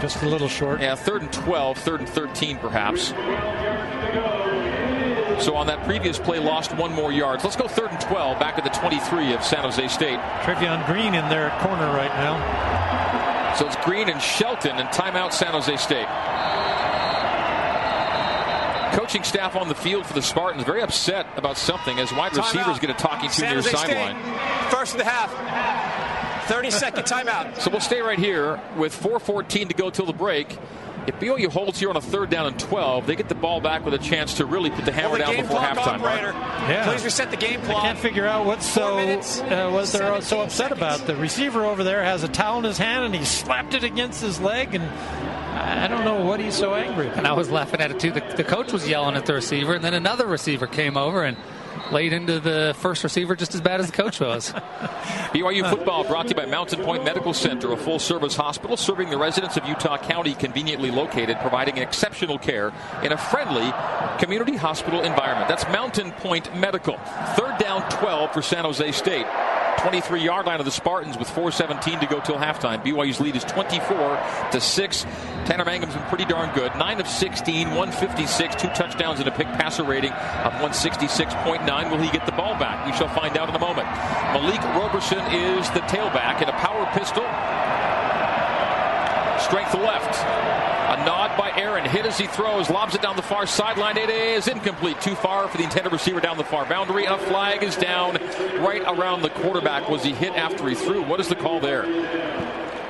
Just 0.00 0.22
a 0.22 0.28
little 0.28 0.48
short. 0.48 0.80
Yeah, 0.80 0.94
third 0.94 1.20
and 1.22 1.32
12, 1.32 1.76
third 1.78 2.00
and 2.00 2.08
13, 2.08 2.56
perhaps. 2.58 3.12
So 5.40 5.56
on 5.56 5.66
that 5.68 5.84
previous 5.84 6.18
play, 6.18 6.38
lost 6.38 6.76
one 6.76 6.92
more 6.92 7.12
yards. 7.12 7.44
Let's 7.44 7.56
go 7.56 7.66
third 7.66 7.90
and 7.90 8.00
12, 8.00 8.38
back 8.38 8.58
at 8.58 8.64
the 8.64 8.70
23 8.70 9.32
of 9.32 9.42
San 9.42 9.60
Jose 9.60 9.88
State. 9.88 10.18
Trevion 10.42 10.84
Green 10.86 11.14
in 11.14 11.28
their 11.30 11.50
corner 11.60 11.86
right 11.86 12.12
now. 12.16 13.54
So 13.56 13.66
it's 13.66 13.76
Green 13.84 14.08
and 14.08 14.20
Shelton 14.20 14.76
and 14.76 14.88
timeout 14.90 15.32
San 15.32 15.52
Jose 15.52 15.76
State. 15.76 16.06
Coaching 18.92 19.22
staff 19.22 19.56
on 19.56 19.68
the 19.68 19.74
field 19.74 20.04
for 20.04 20.14
the 20.14 20.22
Spartans 20.22 20.64
very 20.64 20.82
upset 20.82 21.26
about 21.36 21.56
something 21.56 21.98
as 21.98 22.12
wide 22.12 22.36
receivers 22.36 22.76
Timeout. 22.76 22.80
get 22.80 22.90
a 22.90 22.94
talking 22.94 23.28
to 23.30 23.34
San 23.34 23.54
near 23.54 23.62
Jose 23.62 23.70
sideline. 23.70 24.16
First 24.70 24.92
of 24.92 24.98
the 24.98 25.04
half. 25.04 26.48
30 26.48 26.70
second 26.72 27.04
timeout. 27.04 27.60
So 27.60 27.70
we'll 27.70 27.80
stay 27.80 28.00
right 28.00 28.18
here 28.18 28.60
with 28.76 28.92
4.14 29.00 29.68
to 29.68 29.74
go 29.74 29.88
till 29.88 30.06
the 30.06 30.12
break. 30.12 30.58
If 31.06 31.18
BYU 31.18 31.48
holds 31.48 31.78
here 31.78 31.90
on 31.90 31.96
a 31.96 32.00
third 32.00 32.30
down 32.30 32.46
and 32.46 32.58
12, 32.58 33.06
they 33.06 33.16
get 33.16 33.28
the 33.28 33.34
ball 33.34 33.60
back 33.60 33.84
with 33.84 33.94
a 33.94 33.98
chance 33.98 34.34
to 34.34 34.44
really 34.44 34.70
put 34.70 34.84
the 34.84 34.92
hammer 34.92 35.10
Will 35.10 35.18
the 35.18 35.24
down 35.24 35.34
game 35.34 35.42
before 35.46 35.58
clock 35.60 35.78
halftime. 35.78 36.00
Mark. 36.00 36.22
operator. 36.22 36.32
Yeah. 36.70 36.84
Please 36.88 37.04
reset 37.04 37.30
the 37.30 37.36
game 37.36 37.60
plan. 37.60 37.76
I 37.76 37.80
can't 37.80 37.98
figure 37.98 38.26
out 38.26 38.46
what's 38.46 38.66
so 38.66 38.88
Four 38.88 38.96
minutes, 38.96 39.40
uh, 39.40 39.70
what 39.70 39.86
they're 39.86 40.20
so 40.20 40.20
17 40.20 40.40
upset 40.40 40.72
about. 40.72 41.06
The 41.06 41.16
receiver 41.16 41.64
over 41.64 41.82
there 41.84 42.02
has 42.04 42.22
a 42.22 42.28
towel 42.28 42.58
in 42.58 42.64
his 42.64 42.78
hand 42.78 43.04
and 43.04 43.14
he 43.14 43.24
slapped 43.24 43.74
it 43.74 43.82
against 43.84 44.20
his 44.20 44.40
leg, 44.40 44.74
and 44.74 44.84
I 44.84 45.88
don't 45.88 46.04
know 46.04 46.24
what 46.24 46.40
he's 46.40 46.54
so 46.54 46.74
angry 46.74 47.06
about. 47.06 47.18
And 47.18 47.26
I 47.26 47.32
was 47.32 47.50
laughing 47.50 47.80
at 47.80 47.90
it 47.90 47.98
too. 48.00 48.12
The, 48.12 48.22
the 48.36 48.44
coach 48.44 48.72
was 48.72 48.88
yelling 48.88 49.16
at 49.16 49.26
the 49.26 49.34
receiver, 49.34 49.74
and 49.74 49.84
then 49.84 49.94
another 49.94 50.26
receiver 50.26 50.66
came 50.66 50.96
over 50.96 51.24
and 51.24 51.36
laid 51.92 52.12
into 52.12 52.40
the 52.40 52.74
first 52.78 53.04
receiver 53.04 53.36
just 53.36 53.54
as 53.54 53.60
bad 53.60 53.80
as 53.80 53.86
the 53.86 53.92
coach 53.92 54.20
was. 54.20 54.52
BYU 55.32 55.68
football 55.68 56.04
brought 56.04 56.24
to 56.24 56.28
you 56.30 56.34
by 56.34 56.46
Mountain 56.46 56.82
Point 56.82 57.04
Medical 57.04 57.32
Center, 57.34 57.72
a 57.72 57.76
full 57.76 57.98
service 57.98 58.36
hospital 58.36 58.76
serving 58.76 59.10
the 59.10 59.18
residents 59.18 59.56
of 59.56 59.64
Utah 59.66 59.98
County, 59.98 60.34
conveniently 60.34 60.90
located, 60.90 61.38
providing 61.40 61.78
exceptional 61.78 62.38
care 62.38 62.72
in 63.02 63.12
a 63.12 63.16
friendly 63.16 63.72
community 64.18 64.56
hospital 64.56 65.02
environment. 65.02 65.48
That's 65.48 65.64
Mountain 65.68 66.12
Point 66.12 66.54
Medical. 66.56 66.96
Third 67.36 67.58
down 67.58 67.88
12 67.90 68.32
for 68.32 68.42
San 68.42 68.64
Jose 68.64 68.92
State. 68.92 69.26
23 69.80 70.22
yard 70.22 70.44
line 70.44 70.58
of 70.58 70.66
the 70.66 70.70
Spartans 70.70 71.16
with 71.16 71.28
4.17 71.28 72.00
to 72.00 72.06
go 72.06 72.20
till 72.20 72.36
halftime. 72.36 72.84
BYU's 72.84 73.18
lead 73.18 73.34
is 73.34 73.44
24 73.44 74.50
to 74.52 74.60
6. 74.60 75.06
Tanner 75.46 75.64
Mangum's 75.64 75.94
been 75.94 76.04
pretty 76.04 76.26
darn 76.26 76.54
good. 76.54 76.74
9 76.76 77.00
of 77.00 77.08
16, 77.08 77.68
156, 77.68 78.56
two 78.56 78.68
touchdowns 78.68 79.20
and 79.20 79.28
a 79.28 79.32
pick 79.32 79.46
passer 79.46 79.82
rating 79.82 80.12
of 80.12 80.52
166.9. 80.54 81.90
Will 81.90 81.98
he 81.98 82.10
get 82.10 82.26
the 82.26 82.32
ball 82.32 82.58
back? 82.58 82.84
We 82.84 82.92
shall 82.92 83.08
find 83.08 83.38
out 83.38 83.48
in 83.48 83.54
a 83.54 83.58
moment. 83.58 83.86
Malik 84.34 84.62
Roberson 84.76 85.20
is 85.32 85.70
the 85.70 85.80
tailback 85.80 86.42
in 86.42 86.48
a 86.50 86.52
power 86.52 86.84
pistol. 86.92 87.24
Strength 89.40 89.74
left. 89.74 90.20
A 90.90 91.04
nod 91.04 91.36
by 91.38 91.52
Aaron. 91.56 91.84
Hit 91.84 92.04
as 92.04 92.18
he 92.18 92.26
throws. 92.26 92.68
Lobs 92.68 92.94
it 92.94 93.02
down 93.02 93.16
the 93.16 93.22
far 93.22 93.46
sideline. 93.46 93.96
It 93.96 94.10
is 94.10 94.48
incomplete. 94.48 95.00
Too 95.00 95.14
far 95.14 95.48
for 95.48 95.56
the 95.56 95.64
intended 95.64 95.92
receiver 95.92 96.20
down 96.20 96.36
the 96.36 96.44
far 96.44 96.66
boundary. 96.66 97.06
And 97.06 97.14
a 97.14 97.18
flag 97.18 97.62
is 97.62 97.76
down 97.76 98.14
right 98.60 98.82
around 98.86 99.22
the 99.22 99.30
quarterback. 99.30 99.88
Was 99.88 100.02
he 100.02 100.12
hit 100.12 100.34
after 100.34 100.68
he 100.68 100.74
threw? 100.74 101.02
What 101.02 101.20
is 101.20 101.28
the 101.28 101.36
call 101.36 101.60
there? 101.60 101.84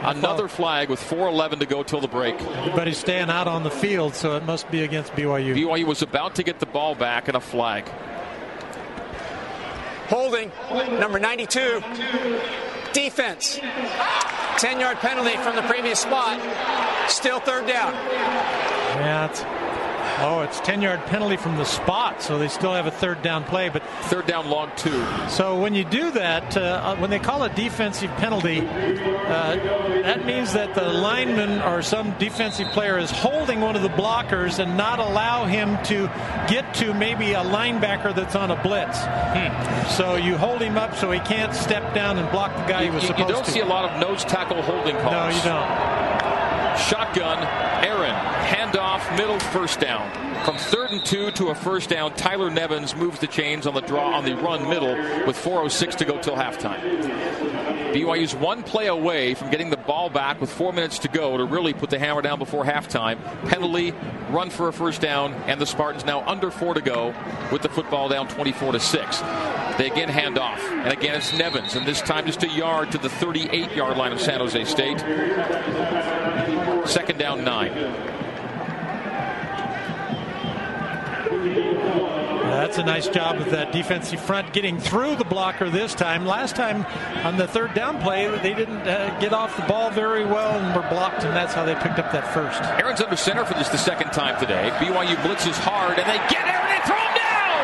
Another 0.02 0.48
flag 0.48 0.88
with 0.88 0.98
4.11 0.98 1.58
to 1.58 1.66
go 1.66 1.82
till 1.82 2.00
the 2.00 2.08
break. 2.08 2.40
Everybody's 2.40 2.96
staying 2.96 3.28
out 3.28 3.46
on 3.46 3.64
the 3.64 3.70
field, 3.70 4.14
so 4.14 4.34
it 4.36 4.44
must 4.44 4.70
be 4.70 4.82
against 4.82 5.12
BYU. 5.12 5.54
BYU 5.54 5.84
was 5.84 6.00
about 6.00 6.36
to 6.36 6.42
get 6.42 6.58
the 6.58 6.66
ball 6.66 6.94
back 6.94 7.28
and 7.28 7.36
a 7.36 7.40
flag. 7.40 7.86
Holding. 10.08 10.50
Number 10.98 11.18
92. 11.18 11.82
Defense. 12.94 13.60
10 14.58 14.80
yard 14.80 14.98
penalty 14.98 15.36
from 15.38 15.56
the 15.56 15.62
previous 15.62 16.00
spot. 16.00 16.40
Still 17.10 17.40
third 17.40 17.66
down. 17.66 17.92
Yeah, 17.92 19.28
oh, 20.22 20.42
it's 20.42 20.60
10 20.60 20.82
yard 20.82 21.00
penalty 21.06 21.36
from 21.36 21.56
the 21.56 21.64
spot, 21.64 22.22
so 22.22 22.38
they 22.38 22.48
still 22.48 22.72
have 22.72 22.86
a 22.86 22.90
third 22.90 23.22
down 23.22 23.44
play. 23.44 23.68
But 23.68 23.82
Third 24.04 24.26
down 24.26 24.48
long 24.48 24.70
two. 24.76 25.04
so 25.28 25.58
when 25.58 25.74
you 25.74 25.84
do 25.84 26.10
that, 26.12 26.56
uh, 26.56 26.96
when 26.96 27.10
they 27.10 27.18
call 27.18 27.42
a 27.42 27.48
defensive 27.50 28.10
penalty, 28.16 28.60
uh, 28.60 29.56
that 30.02 30.24
means 30.24 30.52
that 30.52 30.74
the 30.74 30.82
lineman 30.92 31.60
or 31.62 31.82
some 31.82 32.12
defensive 32.18 32.68
player 32.68 32.98
is 32.98 33.10
holding 33.10 33.60
one 33.60 33.76
of 33.76 33.82
the 33.82 33.88
blockers 33.90 34.58
and 34.58 34.76
not 34.76 34.98
allow 34.98 35.44
him 35.44 35.76
to 35.84 36.08
get 36.48 36.74
to 36.74 36.92
maybe 36.94 37.32
a 37.32 37.42
linebacker 37.42 38.14
that's 38.14 38.34
on 38.36 38.50
a 38.50 38.62
blitz. 38.62 38.98
So 39.96 40.16
you 40.16 40.36
hold 40.36 40.60
him 40.60 40.76
up 40.76 40.96
so 40.96 41.10
he 41.10 41.20
can't 41.20 41.54
step 41.54 41.94
down 41.94 42.18
and 42.18 42.30
block 42.30 42.54
the 42.56 42.62
guy 42.72 42.82
You, 42.82 42.90
he 42.90 42.94
was 42.94 43.02
you- 43.04 43.08
you 43.10 43.14
supposed 43.16 43.34
don't 43.34 43.44
to. 43.44 43.50
see 43.50 43.60
a 43.60 43.66
lot 43.66 43.90
of 43.90 44.00
nose 44.00 44.24
tackle 44.24 44.62
holding 44.62 44.96
calls. 44.96 45.12
no, 45.12 45.28
you 45.28 45.42
don't. 45.42 46.80
Shotgun, 46.88 47.38
Aaron, 47.84 47.99
handoff, 49.00 49.16
middle, 49.16 49.38
first 49.38 49.80
down. 49.80 50.44
From 50.44 50.56
third 50.56 50.90
and 50.90 51.04
two 51.04 51.30
to 51.32 51.48
a 51.48 51.54
first 51.54 51.90
down, 51.90 52.14
Tyler 52.14 52.50
Nevins 52.50 52.94
moves 52.94 53.18
the 53.18 53.26
chains 53.26 53.66
on 53.66 53.74
the 53.74 53.80
draw 53.80 54.16
on 54.16 54.24
the 54.24 54.34
run 54.36 54.68
middle 54.68 54.94
with 55.26 55.36
4.06 55.36 55.96
to 55.96 56.04
go 56.04 56.20
till 56.20 56.34
halftime. 56.34 56.80
BYU's 57.92 58.36
one 58.36 58.62
play 58.62 58.86
away 58.86 59.34
from 59.34 59.50
getting 59.50 59.70
the 59.70 59.76
ball 59.76 60.08
back 60.10 60.40
with 60.40 60.50
four 60.50 60.72
minutes 60.72 61.00
to 61.00 61.08
go 61.08 61.36
to 61.36 61.44
really 61.44 61.72
put 61.72 61.90
the 61.90 61.98
hammer 61.98 62.22
down 62.22 62.38
before 62.38 62.64
halftime. 62.64 63.20
Penalty, 63.48 63.92
run 64.30 64.48
for 64.48 64.68
a 64.68 64.72
first 64.72 65.00
down, 65.00 65.34
and 65.46 65.60
the 65.60 65.66
Spartans 65.66 66.04
now 66.04 66.24
under 66.26 66.52
four 66.52 66.74
to 66.74 66.80
go 66.80 67.12
with 67.50 67.62
the 67.62 67.68
football 67.68 68.08
down 68.08 68.28
24 68.28 68.72
to 68.72 68.80
6. 68.80 69.20
They 69.76 69.90
again 69.90 70.08
hand 70.08 70.38
off. 70.38 70.60
And 70.62 70.92
again, 70.92 71.16
it's 71.16 71.32
Nevins. 71.36 71.74
And 71.74 71.84
this 71.84 72.00
time 72.00 72.26
just 72.26 72.44
a 72.44 72.48
yard 72.48 72.92
to 72.92 72.98
the 72.98 73.08
38 73.08 73.72
yard 73.72 73.96
line 73.96 74.12
of 74.12 74.20
San 74.20 74.38
Jose 74.38 74.64
State. 74.66 75.00
Second 76.86 77.18
down, 77.18 77.44
nine. 77.44 78.19
That's 82.60 82.76
a 82.76 82.84
nice 82.84 83.08
job 83.08 83.40
of 83.40 83.52
that 83.52 83.72
defensive 83.72 84.20
front 84.20 84.52
getting 84.52 84.78
through 84.78 85.16
the 85.16 85.24
blocker 85.24 85.70
this 85.70 85.94
time. 85.94 86.26
Last 86.26 86.56
time 86.56 86.84
on 87.24 87.38
the 87.38 87.48
third 87.48 87.72
down 87.72 88.02
play, 88.02 88.28
they 88.44 88.52
didn't 88.52 88.84
uh, 88.84 89.18
get 89.18 89.32
off 89.32 89.56
the 89.56 89.62
ball 89.62 89.88
very 89.88 90.26
well 90.26 90.60
and 90.60 90.76
were 90.76 90.86
blocked, 90.90 91.24
and 91.24 91.34
that's 91.34 91.54
how 91.54 91.64
they 91.64 91.72
picked 91.76 91.96
up 91.96 92.12
that 92.12 92.28
first. 92.36 92.60
Aaron's 92.76 93.00
under 93.00 93.16
center 93.16 93.46
for 93.46 93.54
this 93.54 93.70
the 93.70 93.80
second 93.80 94.12
time 94.12 94.38
today. 94.38 94.68
BYU 94.76 95.16
blitzes 95.24 95.56
hard, 95.56 95.96
and 95.96 96.04
they 96.04 96.20
get 96.28 96.44
Aaron 96.44 96.68
and 96.68 96.84
throw 96.84 97.00
him 97.00 97.16
down. 97.16 97.60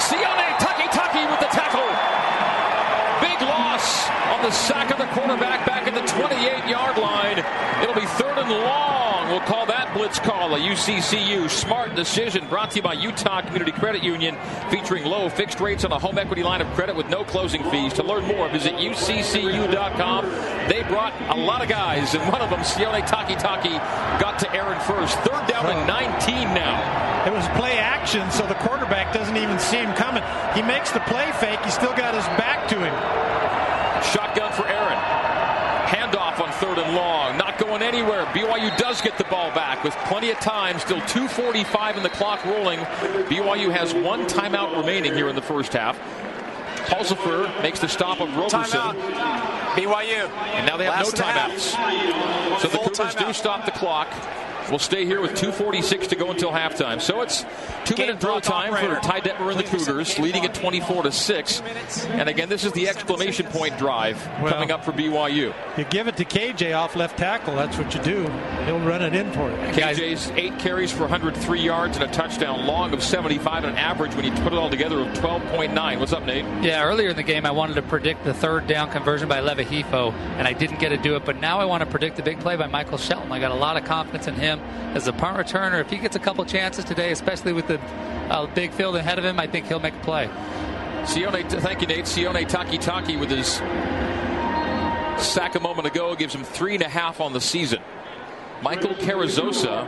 Sione 0.00 0.48
Takitaki 0.56 1.28
with 1.28 1.44
the 1.44 1.52
tackle. 1.52 1.84
Big 3.20 3.36
loss 3.44 4.08
on 4.32 4.40
the 4.40 4.52
sack 4.56 4.90
of 4.90 4.96
the 4.96 5.06
quarterback 5.12 5.66
back 5.66 5.86
at 5.86 5.92
the 5.92 6.06
28 6.16 6.64
yard 6.64 6.96
line. 6.96 7.44
It'll 7.84 7.92
be 7.92 8.08
third 8.16 8.40
and 8.40 8.48
long. 8.48 8.93
We'll 9.28 9.40
call 9.40 9.64
that 9.66 9.94
blitz 9.94 10.18
call 10.18 10.54
a 10.54 10.58
UCCU 10.58 11.48
smart 11.48 11.94
decision 11.94 12.46
brought 12.46 12.72
to 12.72 12.76
you 12.76 12.82
by 12.82 12.92
Utah 12.92 13.40
Community 13.40 13.72
Credit 13.72 14.02
Union 14.02 14.36
featuring 14.68 15.04
low 15.04 15.30
fixed 15.30 15.60
rates 15.60 15.82
on 15.82 15.92
a 15.92 15.98
home 15.98 16.18
equity 16.18 16.42
line 16.42 16.60
of 16.60 16.66
credit 16.74 16.94
with 16.94 17.08
no 17.08 17.24
closing 17.24 17.64
fees. 17.70 17.94
To 17.94 18.02
learn 18.02 18.26
more, 18.26 18.50
visit 18.50 18.74
UCCU.com. 18.74 20.26
They 20.68 20.82
brought 20.82 21.14
a 21.30 21.40
lot 21.40 21.62
of 21.62 21.70
guys, 21.70 22.14
and 22.14 22.30
one 22.30 22.42
of 22.42 22.50
them, 22.50 22.60
Sione 22.60 23.00
Takitaki, 23.00 23.78
got 24.20 24.38
to 24.40 24.54
Aaron 24.54 24.78
first. 24.80 25.16
Third 25.20 25.46
down 25.46 25.66
and 25.72 25.86
19 25.86 26.52
now. 26.52 27.24
It 27.26 27.32
was 27.32 27.48
play 27.56 27.78
action, 27.78 28.30
so 28.30 28.46
the 28.46 28.56
quarterback 28.56 29.14
doesn't 29.14 29.38
even 29.38 29.58
see 29.58 29.78
him 29.78 29.94
coming. 29.94 30.22
He 30.54 30.60
makes 30.60 30.90
the 30.90 31.00
play 31.00 31.32
fake. 31.40 31.60
He 31.64 31.70
still 31.70 31.96
got 31.96 32.14
his 32.14 32.26
back 32.36 32.68
to 32.68 32.76
him. 32.76 32.92
Shotgun 34.12 34.52
for 34.52 34.68
Aaron. 34.68 34.98
Handoff 35.88 36.40
on 36.40 36.50
third 36.52 36.78
and 36.78 36.94
long. 36.94 37.38
Not 37.38 37.58
going 37.58 37.82
anywhere. 38.04 38.24
BYU 38.26 38.76
does 38.76 39.00
get 39.00 39.16
the 39.18 39.24
ball 39.24 39.50
back 39.54 39.82
with 39.82 39.94
plenty 40.06 40.30
of 40.30 40.38
time. 40.40 40.78
Still 40.78 41.00
2.45 41.02 41.96
in 41.96 42.02
the 42.02 42.08
clock 42.08 42.44
rolling. 42.44 42.80
BYU 43.28 43.70
has 43.70 43.94
one 43.94 44.26
timeout 44.26 44.76
remaining 44.76 45.14
here 45.14 45.28
in 45.28 45.34
the 45.34 45.42
first 45.42 45.72
half. 45.72 45.98
Pulsifer 46.86 47.62
makes 47.62 47.80
the 47.80 47.88
stop 47.88 48.20
of 48.20 48.34
Roberson. 48.36 48.80
Timeout. 48.80 48.94
BYU. 49.74 50.28
And 50.54 50.66
now 50.66 50.76
they 50.76 50.84
have 50.84 50.96
Last 50.96 51.16
no 51.16 51.24
timeouts. 51.24 52.60
So 52.60 52.68
the 52.68 52.76
Full 52.76 52.88
Cougars 52.90 53.14
do 53.14 53.32
stop 53.32 53.64
the 53.64 53.72
clock. 53.72 54.08
We'll 54.70 54.78
stay 54.78 55.04
here 55.04 55.20
with 55.20 55.32
2.46 55.32 56.08
to 56.08 56.16
go 56.16 56.30
until 56.30 56.50
halftime. 56.50 57.00
So 57.00 57.20
it's 57.20 57.44
two 57.84 57.96
minute 57.96 58.20
throw 58.20 58.40
clock 58.40 58.70
time 58.70 58.72
for. 58.72 59.00
Ty 59.06 59.20
Detmer 59.20 59.50
and 59.50 59.58
the 59.60 59.64
Cougars, 59.64 60.18
leading 60.18 60.44
at 60.44 60.54
24 60.54 61.02
to 61.04 61.12
6. 61.12 61.60
And 62.08 62.28
again, 62.28 62.48
this 62.48 62.64
is 62.64 62.72
the 62.72 62.88
exclamation 62.88 63.46
point 63.46 63.76
drive 63.78 64.26
Well- 64.40 64.52
coming 64.52 64.70
up 64.70 64.84
for 64.84 64.92
BYU. 64.92 65.52
You 65.76 65.84
give 65.84 66.08
it 66.08 66.16
to 66.16 66.24
KJ 66.24 66.72
off 66.72 66.96
left 66.96 67.18
tackle. 67.18 67.56
That's 67.56 67.76
what 67.76 67.94
you 67.94 68.00
do. 68.02 68.22
He'll 68.64 68.80
run 68.80 69.02
it 69.02 69.14
in 69.14 69.30
for 69.32 69.50
you. 69.50 69.56
Guys- 69.72 69.98
KJ's 69.98 70.32
eight 70.36 70.58
carries 70.58 70.90
for 70.90 71.02
103 71.04 71.60
yards 71.60 71.98
and 71.98 72.08
a 72.10 72.12
touchdown, 72.14 72.66
long 72.66 72.92
of 72.94 73.02
75, 73.02 73.64
and 73.64 73.72
an 73.74 73.78
average 73.78 74.14
when 74.14 74.24
you 74.24 74.32
put 74.42 74.52
it 74.52 74.58
all 74.58 74.70
together 74.70 75.00
of 75.00 75.12
12.9. 75.14 76.00
What's 76.00 76.12
up, 76.12 76.24
Nate? 76.24 76.44
Yeah, 76.62 76.82
earlier 76.84 77.10
in 77.10 77.16
the 77.16 77.22
game, 77.22 77.44
I 77.44 77.50
wanted 77.50 77.74
to 77.74 77.82
predict 77.82 78.24
the 78.24 78.32
third 78.34 78.66
down 78.66 78.90
conversion 78.90 79.28
by 79.28 79.40
Levahifo, 79.40 80.14
and 80.38 80.48
I 80.48 80.52
didn't 80.54 80.78
get 80.80 80.88
to 80.88 80.96
do 80.96 81.16
it. 81.16 81.24
But 81.26 81.40
now 81.40 81.60
I 81.60 81.66
want 81.66 81.80
to 81.82 81.86
predict 81.86 82.16
the 82.16 82.22
big 82.22 82.40
play 82.40 82.56
by 82.56 82.66
Michael 82.66 82.98
Shelton. 82.98 83.30
I 83.30 83.38
got 83.40 83.50
a 83.50 83.54
lot 83.54 83.76
of 83.76 83.84
confidence 83.84 84.26
in 84.26 84.34
him 84.34 84.53
as 84.94 85.08
a 85.08 85.12
punt 85.12 85.36
returner. 85.36 85.80
If 85.80 85.90
he 85.90 85.98
gets 85.98 86.16
a 86.16 86.20
couple 86.20 86.44
chances 86.44 86.84
today, 86.84 87.12
especially 87.12 87.52
with 87.52 87.66
the 87.66 87.80
uh, 88.30 88.46
big 88.54 88.72
field 88.72 88.96
ahead 88.96 89.18
of 89.18 89.24
him, 89.24 89.38
I 89.38 89.46
think 89.46 89.66
he'll 89.66 89.80
make 89.80 89.94
a 89.94 90.00
play. 90.00 90.28
Sione, 91.04 91.48
thank 91.60 91.80
you, 91.82 91.86
Nate. 91.86 92.06
Sione 92.06 92.48
Takitaki 92.48 93.18
with 93.18 93.30
his 93.30 93.60
sack 95.22 95.54
a 95.54 95.60
moment 95.60 95.86
ago 95.86 96.14
gives 96.14 96.34
him 96.34 96.44
three 96.44 96.74
and 96.74 96.82
a 96.82 96.88
half 96.88 97.20
on 97.20 97.32
the 97.32 97.40
season. 97.40 97.80
Michael 98.62 98.94
Carrizosa, 98.94 99.84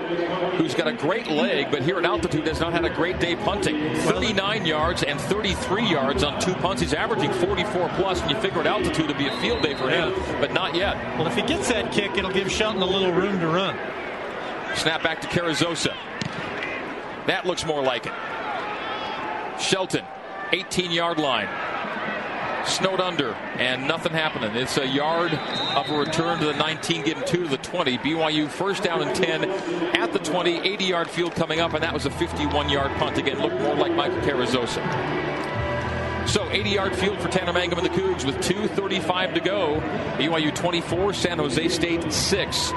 who's 0.57 0.75
got 0.75 0.87
a 0.87 0.93
great 0.93 1.29
leg, 1.29 1.71
but 1.71 1.83
here 1.83 1.97
at 1.97 2.05
altitude 2.05 2.47
has 2.47 2.61
not 2.61 2.75
had 2.75 2.85
a 2.85 2.91
great 2.91 3.19
day 3.21 3.35
punting. 3.35 3.95
39 4.01 4.67
yards 4.67 5.03
and 5.03 5.19
33 5.19 5.89
yards 5.89 6.23
on 6.23 6.39
two 6.41 6.53
punts. 6.57 6.83
He's 6.83 6.93
averaging 6.93 7.33
44 7.33 7.89
plus, 7.95 8.21
and 8.21 8.31
you 8.31 8.37
figure 8.37 8.61
at 8.61 8.67
altitude 8.67 9.07
it'd 9.07 9.17
be 9.17 9.29
a 9.29 9.41
field 9.41 9.63
day 9.63 9.75
for 9.75 9.89
him, 9.89 10.13
but 10.41 10.53
not 10.53 10.75
yet. 10.75 10.97
Well, 11.17 11.27
if 11.27 11.35
he 11.35 11.43
gets 11.43 11.69
that 11.69 11.91
kick, 11.91 12.19
it'll 12.19 12.31
give 12.31 12.53
Shelton 12.53 12.83
a 12.83 12.87
little 12.87 13.13
room 13.13 13.41
to 13.41 13.47
run. 13.47 13.79
Snap 14.77 15.03
back 15.03 15.21
to 15.23 15.27
Carrizosa. 15.29 15.95
That 17.27 17.47
looks 17.47 17.65
more 17.67 17.83
like 17.83 18.07
it. 18.07 18.13
Shelton, 19.61 20.05
18 20.53 20.91
yard 20.91 21.19
line. 21.19 21.49
Snowed 22.67 23.01
under 23.01 23.33
and 23.59 23.89
nothing 23.89 24.13
happening. 24.13 24.55
It's 24.55 24.77
a 24.77 24.87
yard 24.87 25.33
of 25.33 25.89
a 25.89 25.99
return 25.99 26.39
to 26.41 26.47
the 26.47 26.53
19, 26.53 27.05
getting 27.05 27.25
two 27.25 27.45
to 27.45 27.49
the 27.49 27.59
20. 27.59 27.99
BYU 27.99 28.49
first 28.49 28.83
down 28.83 29.03
and 29.03 29.15
10 29.17 29.45
at 29.97 30.13
the 30.13 30.19
20, 30.19 30.59
80 30.59 30.85
yard 30.85 31.09
field 31.09 31.35
coming 31.35 31.61
up, 31.61 31.75
and 31.75 31.83
that 31.83 31.95
was 31.95 32.07
a 32.07 32.11
51 32.11 32.69
yard 32.69 32.91
punt. 32.99 33.19
Again, 33.19 33.41
looked 33.41 33.61
more 33.61 33.77
like 33.77 33.93
Michael 33.93 34.19
Carrizosa. 34.19 34.83
So 36.29 36.51
80 36.51 36.71
yard 36.71 36.95
field 36.97 37.19
for 37.21 37.29
Tanner 37.29 37.53
Mangum 37.53 37.79
and 37.79 37.87
the 37.87 37.91
Cougs 37.91 38.25
with 38.25 38.37
2.35 38.39 39.35
to 39.35 39.41
go. 39.41 39.81
BYU 40.19 40.55
24, 40.55 41.15
San 41.15 41.39
Jose 41.39 41.69
State 41.69 42.13
6. 42.13 42.73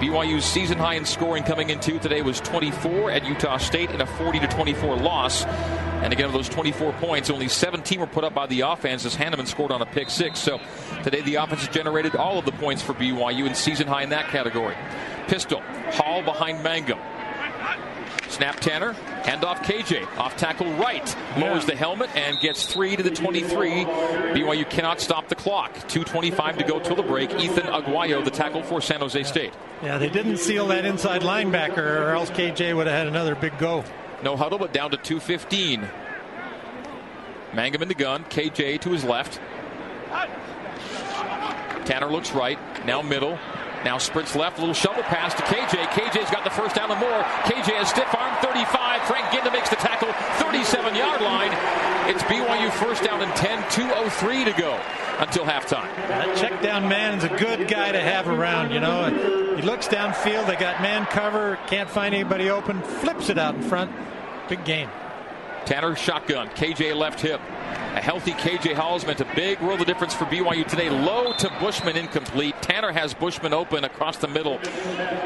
BYU's 0.00 0.46
season 0.46 0.78
high 0.78 0.94
in 0.94 1.04
scoring 1.04 1.42
coming 1.42 1.68
into 1.68 1.98
today 1.98 2.22
was 2.22 2.40
24 2.40 3.10
at 3.10 3.26
Utah 3.26 3.58
State 3.58 3.90
in 3.90 4.00
a 4.00 4.06
40 4.06 4.40
to 4.40 4.46
24 4.46 4.96
loss. 4.96 5.44
And 5.44 6.10
again, 6.10 6.24
of 6.24 6.32
those 6.32 6.48
24 6.48 6.94
points, 6.94 7.28
only 7.28 7.48
17 7.48 8.00
were 8.00 8.06
put 8.06 8.24
up 8.24 8.32
by 8.32 8.46
the 8.46 8.62
offense 8.62 9.04
as 9.04 9.14
Hannemann 9.14 9.46
scored 9.46 9.70
on 9.70 9.82
a 9.82 9.86
pick 9.86 10.08
six. 10.08 10.38
So 10.38 10.58
today 11.02 11.20
the 11.20 11.34
offense 11.34 11.66
has 11.66 11.74
generated 11.74 12.16
all 12.16 12.38
of 12.38 12.46
the 12.46 12.52
points 12.52 12.80
for 12.80 12.94
BYU 12.94 13.44
and 13.44 13.54
season 13.54 13.86
high 13.86 14.02
in 14.02 14.08
that 14.08 14.28
category. 14.28 14.74
Pistol, 15.28 15.60
Hall 15.90 16.22
behind 16.22 16.64
Mangum. 16.64 16.98
Snap 18.40 18.58
Tanner, 18.58 18.92
hand 18.94 19.44
off 19.44 19.60
KJ, 19.60 20.16
off 20.16 20.34
tackle 20.38 20.72
right, 20.76 21.14
lowers 21.36 21.66
the 21.66 21.76
helmet 21.76 22.08
and 22.16 22.40
gets 22.40 22.64
three 22.64 22.96
to 22.96 23.02
the 23.02 23.10
23. 23.10 23.84
BYU 23.84 24.70
cannot 24.70 24.98
stop 24.98 25.28
the 25.28 25.34
clock. 25.34 25.74
2.25 25.88 26.56
to 26.56 26.64
go 26.64 26.80
till 26.80 26.96
the 26.96 27.02
break. 27.02 27.30
Ethan 27.34 27.66
Aguayo, 27.66 28.24
the 28.24 28.30
tackle 28.30 28.62
for 28.62 28.80
San 28.80 29.00
Jose 29.00 29.24
State. 29.24 29.52
Yeah, 29.82 29.98
they 29.98 30.08
didn't 30.08 30.38
seal 30.38 30.68
that 30.68 30.86
inside 30.86 31.20
linebacker, 31.20 32.00
or 32.00 32.12
else 32.12 32.30
KJ 32.30 32.74
would 32.74 32.86
have 32.86 32.96
had 32.96 33.08
another 33.08 33.34
big 33.34 33.58
go. 33.58 33.84
No 34.22 34.38
huddle, 34.38 34.58
but 34.58 34.72
down 34.72 34.90
to 34.92 34.96
2.15. 34.96 35.86
Mangum 37.52 37.82
in 37.82 37.88
the 37.88 37.94
gun, 37.94 38.24
KJ 38.24 38.80
to 38.80 38.88
his 38.88 39.04
left. 39.04 39.38
Tanner 41.84 42.10
looks 42.10 42.32
right, 42.32 42.58
now 42.86 43.02
middle. 43.02 43.38
Now 43.84 43.96
sprints 43.96 44.36
left, 44.36 44.58
little 44.58 44.74
shovel 44.74 45.02
pass 45.04 45.32
to 45.34 45.42
KJ. 45.42 45.86
KJ's 45.96 46.30
got 46.30 46.44
the 46.44 46.50
first 46.50 46.76
down 46.76 46.90
and 46.90 47.00
more. 47.00 47.22
KJ 47.48 47.72
has 47.80 47.88
stiff 47.88 48.14
arm, 48.14 48.36
35. 48.44 49.02
Frank 49.08 49.32
Ginda 49.32 49.50
makes 49.50 49.70
the 49.70 49.76
tackle, 49.76 50.12
37 50.36 50.94
yard 50.94 51.22
line. 51.22 51.50
It's 52.10 52.22
BYU 52.24 52.70
first 52.72 53.02
down 53.04 53.22
and 53.22 53.34
10, 53.36 53.62
2.03 53.70 54.44
to 54.44 54.60
go 54.60 54.78
until 55.18 55.44
halftime. 55.44 55.88
That 56.08 56.36
check 56.36 56.60
down 56.60 56.88
man 56.88 57.18
is 57.18 57.24
a 57.24 57.28
good 57.28 57.68
guy 57.68 57.92
to 57.92 58.00
have 58.00 58.28
around, 58.28 58.70
you 58.70 58.80
know. 58.80 59.08
He 59.56 59.62
looks 59.62 59.88
downfield, 59.88 60.46
they 60.46 60.56
got 60.56 60.82
man 60.82 61.06
cover, 61.06 61.58
can't 61.66 61.88
find 61.88 62.14
anybody 62.14 62.50
open, 62.50 62.82
flips 62.82 63.30
it 63.30 63.38
out 63.38 63.54
in 63.54 63.62
front. 63.62 63.90
Big 64.48 64.64
game. 64.64 64.90
Tanner 65.70 65.94
shotgun, 65.94 66.48
KJ 66.48 66.96
left 66.96 67.20
hip. 67.20 67.40
A 67.94 68.00
healthy 68.00 68.32
KJ 68.32 68.74
Hall's 68.74 69.06
meant 69.06 69.20
a 69.20 69.34
big 69.36 69.60
world 69.60 69.80
of 69.80 69.86
difference 69.86 70.12
for 70.12 70.24
BYU 70.24 70.66
today. 70.66 70.90
Low 70.90 71.32
to 71.34 71.48
Bushman 71.60 71.96
incomplete. 71.96 72.60
Tanner 72.60 72.90
has 72.90 73.14
Bushman 73.14 73.54
open 73.54 73.84
across 73.84 74.16
the 74.16 74.26
middle 74.26 74.58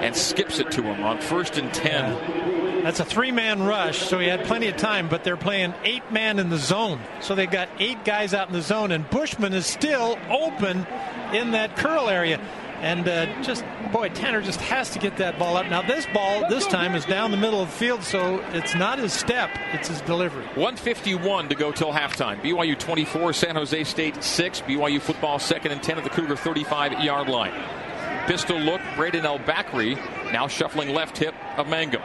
and 0.02 0.14
skips 0.14 0.58
it 0.58 0.70
to 0.72 0.82
him 0.82 1.02
on 1.02 1.18
first 1.18 1.56
and 1.56 1.72
10. 1.72 2.82
That's 2.82 3.00
a 3.00 3.06
three 3.06 3.30
man 3.30 3.62
rush, 3.62 3.96
so 3.96 4.18
he 4.18 4.26
had 4.26 4.44
plenty 4.44 4.68
of 4.68 4.76
time, 4.76 5.08
but 5.08 5.24
they're 5.24 5.38
playing 5.38 5.72
eight 5.82 6.12
man 6.12 6.38
in 6.38 6.50
the 6.50 6.58
zone. 6.58 7.00
So 7.22 7.34
they've 7.34 7.50
got 7.50 7.70
eight 7.78 8.04
guys 8.04 8.34
out 8.34 8.48
in 8.48 8.52
the 8.52 8.60
zone, 8.60 8.92
and 8.92 9.08
Bushman 9.08 9.54
is 9.54 9.64
still 9.64 10.18
open 10.28 10.86
in 11.32 11.52
that 11.52 11.74
curl 11.76 12.10
area. 12.10 12.38
And 12.84 13.08
uh, 13.08 13.42
just, 13.42 13.64
boy, 13.92 14.10
Tanner 14.10 14.42
just 14.42 14.60
has 14.60 14.90
to 14.90 14.98
get 14.98 15.16
that 15.16 15.38
ball 15.38 15.56
up. 15.56 15.66
Now, 15.70 15.80
this 15.80 16.06
ball, 16.12 16.46
this 16.50 16.66
time, 16.66 16.94
is 16.94 17.06
down 17.06 17.30
the 17.30 17.38
middle 17.38 17.62
of 17.62 17.70
the 17.70 17.74
field, 17.74 18.04
so 18.04 18.40
it's 18.52 18.74
not 18.74 18.98
his 18.98 19.10
step, 19.10 19.48
it's 19.72 19.88
his 19.88 20.02
delivery. 20.02 20.44
151 20.48 21.48
to 21.48 21.54
go 21.54 21.72
till 21.72 21.94
halftime. 21.94 22.42
BYU 22.42 22.78
24, 22.78 23.32
San 23.32 23.56
Jose 23.56 23.84
State 23.84 24.22
6. 24.22 24.60
BYU 24.60 25.00
football 25.00 25.38
second 25.38 25.72
and 25.72 25.82
10 25.82 25.96
at 25.96 26.04
the 26.04 26.10
Cougar 26.10 26.36
35 26.36 27.02
yard 27.02 27.30
line. 27.30 27.54
Pistol 28.26 28.58
look, 28.58 28.82
Braden 28.96 29.24
El 29.24 29.38
Bakri 29.38 29.96
now 30.30 30.46
shuffling 30.46 30.92
left 30.92 31.16
hip 31.16 31.34
of 31.56 31.66
Mangum. 31.68 32.02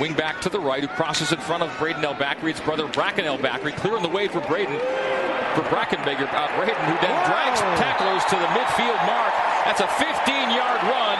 Wing 0.00 0.14
back 0.14 0.40
to 0.40 0.48
the 0.48 0.60
right, 0.60 0.80
who 0.80 0.88
crosses 0.88 1.32
in 1.32 1.38
front 1.40 1.62
of 1.62 1.78
Braden 1.78 2.02
El 2.02 2.14
Bakri. 2.14 2.48
It's 2.48 2.60
brother 2.60 2.88
Bracken 2.88 3.26
El 3.26 3.36
Bakri, 3.36 3.76
clearing 3.76 4.02
the 4.02 4.08
way 4.08 4.26
for 4.28 4.40
Braden. 4.40 4.78
For 5.54 5.64
Brackenbegger, 5.64 6.32
uh, 6.32 6.56
Braden, 6.56 6.84
who 6.84 6.96
then 7.04 7.26
drags 7.28 7.60
tacklers 7.60 8.24
to 8.24 8.36
the 8.36 8.46
midfield 8.56 9.06
mark. 9.06 9.47
That's 9.68 9.84
a 9.84 9.86
15 9.86 10.48
yard 10.48 10.80
run 10.88 11.18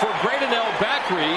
for 0.00 0.08
Braden 0.24 0.48
El 0.48 0.72
Bakri. 0.80 1.36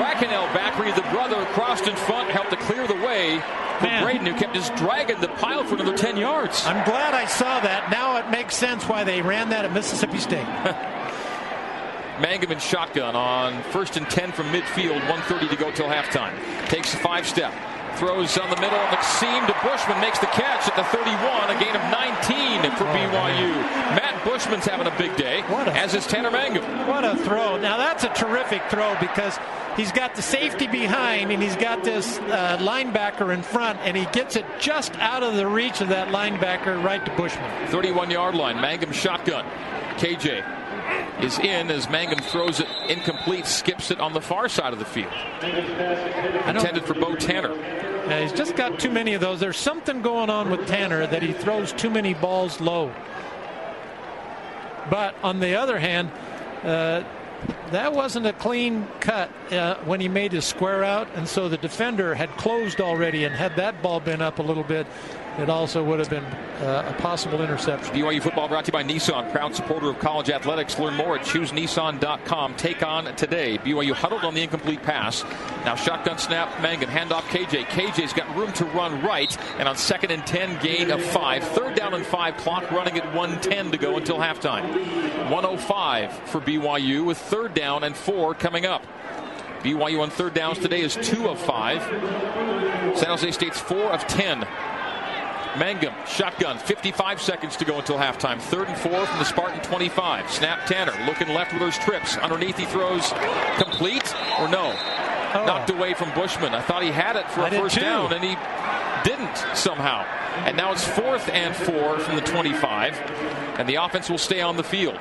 Bracken 0.00 0.30
El 0.30 0.48
Bakri, 0.48 0.94
the 0.94 1.02
brother, 1.12 1.44
crossed 1.52 1.86
in 1.86 1.94
front, 1.94 2.30
helped 2.30 2.48
to 2.48 2.56
clear 2.56 2.86
the 2.86 2.94
way 2.94 3.38
for 3.78 3.84
Man. 3.84 4.02
Braden, 4.02 4.24
who 4.24 4.32
kept 4.32 4.54
just 4.54 4.74
dragging 4.76 5.20
the 5.20 5.28
pile 5.28 5.64
for 5.64 5.74
another 5.74 5.94
10 5.94 6.16
yards. 6.16 6.64
I'm 6.64 6.82
glad 6.86 7.12
I 7.12 7.26
saw 7.26 7.60
that. 7.60 7.90
Now 7.90 8.16
it 8.16 8.30
makes 8.30 8.56
sense 8.56 8.88
why 8.88 9.04
they 9.04 9.20
ran 9.20 9.50
that 9.50 9.66
at 9.66 9.72
Mississippi 9.74 10.16
State. 10.16 10.46
Mangum 12.22 12.52
in 12.52 12.58
shotgun 12.58 13.14
on 13.14 13.62
first 13.64 13.98
and 13.98 14.08
10 14.08 14.32
from 14.32 14.46
midfield, 14.46 15.00
130 15.10 15.48
to 15.48 15.56
go 15.56 15.70
till 15.72 15.88
halftime. 15.88 16.34
Takes 16.68 16.94
a 16.94 16.96
five 16.96 17.26
step. 17.26 17.52
Throws 17.96 18.36
on 18.38 18.50
the 18.50 18.56
middle 18.60 18.78
on 18.78 18.90
the 18.90 19.00
seam 19.02 19.46
to 19.46 19.56
Bushman, 19.62 19.98
makes 20.00 20.18
the 20.18 20.26
catch 20.26 20.68
at 20.68 20.76
the 20.76 20.84
31, 20.84 21.50
a 21.50 21.58
gain 21.58 21.74
of 21.74 21.82
19 21.90 22.70
for 22.76 22.84
BYU. 22.84 23.54
Matt 23.96 24.22
Bushman's 24.24 24.66
having 24.66 24.86
a 24.86 24.96
big 24.98 25.16
day, 25.16 25.40
a- 25.40 25.72
as 25.72 25.94
is 25.94 26.06
Tanner 26.06 26.30
Mangum. 26.30 26.62
What 26.86 27.04
a 27.04 27.16
throw. 27.16 27.56
Now 27.58 27.76
that's 27.78 28.04
a 28.04 28.08
terrific 28.10 28.62
throw 28.70 28.94
because 29.00 29.38
he's 29.76 29.92
got 29.92 30.14
the 30.14 30.22
safety 30.22 30.66
behind 30.66 31.30
and 31.32 31.42
he's 31.42 31.56
got 31.56 31.84
this 31.84 32.18
uh, 32.18 32.58
linebacker 32.60 33.32
in 33.32 33.42
front 33.42 33.78
and 33.80 33.96
he 33.96 34.04
gets 34.06 34.36
it 34.36 34.44
just 34.60 34.94
out 34.96 35.22
of 35.22 35.34
the 35.36 35.46
reach 35.46 35.80
of 35.80 35.88
that 35.88 36.08
linebacker 36.08 36.82
right 36.84 37.04
to 37.04 37.10
Bushman. 37.16 37.68
31 37.68 38.10
yard 38.10 38.34
line. 38.34 38.60
Mangum 38.60 38.92
shotgun. 38.92 39.44
KJ 39.96 40.44
is 41.20 41.38
in 41.38 41.70
as 41.70 41.88
Mangum 41.88 42.18
throws 42.18 42.60
it 42.60 42.68
incomplete, 42.88 43.46
skips 43.46 43.90
it 43.90 44.00
on 44.00 44.12
the 44.12 44.20
far 44.20 44.48
side 44.48 44.72
of 44.72 44.78
the 44.78 44.84
field. 44.84 45.12
Intended 45.42 46.84
for 46.84 46.94
Beau 46.94 47.16
Tanner. 47.16 47.52
Uh, 47.52 48.20
he's 48.20 48.32
just 48.32 48.54
got 48.54 48.78
too 48.78 48.90
many 48.90 49.14
of 49.14 49.20
those. 49.20 49.40
There's 49.40 49.56
something 49.56 50.02
going 50.02 50.30
on 50.30 50.50
with 50.50 50.66
Tanner 50.68 51.06
that 51.06 51.22
he 51.22 51.32
throws 51.32 51.72
too 51.72 51.90
many 51.90 52.14
balls 52.14 52.60
low. 52.60 52.92
But 54.90 55.16
on 55.24 55.40
the 55.40 55.56
other 55.56 55.78
hand, 55.78 56.12
uh, 56.62 57.02
that 57.70 57.92
wasn't 57.92 58.26
a 58.26 58.32
clean 58.32 58.86
cut 59.00 59.30
uh, 59.50 59.76
when 59.84 60.00
he 60.00 60.08
made 60.08 60.32
his 60.32 60.44
square 60.44 60.84
out, 60.84 61.08
and 61.14 61.26
so 61.26 61.48
the 61.48 61.56
defender 61.56 62.14
had 62.14 62.30
closed 62.36 62.80
already. 62.80 63.24
And 63.24 63.34
had 63.34 63.56
that 63.56 63.82
ball 63.82 63.98
been 63.98 64.22
up 64.22 64.38
a 64.38 64.42
little 64.42 64.62
bit, 64.62 64.86
it 65.38 65.50
also 65.50 65.84
would 65.84 65.98
have 65.98 66.08
been 66.08 66.24
uh, 66.24 66.92
a 66.94 67.00
possible 67.00 67.42
interception. 67.42 67.94
BYU 67.94 68.22
football 68.22 68.48
brought 68.48 68.64
to 68.64 68.68
you 68.70 68.72
by 68.72 68.82
Nissan, 68.82 69.30
proud 69.30 69.54
supporter 69.54 69.90
of 69.90 69.98
college 69.98 70.30
athletics. 70.30 70.78
Learn 70.78 70.94
more 70.94 71.18
at 71.18 71.24
choosenissan.com. 71.26 72.54
Take 72.56 72.82
on 72.82 73.14
today. 73.16 73.58
BYU 73.58 73.92
huddled 73.92 74.24
on 74.24 74.34
the 74.34 74.42
incomplete 74.42 74.82
pass. 74.82 75.24
Now 75.64 75.74
shotgun 75.74 76.18
snap, 76.18 76.62
Mangum, 76.62 76.88
handoff 76.88 77.22
KJ. 77.22 77.64
KJ's 77.66 78.12
got 78.12 78.34
room 78.34 78.52
to 78.54 78.64
run 78.66 79.02
right, 79.02 79.36
and 79.58 79.68
on 79.68 79.76
second 79.76 80.10
and 80.10 80.26
10, 80.26 80.62
gain 80.62 80.90
of 80.90 81.02
five. 81.02 81.44
Third 81.44 81.74
down 81.74 81.94
and 81.94 82.06
five, 82.06 82.36
clock 82.38 82.70
running 82.70 82.96
at 82.96 83.04
110 83.14 83.72
to 83.72 83.78
go 83.78 83.96
until 83.96 84.16
halftime. 84.16 84.64
105 85.30 86.12
for 86.28 86.40
BYU 86.40 87.04
with 87.04 87.18
third 87.18 87.52
down 87.52 87.84
and 87.84 87.96
four 87.96 88.34
coming 88.34 88.64
up. 88.64 88.86
BYU 89.62 90.00
on 90.00 90.10
third 90.10 90.32
downs 90.32 90.58
today 90.58 90.80
is 90.80 90.94
two 90.96 91.28
of 91.28 91.40
five. 91.40 91.82
San 92.96 93.08
Jose 93.08 93.30
State's 93.32 93.58
four 93.58 93.86
of 93.86 94.06
10. 94.06 94.46
Mangum, 95.58 95.94
shotgun, 96.06 96.58
55 96.58 97.20
seconds 97.20 97.56
to 97.56 97.64
go 97.64 97.78
until 97.78 97.96
halftime. 97.96 98.40
Third 98.40 98.68
and 98.68 98.76
four 98.76 99.06
from 99.06 99.18
the 99.18 99.24
Spartan 99.24 99.60
25. 99.60 100.30
Snap 100.30 100.66
Tanner, 100.66 100.92
looking 101.06 101.28
left 101.28 101.52
with 101.52 101.60
those 101.60 101.78
trips. 101.78 102.16
Underneath 102.18 102.58
he 102.58 102.66
throws 102.66 103.12
complete 103.56 104.14
or 104.38 104.48
no? 104.48 104.74
Oh. 105.34 105.44
Knocked 105.46 105.70
away 105.70 105.94
from 105.94 106.12
Bushman. 106.14 106.54
I 106.54 106.62
thought 106.62 106.82
he 106.82 106.90
had 106.90 107.16
it 107.16 107.30
for 107.30 107.40
I 107.40 107.48
a 107.48 107.50
first 107.50 107.74
too. 107.74 107.80
down, 107.80 108.12
and 108.12 108.22
he 108.22 108.36
didn't 109.08 109.36
somehow. 109.56 110.04
And 110.44 110.56
now 110.56 110.72
it's 110.72 110.86
fourth 110.86 111.28
and 111.30 111.56
four 111.56 111.98
from 111.98 112.16
the 112.16 112.22
25, 112.22 112.98
and 113.58 113.68
the 113.68 113.76
offense 113.76 114.10
will 114.10 114.18
stay 114.18 114.40
on 114.42 114.56
the 114.56 114.64
field. 114.64 114.98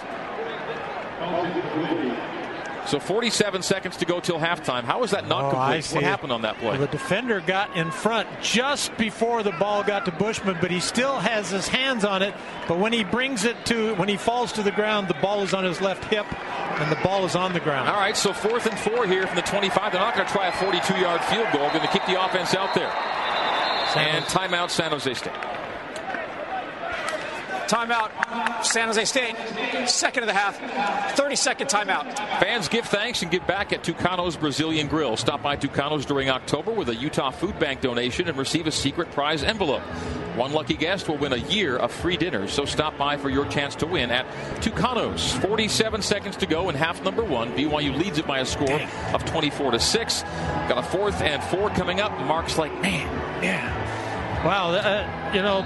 So 2.88 3.00
47 3.00 3.62
seconds 3.64 3.98
to 3.98 4.06
go 4.06 4.20
till 4.20 4.38
halftime. 4.38 4.84
How 4.84 5.00
was 5.00 5.12
that 5.12 5.28
not 5.28 5.46
Oh, 5.46 5.52
complete? 5.52 5.92
What 5.94 6.04
happened 6.04 6.32
on 6.32 6.44
that 6.44 6.58
play? 6.60 6.70
Well, 6.72 6.80
the 6.80 6.88
defender 6.88 7.42
got 7.42 7.76
in 7.76 7.90
front 7.92 8.28
just 8.42 8.96
before 8.98 9.42
the 9.44 9.52
ball 9.54 9.84
got 9.84 10.06
to 10.06 10.12
Bushman, 10.12 10.58
but 10.62 10.70
he 10.72 10.80
still 10.80 11.20
has 11.20 11.50
his 11.50 11.68
hands 11.68 12.06
on 12.06 12.22
it. 12.22 12.34
But 12.68 12.78
when 12.80 12.94
he 12.94 13.04
brings 13.04 13.44
it 13.44 13.66
to, 13.68 13.96
when 13.96 14.08
he 14.08 14.18
falls 14.18 14.52
to 14.54 14.64
the 14.64 14.72
ground, 14.72 15.08
the 15.08 15.16
ball 15.16 15.42
is 15.42 15.54
on 15.54 15.64
his 15.64 15.82
left 15.82 16.04
hip, 16.06 16.26
and 16.80 16.92
the 16.92 17.02
ball 17.04 17.26
is 17.26 17.36
on 17.36 17.54
the 17.54 17.60
ground. 17.60 17.90
All 17.90 17.96
right, 18.00 18.16
so 18.16 18.34
fourth 18.34 18.66
and 18.68 18.78
four 18.80 19.08
here 19.08 19.26
from 19.26 19.36
the 19.36 19.42
25. 19.42 19.92
They're 19.92 20.02
not 20.02 20.14
going 20.16 20.28
to 20.28 20.32
try 20.34 20.48
a 20.48 20.52
42 20.54 20.94
yard 21.00 21.22
field 21.26 21.48
goal. 21.54 21.68
Going 21.70 21.82
to 21.82 21.88
keep 21.88 22.06
the 22.06 22.24
offense 22.24 22.54
out 22.54 22.74
there. 22.76 22.92
And 23.96 24.26
timeout, 24.26 24.70
San 24.72 24.92
Jose 24.92 25.14
State. 25.14 25.34
Timeout, 27.68 28.64
San 28.64 28.88
Jose 28.88 29.06
State. 29.06 29.36
Second 29.88 30.24
of 30.24 30.28
the 30.28 30.34
half. 30.34 31.16
30 31.16 31.36
second 31.36 31.68
timeout. 31.68 32.14
Fans 32.40 32.68
give 32.68 32.86
thanks 32.86 33.22
and 33.22 33.32
give 33.32 33.46
back 33.48 33.74
at 33.74 33.84
Tucano's 33.84 34.36
Brazilian 34.36 34.88
Grill. 34.88 35.18
Stop 35.18 35.42
by 35.42 35.56
Tucano's 35.56 36.06
during 36.06 36.30
October 36.30 36.72
with 36.72 36.90
a 36.90 36.96
Utah 36.96 37.32
Food 37.32 37.58
Bank 37.60 37.82
donation 37.82 38.28
and 38.28 38.38
receive 38.38 38.68
a 38.68 38.72
secret 38.72 39.12
prize 39.12 39.44
envelope. 39.44 39.82
One 40.36 40.52
lucky 40.52 40.74
guest 40.74 41.08
will 41.08 41.18
win 41.18 41.32
a 41.32 41.38
year 41.38 41.78
of 41.78 41.92
free 41.94 42.18
dinners, 42.18 42.52
so 42.52 42.66
stop 42.66 42.98
by 42.98 43.16
for 43.16 43.30
your 43.30 43.46
chance 43.46 43.74
to 43.76 43.88
win 43.88 44.12
at 44.12 44.26
Tucano's. 44.62 45.32
47 45.36 46.02
seconds 46.02 46.36
to 46.38 46.46
go 46.46 46.68
in 46.70 46.76
half 46.76 47.02
number 47.04 47.24
one. 47.24 47.54
BYU 47.54 47.98
leads 47.98 48.18
it 48.18 48.28
by 48.28 48.40
a 48.40 48.46
score 48.46 48.82
of 49.14 49.24
24 49.26 49.72
to 49.72 49.80
6. 49.80 50.22
Got 50.24 50.78
a 50.78 50.84
fourth 50.84 51.22
and 51.22 51.42
four 51.46 51.70
coming 51.70 52.02
up. 52.02 52.12
Mark's 52.26 52.58
like, 52.58 52.74
man, 52.82 53.08
Yeah. 53.42 53.84
Wow, 54.46 54.72
uh, 54.74 55.32
you 55.34 55.42
know, 55.42 55.62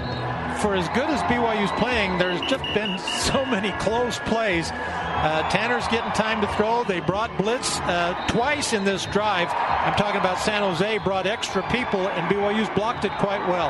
for 0.60 0.74
as 0.74 0.88
good 0.90 1.08
as 1.08 1.20
BYU's 1.22 1.70
playing, 1.80 2.18
there's 2.18 2.40
just 2.42 2.64
been 2.74 2.98
so 2.98 3.44
many 3.46 3.72
close 3.78 4.18
plays. 4.20 4.70
Uh, 4.72 5.48
Tanner's 5.50 5.86
getting 5.88 6.12
time 6.12 6.40
to 6.40 6.46
throw. 6.54 6.84
They 6.84 7.00
brought 7.00 7.34
blitz 7.38 7.80
uh, 7.80 8.14
twice 8.28 8.72
in 8.72 8.84
this 8.84 9.06
drive. 9.06 9.48
I'm 9.50 9.94
talking 9.94 10.20
about 10.20 10.38
San 10.38 10.62
Jose 10.62 10.98
brought 10.98 11.26
extra 11.26 11.62
people, 11.70 12.08
and 12.08 12.30
BYU's 12.30 12.68
blocked 12.70 13.04
it 13.04 13.12
quite 13.12 13.46
well. 13.48 13.68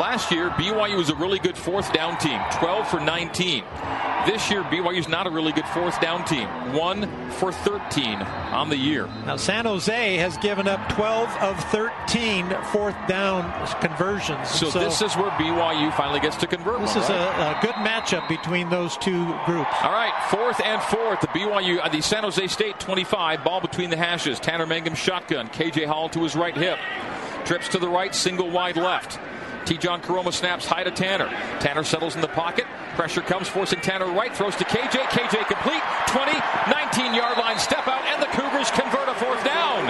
Last 0.00 0.32
year, 0.32 0.48
BYU 0.50 0.96
was 0.96 1.10
a 1.10 1.14
really 1.16 1.38
good 1.38 1.56
fourth 1.56 1.92
down 1.92 2.16
team, 2.18 2.40
12 2.52 2.88
for 2.88 3.00
19. 3.00 3.62
This 4.26 4.52
year, 4.52 4.62
BYU's 4.62 5.08
not 5.08 5.26
a 5.26 5.30
really 5.30 5.50
good 5.50 5.66
fourth 5.66 6.00
down 6.00 6.24
team, 6.24 6.46
1 6.72 7.30
for 7.32 7.50
13 7.50 8.22
on 8.22 8.68
the 8.68 8.76
year. 8.76 9.08
Now, 9.26 9.34
San 9.36 9.64
Jose 9.64 10.16
has 10.16 10.36
given 10.36 10.68
up 10.68 10.88
12 10.90 11.28
of 11.40 11.58
13 11.64 12.48
fourth 12.70 12.94
down 13.08 13.42
conversions. 13.80 14.48
So, 14.48 14.70
this 14.70 15.02
is 15.02 15.16
where 15.16 15.30
BYU 15.32 15.92
finally 15.96 16.20
gets 16.20 16.36
to 16.36 16.46
convert. 16.46 16.80
this 16.80 16.94
one, 16.94 17.04
is 17.04 17.10
right? 17.10 17.54
a, 17.54 17.58
a 17.58 17.62
good 17.62 17.74
matchup 17.74 18.28
between 18.28 18.70
those 18.70 18.96
two 18.98 19.24
groups. 19.44 19.70
All 19.82 19.90
right, 19.90 20.14
fourth 20.30 20.60
and 20.60 20.80
fourth. 20.82 21.20
The 21.20 21.28
BYU, 21.28 21.90
the 21.90 22.00
San 22.00 22.22
Jose 22.22 22.46
State 22.46 22.78
25, 22.78 23.42
ball 23.42 23.60
between 23.60 23.90
the 23.90 23.96
hashes. 23.96 24.38
Tanner 24.38 24.66
Mangum 24.66 24.94
shotgun. 24.94 25.48
KJ 25.48 25.86
Hall 25.86 26.08
to 26.10 26.22
his 26.22 26.36
right 26.36 26.56
hip. 26.56 26.78
Trips 27.44 27.68
to 27.70 27.78
the 27.78 27.88
right, 27.88 28.14
single 28.14 28.48
wide 28.50 28.76
left. 28.76 29.18
Tejan 29.64 30.02
Koroma 30.02 30.32
snaps 30.32 30.66
high 30.66 30.84
to 30.84 30.90
Tanner. 30.90 31.28
Tanner 31.60 31.84
settles 31.84 32.14
in 32.14 32.20
the 32.20 32.28
pocket. 32.28 32.66
Pressure 32.94 33.22
comes, 33.22 33.48
forcing 33.48 33.80
Tanner 33.80 34.06
right. 34.06 34.34
Throws 34.34 34.56
to 34.56 34.64
KJ. 34.64 34.98
KJ 35.08 35.46
complete. 35.46 35.82
20, 36.08 36.32
19 36.70 37.14
yard 37.14 37.38
line 37.38 37.58
step 37.58 37.86
out, 37.88 38.02
and 38.06 38.22
the 38.22 38.26
Cougars 38.26 38.70
convert 38.70 39.08
a 39.08 39.14
fourth 39.14 39.42
down. 39.44 39.86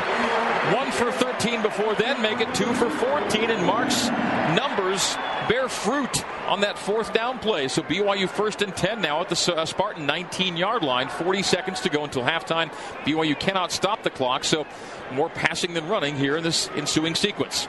One 0.75 0.91
for 0.93 1.11
13 1.11 1.62
before 1.62 1.95
then, 1.95 2.23
make 2.23 2.41
it 2.41 2.55
two 2.55 2.73
for 2.75 2.89
14, 2.89 3.51
and 3.51 3.66
Mark's 3.66 4.09
numbers 4.57 5.16
bear 5.49 5.68
fruit 5.68 6.25
on 6.47 6.61
that 6.61 6.79
fourth 6.79 7.12
down 7.12 7.39
play. 7.39 7.68
So 7.68 7.83
BYU 7.83 8.29
first 8.29 8.62
and 8.62 8.75
10 8.75 9.01
now 9.01 9.20
at 9.20 9.29
the 9.29 9.55
uh, 9.55 9.64
Spartan 9.64 10.07
19 10.07 10.57
yard 10.57 10.83
line. 10.83 11.09
40 11.09 11.43
seconds 11.43 11.81
to 11.81 11.89
go 11.89 12.05
until 12.05 12.23
halftime. 12.23 12.70
BYU 13.05 13.39
cannot 13.39 13.73
stop 13.73 14.03
the 14.03 14.11
clock, 14.11 14.45
so 14.45 14.66
more 15.12 15.29
passing 15.29 15.75
than 15.75 15.89
running 15.89 16.16
here 16.16 16.37
in 16.37 16.45
this 16.45 16.68
ensuing 16.77 17.14
sequence. 17.14 17.66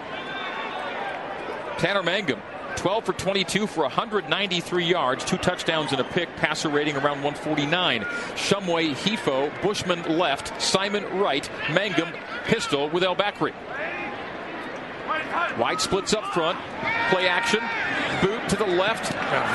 Tanner 1.77 2.03
Mangum, 2.03 2.41
12 2.75 3.05
for 3.05 3.13
22 3.13 3.67
for 3.67 3.81
193 3.81 4.85
yards, 4.85 5.25
two 5.25 5.37
touchdowns 5.37 5.91
and 5.91 6.01
a 6.01 6.03
pick, 6.03 6.35
passer 6.37 6.69
rating 6.69 6.95
around 6.95 7.23
149. 7.23 8.01
Shumway, 8.35 8.93
Hifo, 8.93 9.51
Bushman 9.61 10.17
left, 10.17 10.61
Simon 10.61 11.03
right, 11.19 11.49
Mangum 11.71 12.09
pistol 12.45 12.89
with 12.89 13.03
El 13.03 13.15
Bakri. 13.15 13.53
Wide 15.57 15.81
splits 15.81 16.13
up 16.13 16.25
front, 16.33 16.57
play 17.09 17.27
action, 17.27 17.59
boot 18.21 18.47
to 18.49 18.55
the 18.55 18.65
left, 18.65 19.07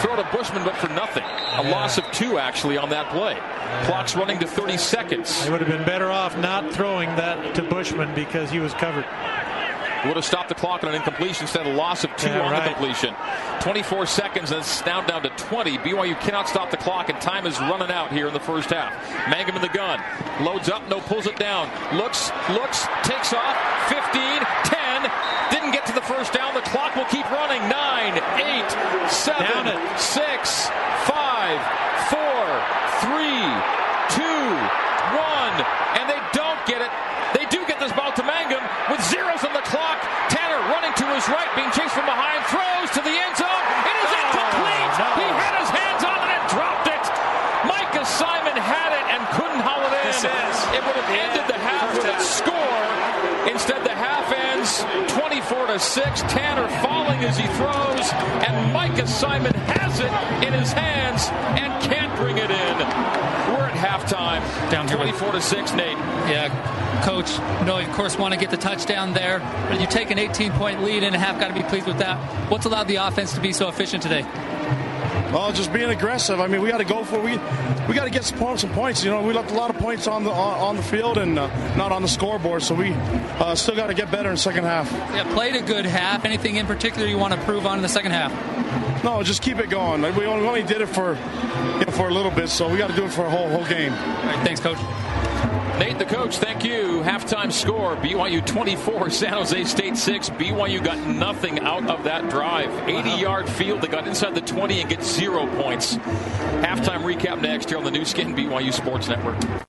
throw 0.02 0.16
to 0.16 0.28
Bushman, 0.32 0.64
but 0.64 0.76
for 0.76 0.88
nothing. 0.88 1.24
A 1.24 1.70
loss 1.70 1.98
of 1.98 2.04
two 2.12 2.38
actually 2.38 2.76
on 2.76 2.90
that 2.90 3.10
play. 3.10 3.36
Clock's 3.84 4.14
running 4.14 4.38
to 4.38 4.46
30 4.46 4.76
seconds. 4.76 5.44
They 5.44 5.50
would 5.50 5.60
have 5.60 5.68
been 5.68 5.84
better 5.84 6.10
off 6.10 6.36
not 6.38 6.72
throwing 6.72 7.08
that 7.16 7.54
to 7.56 7.62
Bushman 7.62 8.14
because 8.14 8.50
he 8.50 8.60
was 8.60 8.74
covered. 8.74 9.04
Would 10.06 10.14
have 10.16 10.24
stopped 10.24 10.48
the 10.48 10.54
clock 10.54 10.84
on 10.84 10.90
an 10.90 10.94
incompletion 10.94 11.42
instead 11.42 11.66
of 11.66 11.74
a 11.74 11.76
loss 11.76 12.04
of 12.04 12.14
two 12.16 12.28
Yeah, 12.28 12.40
on 12.40 12.52
right. 12.52 12.62
the 12.64 12.74
completion. 12.74 13.14
24 13.60 14.06
seconds 14.06 14.52
and 14.52 14.60
it's 14.60 14.84
now 14.86 15.00
down 15.02 15.22
to 15.22 15.30
20. 15.30 15.78
BYU 15.78 16.18
cannot 16.20 16.48
stop 16.48 16.70
the 16.70 16.76
clock 16.76 17.08
and 17.08 17.20
time 17.20 17.46
is 17.46 17.58
running 17.60 17.90
out 17.90 18.12
here 18.12 18.28
in 18.28 18.32
the 18.34 18.40
first 18.40 18.70
half. 18.70 18.94
Mangum 19.28 19.56
in 19.56 19.62
the 19.62 19.68
gun. 19.68 20.00
Loads 20.40 20.68
up, 20.68 20.88
no 20.88 21.00
pulls 21.00 21.26
it 21.26 21.36
down. 21.36 21.68
Looks, 21.96 22.30
looks, 22.50 22.86
takes 23.02 23.32
off. 23.32 23.56
15, 23.88 24.22
10. 24.64 25.10
Didn't 25.50 25.72
get 25.72 25.84
to 25.86 25.92
the 25.92 26.02
first 26.06 26.32
down. 26.32 26.54
The 26.54 26.62
clock 26.70 26.94
will 26.94 27.08
keep 27.10 27.28
running. 27.30 27.60
9, 27.68 27.72
8, 27.74 29.10
7, 29.10 29.42
Down 29.42 29.66
it. 29.66 29.98
6, 29.98 30.68
5, 31.10 31.58
4, 32.06 32.22
3, 33.02 33.42
2, 34.14 34.22
1. 34.22 35.66
And 35.98 36.06
they 36.06 36.20
don't 36.32 36.60
get 36.66 36.78
would 50.86 50.96
have 50.96 51.10
ended 51.10 51.46
the 51.46 51.58
half 51.60 51.92
with 51.94 52.06
a 52.06 52.20
score. 52.20 53.52
Instead, 53.52 53.84
the 53.84 53.94
half 53.94 54.32
ends 54.32 54.84
24 55.12 55.66
to 55.68 55.78
6. 55.78 56.22
Tanner 57.18 57.28
as 57.28 57.38
he 57.38 57.46
throws, 57.48 58.12
and 58.48 58.72
Micah 58.72 59.06
Simon 59.06 59.54
has 59.54 60.00
it 60.00 60.46
in 60.46 60.52
his 60.58 60.72
hands 60.72 61.28
and 61.60 61.82
can't 61.82 62.14
bring 62.16 62.38
it 62.38 62.50
in. 62.50 62.78
We're 63.54 63.66
at 63.66 63.74
halftime. 63.74 64.40
Down 64.70 64.86
here 64.88 64.96
24 64.96 65.32
to 65.32 65.40
6, 65.40 65.72
Nate. 65.74 65.98
Yeah, 66.28 67.02
coach. 67.04 67.38
No, 67.66 67.78
of 67.78 67.90
course, 67.92 68.16
want 68.16 68.34
to 68.34 68.40
get 68.40 68.50
the 68.50 68.56
touchdown 68.56 69.12
there. 69.12 69.40
But 69.68 69.80
you 69.80 69.86
take 69.86 70.10
an 70.10 70.18
18 70.18 70.52
point 70.52 70.82
lead 70.82 71.02
in 71.02 71.14
a 71.14 71.18
half. 71.18 71.40
Got 71.40 71.48
to 71.48 71.54
be 71.54 71.62
pleased 71.62 71.86
with 71.86 71.98
that. 71.98 72.18
What's 72.50 72.66
allowed 72.66 72.88
the 72.88 72.96
offense 72.96 73.32
to 73.34 73.40
be 73.40 73.52
so 73.52 73.68
efficient 73.68 74.02
today? 74.02 74.22
Well, 75.32 75.52
just 75.52 75.72
being 75.72 75.90
aggressive. 75.90 76.40
I 76.40 76.46
mean, 76.46 76.62
we 76.62 76.70
got 76.70 76.78
to 76.78 76.84
go 76.84 77.04
for 77.04 77.20
we 77.20 77.32
we 77.86 77.94
got 77.94 78.04
to 78.04 78.10
get 78.10 78.24
some 78.24 78.38
points. 78.38 78.62
Some 78.62 78.72
points. 78.72 79.04
You 79.04 79.10
know, 79.10 79.22
we 79.22 79.32
left 79.32 79.50
a 79.50 79.54
lot 79.54 79.70
of 79.70 79.76
points 79.76 80.06
on 80.06 80.24
the 80.24 80.30
on, 80.30 80.60
on 80.60 80.76
the 80.76 80.82
field 80.82 81.18
and 81.18 81.38
uh, 81.38 81.76
not 81.76 81.92
on 81.92 82.02
the 82.02 82.08
scoreboard. 82.08 82.62
So 82.62 82.74
we 82.74 82.90
uh, 83.40 83.54
still 83.54 83.76
got 83.76 83.88
to 83.88 83.94
get 83.94 84.10
better 84.10 84.28
in 84.28 84.34
the 84.34 84.40
second 84.40 84.64
half. 84.64 84.90
Yeah, 84.92 85.32
played 85.34 85.56
a 85.56 85.62
good 85.62 85.86
half. 85.86 86.24
Anything 86.24 86.56
in 86.56 86.66
particular 86.66 87.06
you 87.06 87.18
want 87.18 87.34
to 87.34 87.40
prove 87.42 87.66
on 87.66 87.78
in 87.78 87.82
the 87.82 87.88
second 87.88 88.12
half? 88.12 88.32
No, 89.04 89.22
just 89.22 89.42
keep 89.42 89.58
it 89.58 89.70
going. 89.70 90.02
We 90.16 90.26
only, 90.26 90.62
did 90.62 90.80
it 90.80 90.88
for 90.88 91.14
you 91.14 91.84
know, 91.86 91.92
for 91.92 92.08
a 92.08 92.12
little 92.14 92.32
bit, 92.32 92.48
so 92.48 92.68
we 92.68 92.78
got 92.78 92.90
to 92.90 92.96
do 92.96 93.04
it 93.04 93.12
for 93.12 93.24
a 93.26 93.30
whole 93.30 93.48
whole 93.48 93.64
game. 93.66 93.92
All 93.92 93.98
right, 93.98 94.44
thanks, 94.44 94.60
coach. 94.60 94.78
Nate, 95.78 95.96
the 95.96 96.04
coach, 96.04 96.38
thank 96.38 96.64
you. 96.64 97.02
Halftime 97.02 97.52
score 97.52 97.94
BYU 97.96 98.44
24, 98.44 99.10
San 99.10 99.32
Jose 99.34 99.64
State 99.64 99.96
6. 99.96 100.30
BYU 100.30 100.82
got 100.82 100.98
nothing 101.06 101.60
out 101.60 101.88
of 101.88 102.02
that 102.02 102.28
drive. 102.28 102.88
80 102.88 103.10
yard 103.10 103.48
field. 103.48 103.82
They 103.82 103.86
got 103.86 104.08
inside 104.08 104.34
the 104.34 104.40
20 104.40 104.80
and 104.80 104.90
get 104.90 105.04
zero 105.04 105.46
points. 105.62 105.94
Halftime 106.64 107.02
recap 107.02 107.40
next 107.40 107.68
here 107.68 107.78
on 107.78 107.84
the 107.84 107.92
Nu 107.92 108.04
Skin 108.04 108.34
BYU 108.34 108.72
Sports 108.72 109.08
Network. 109.08 109.64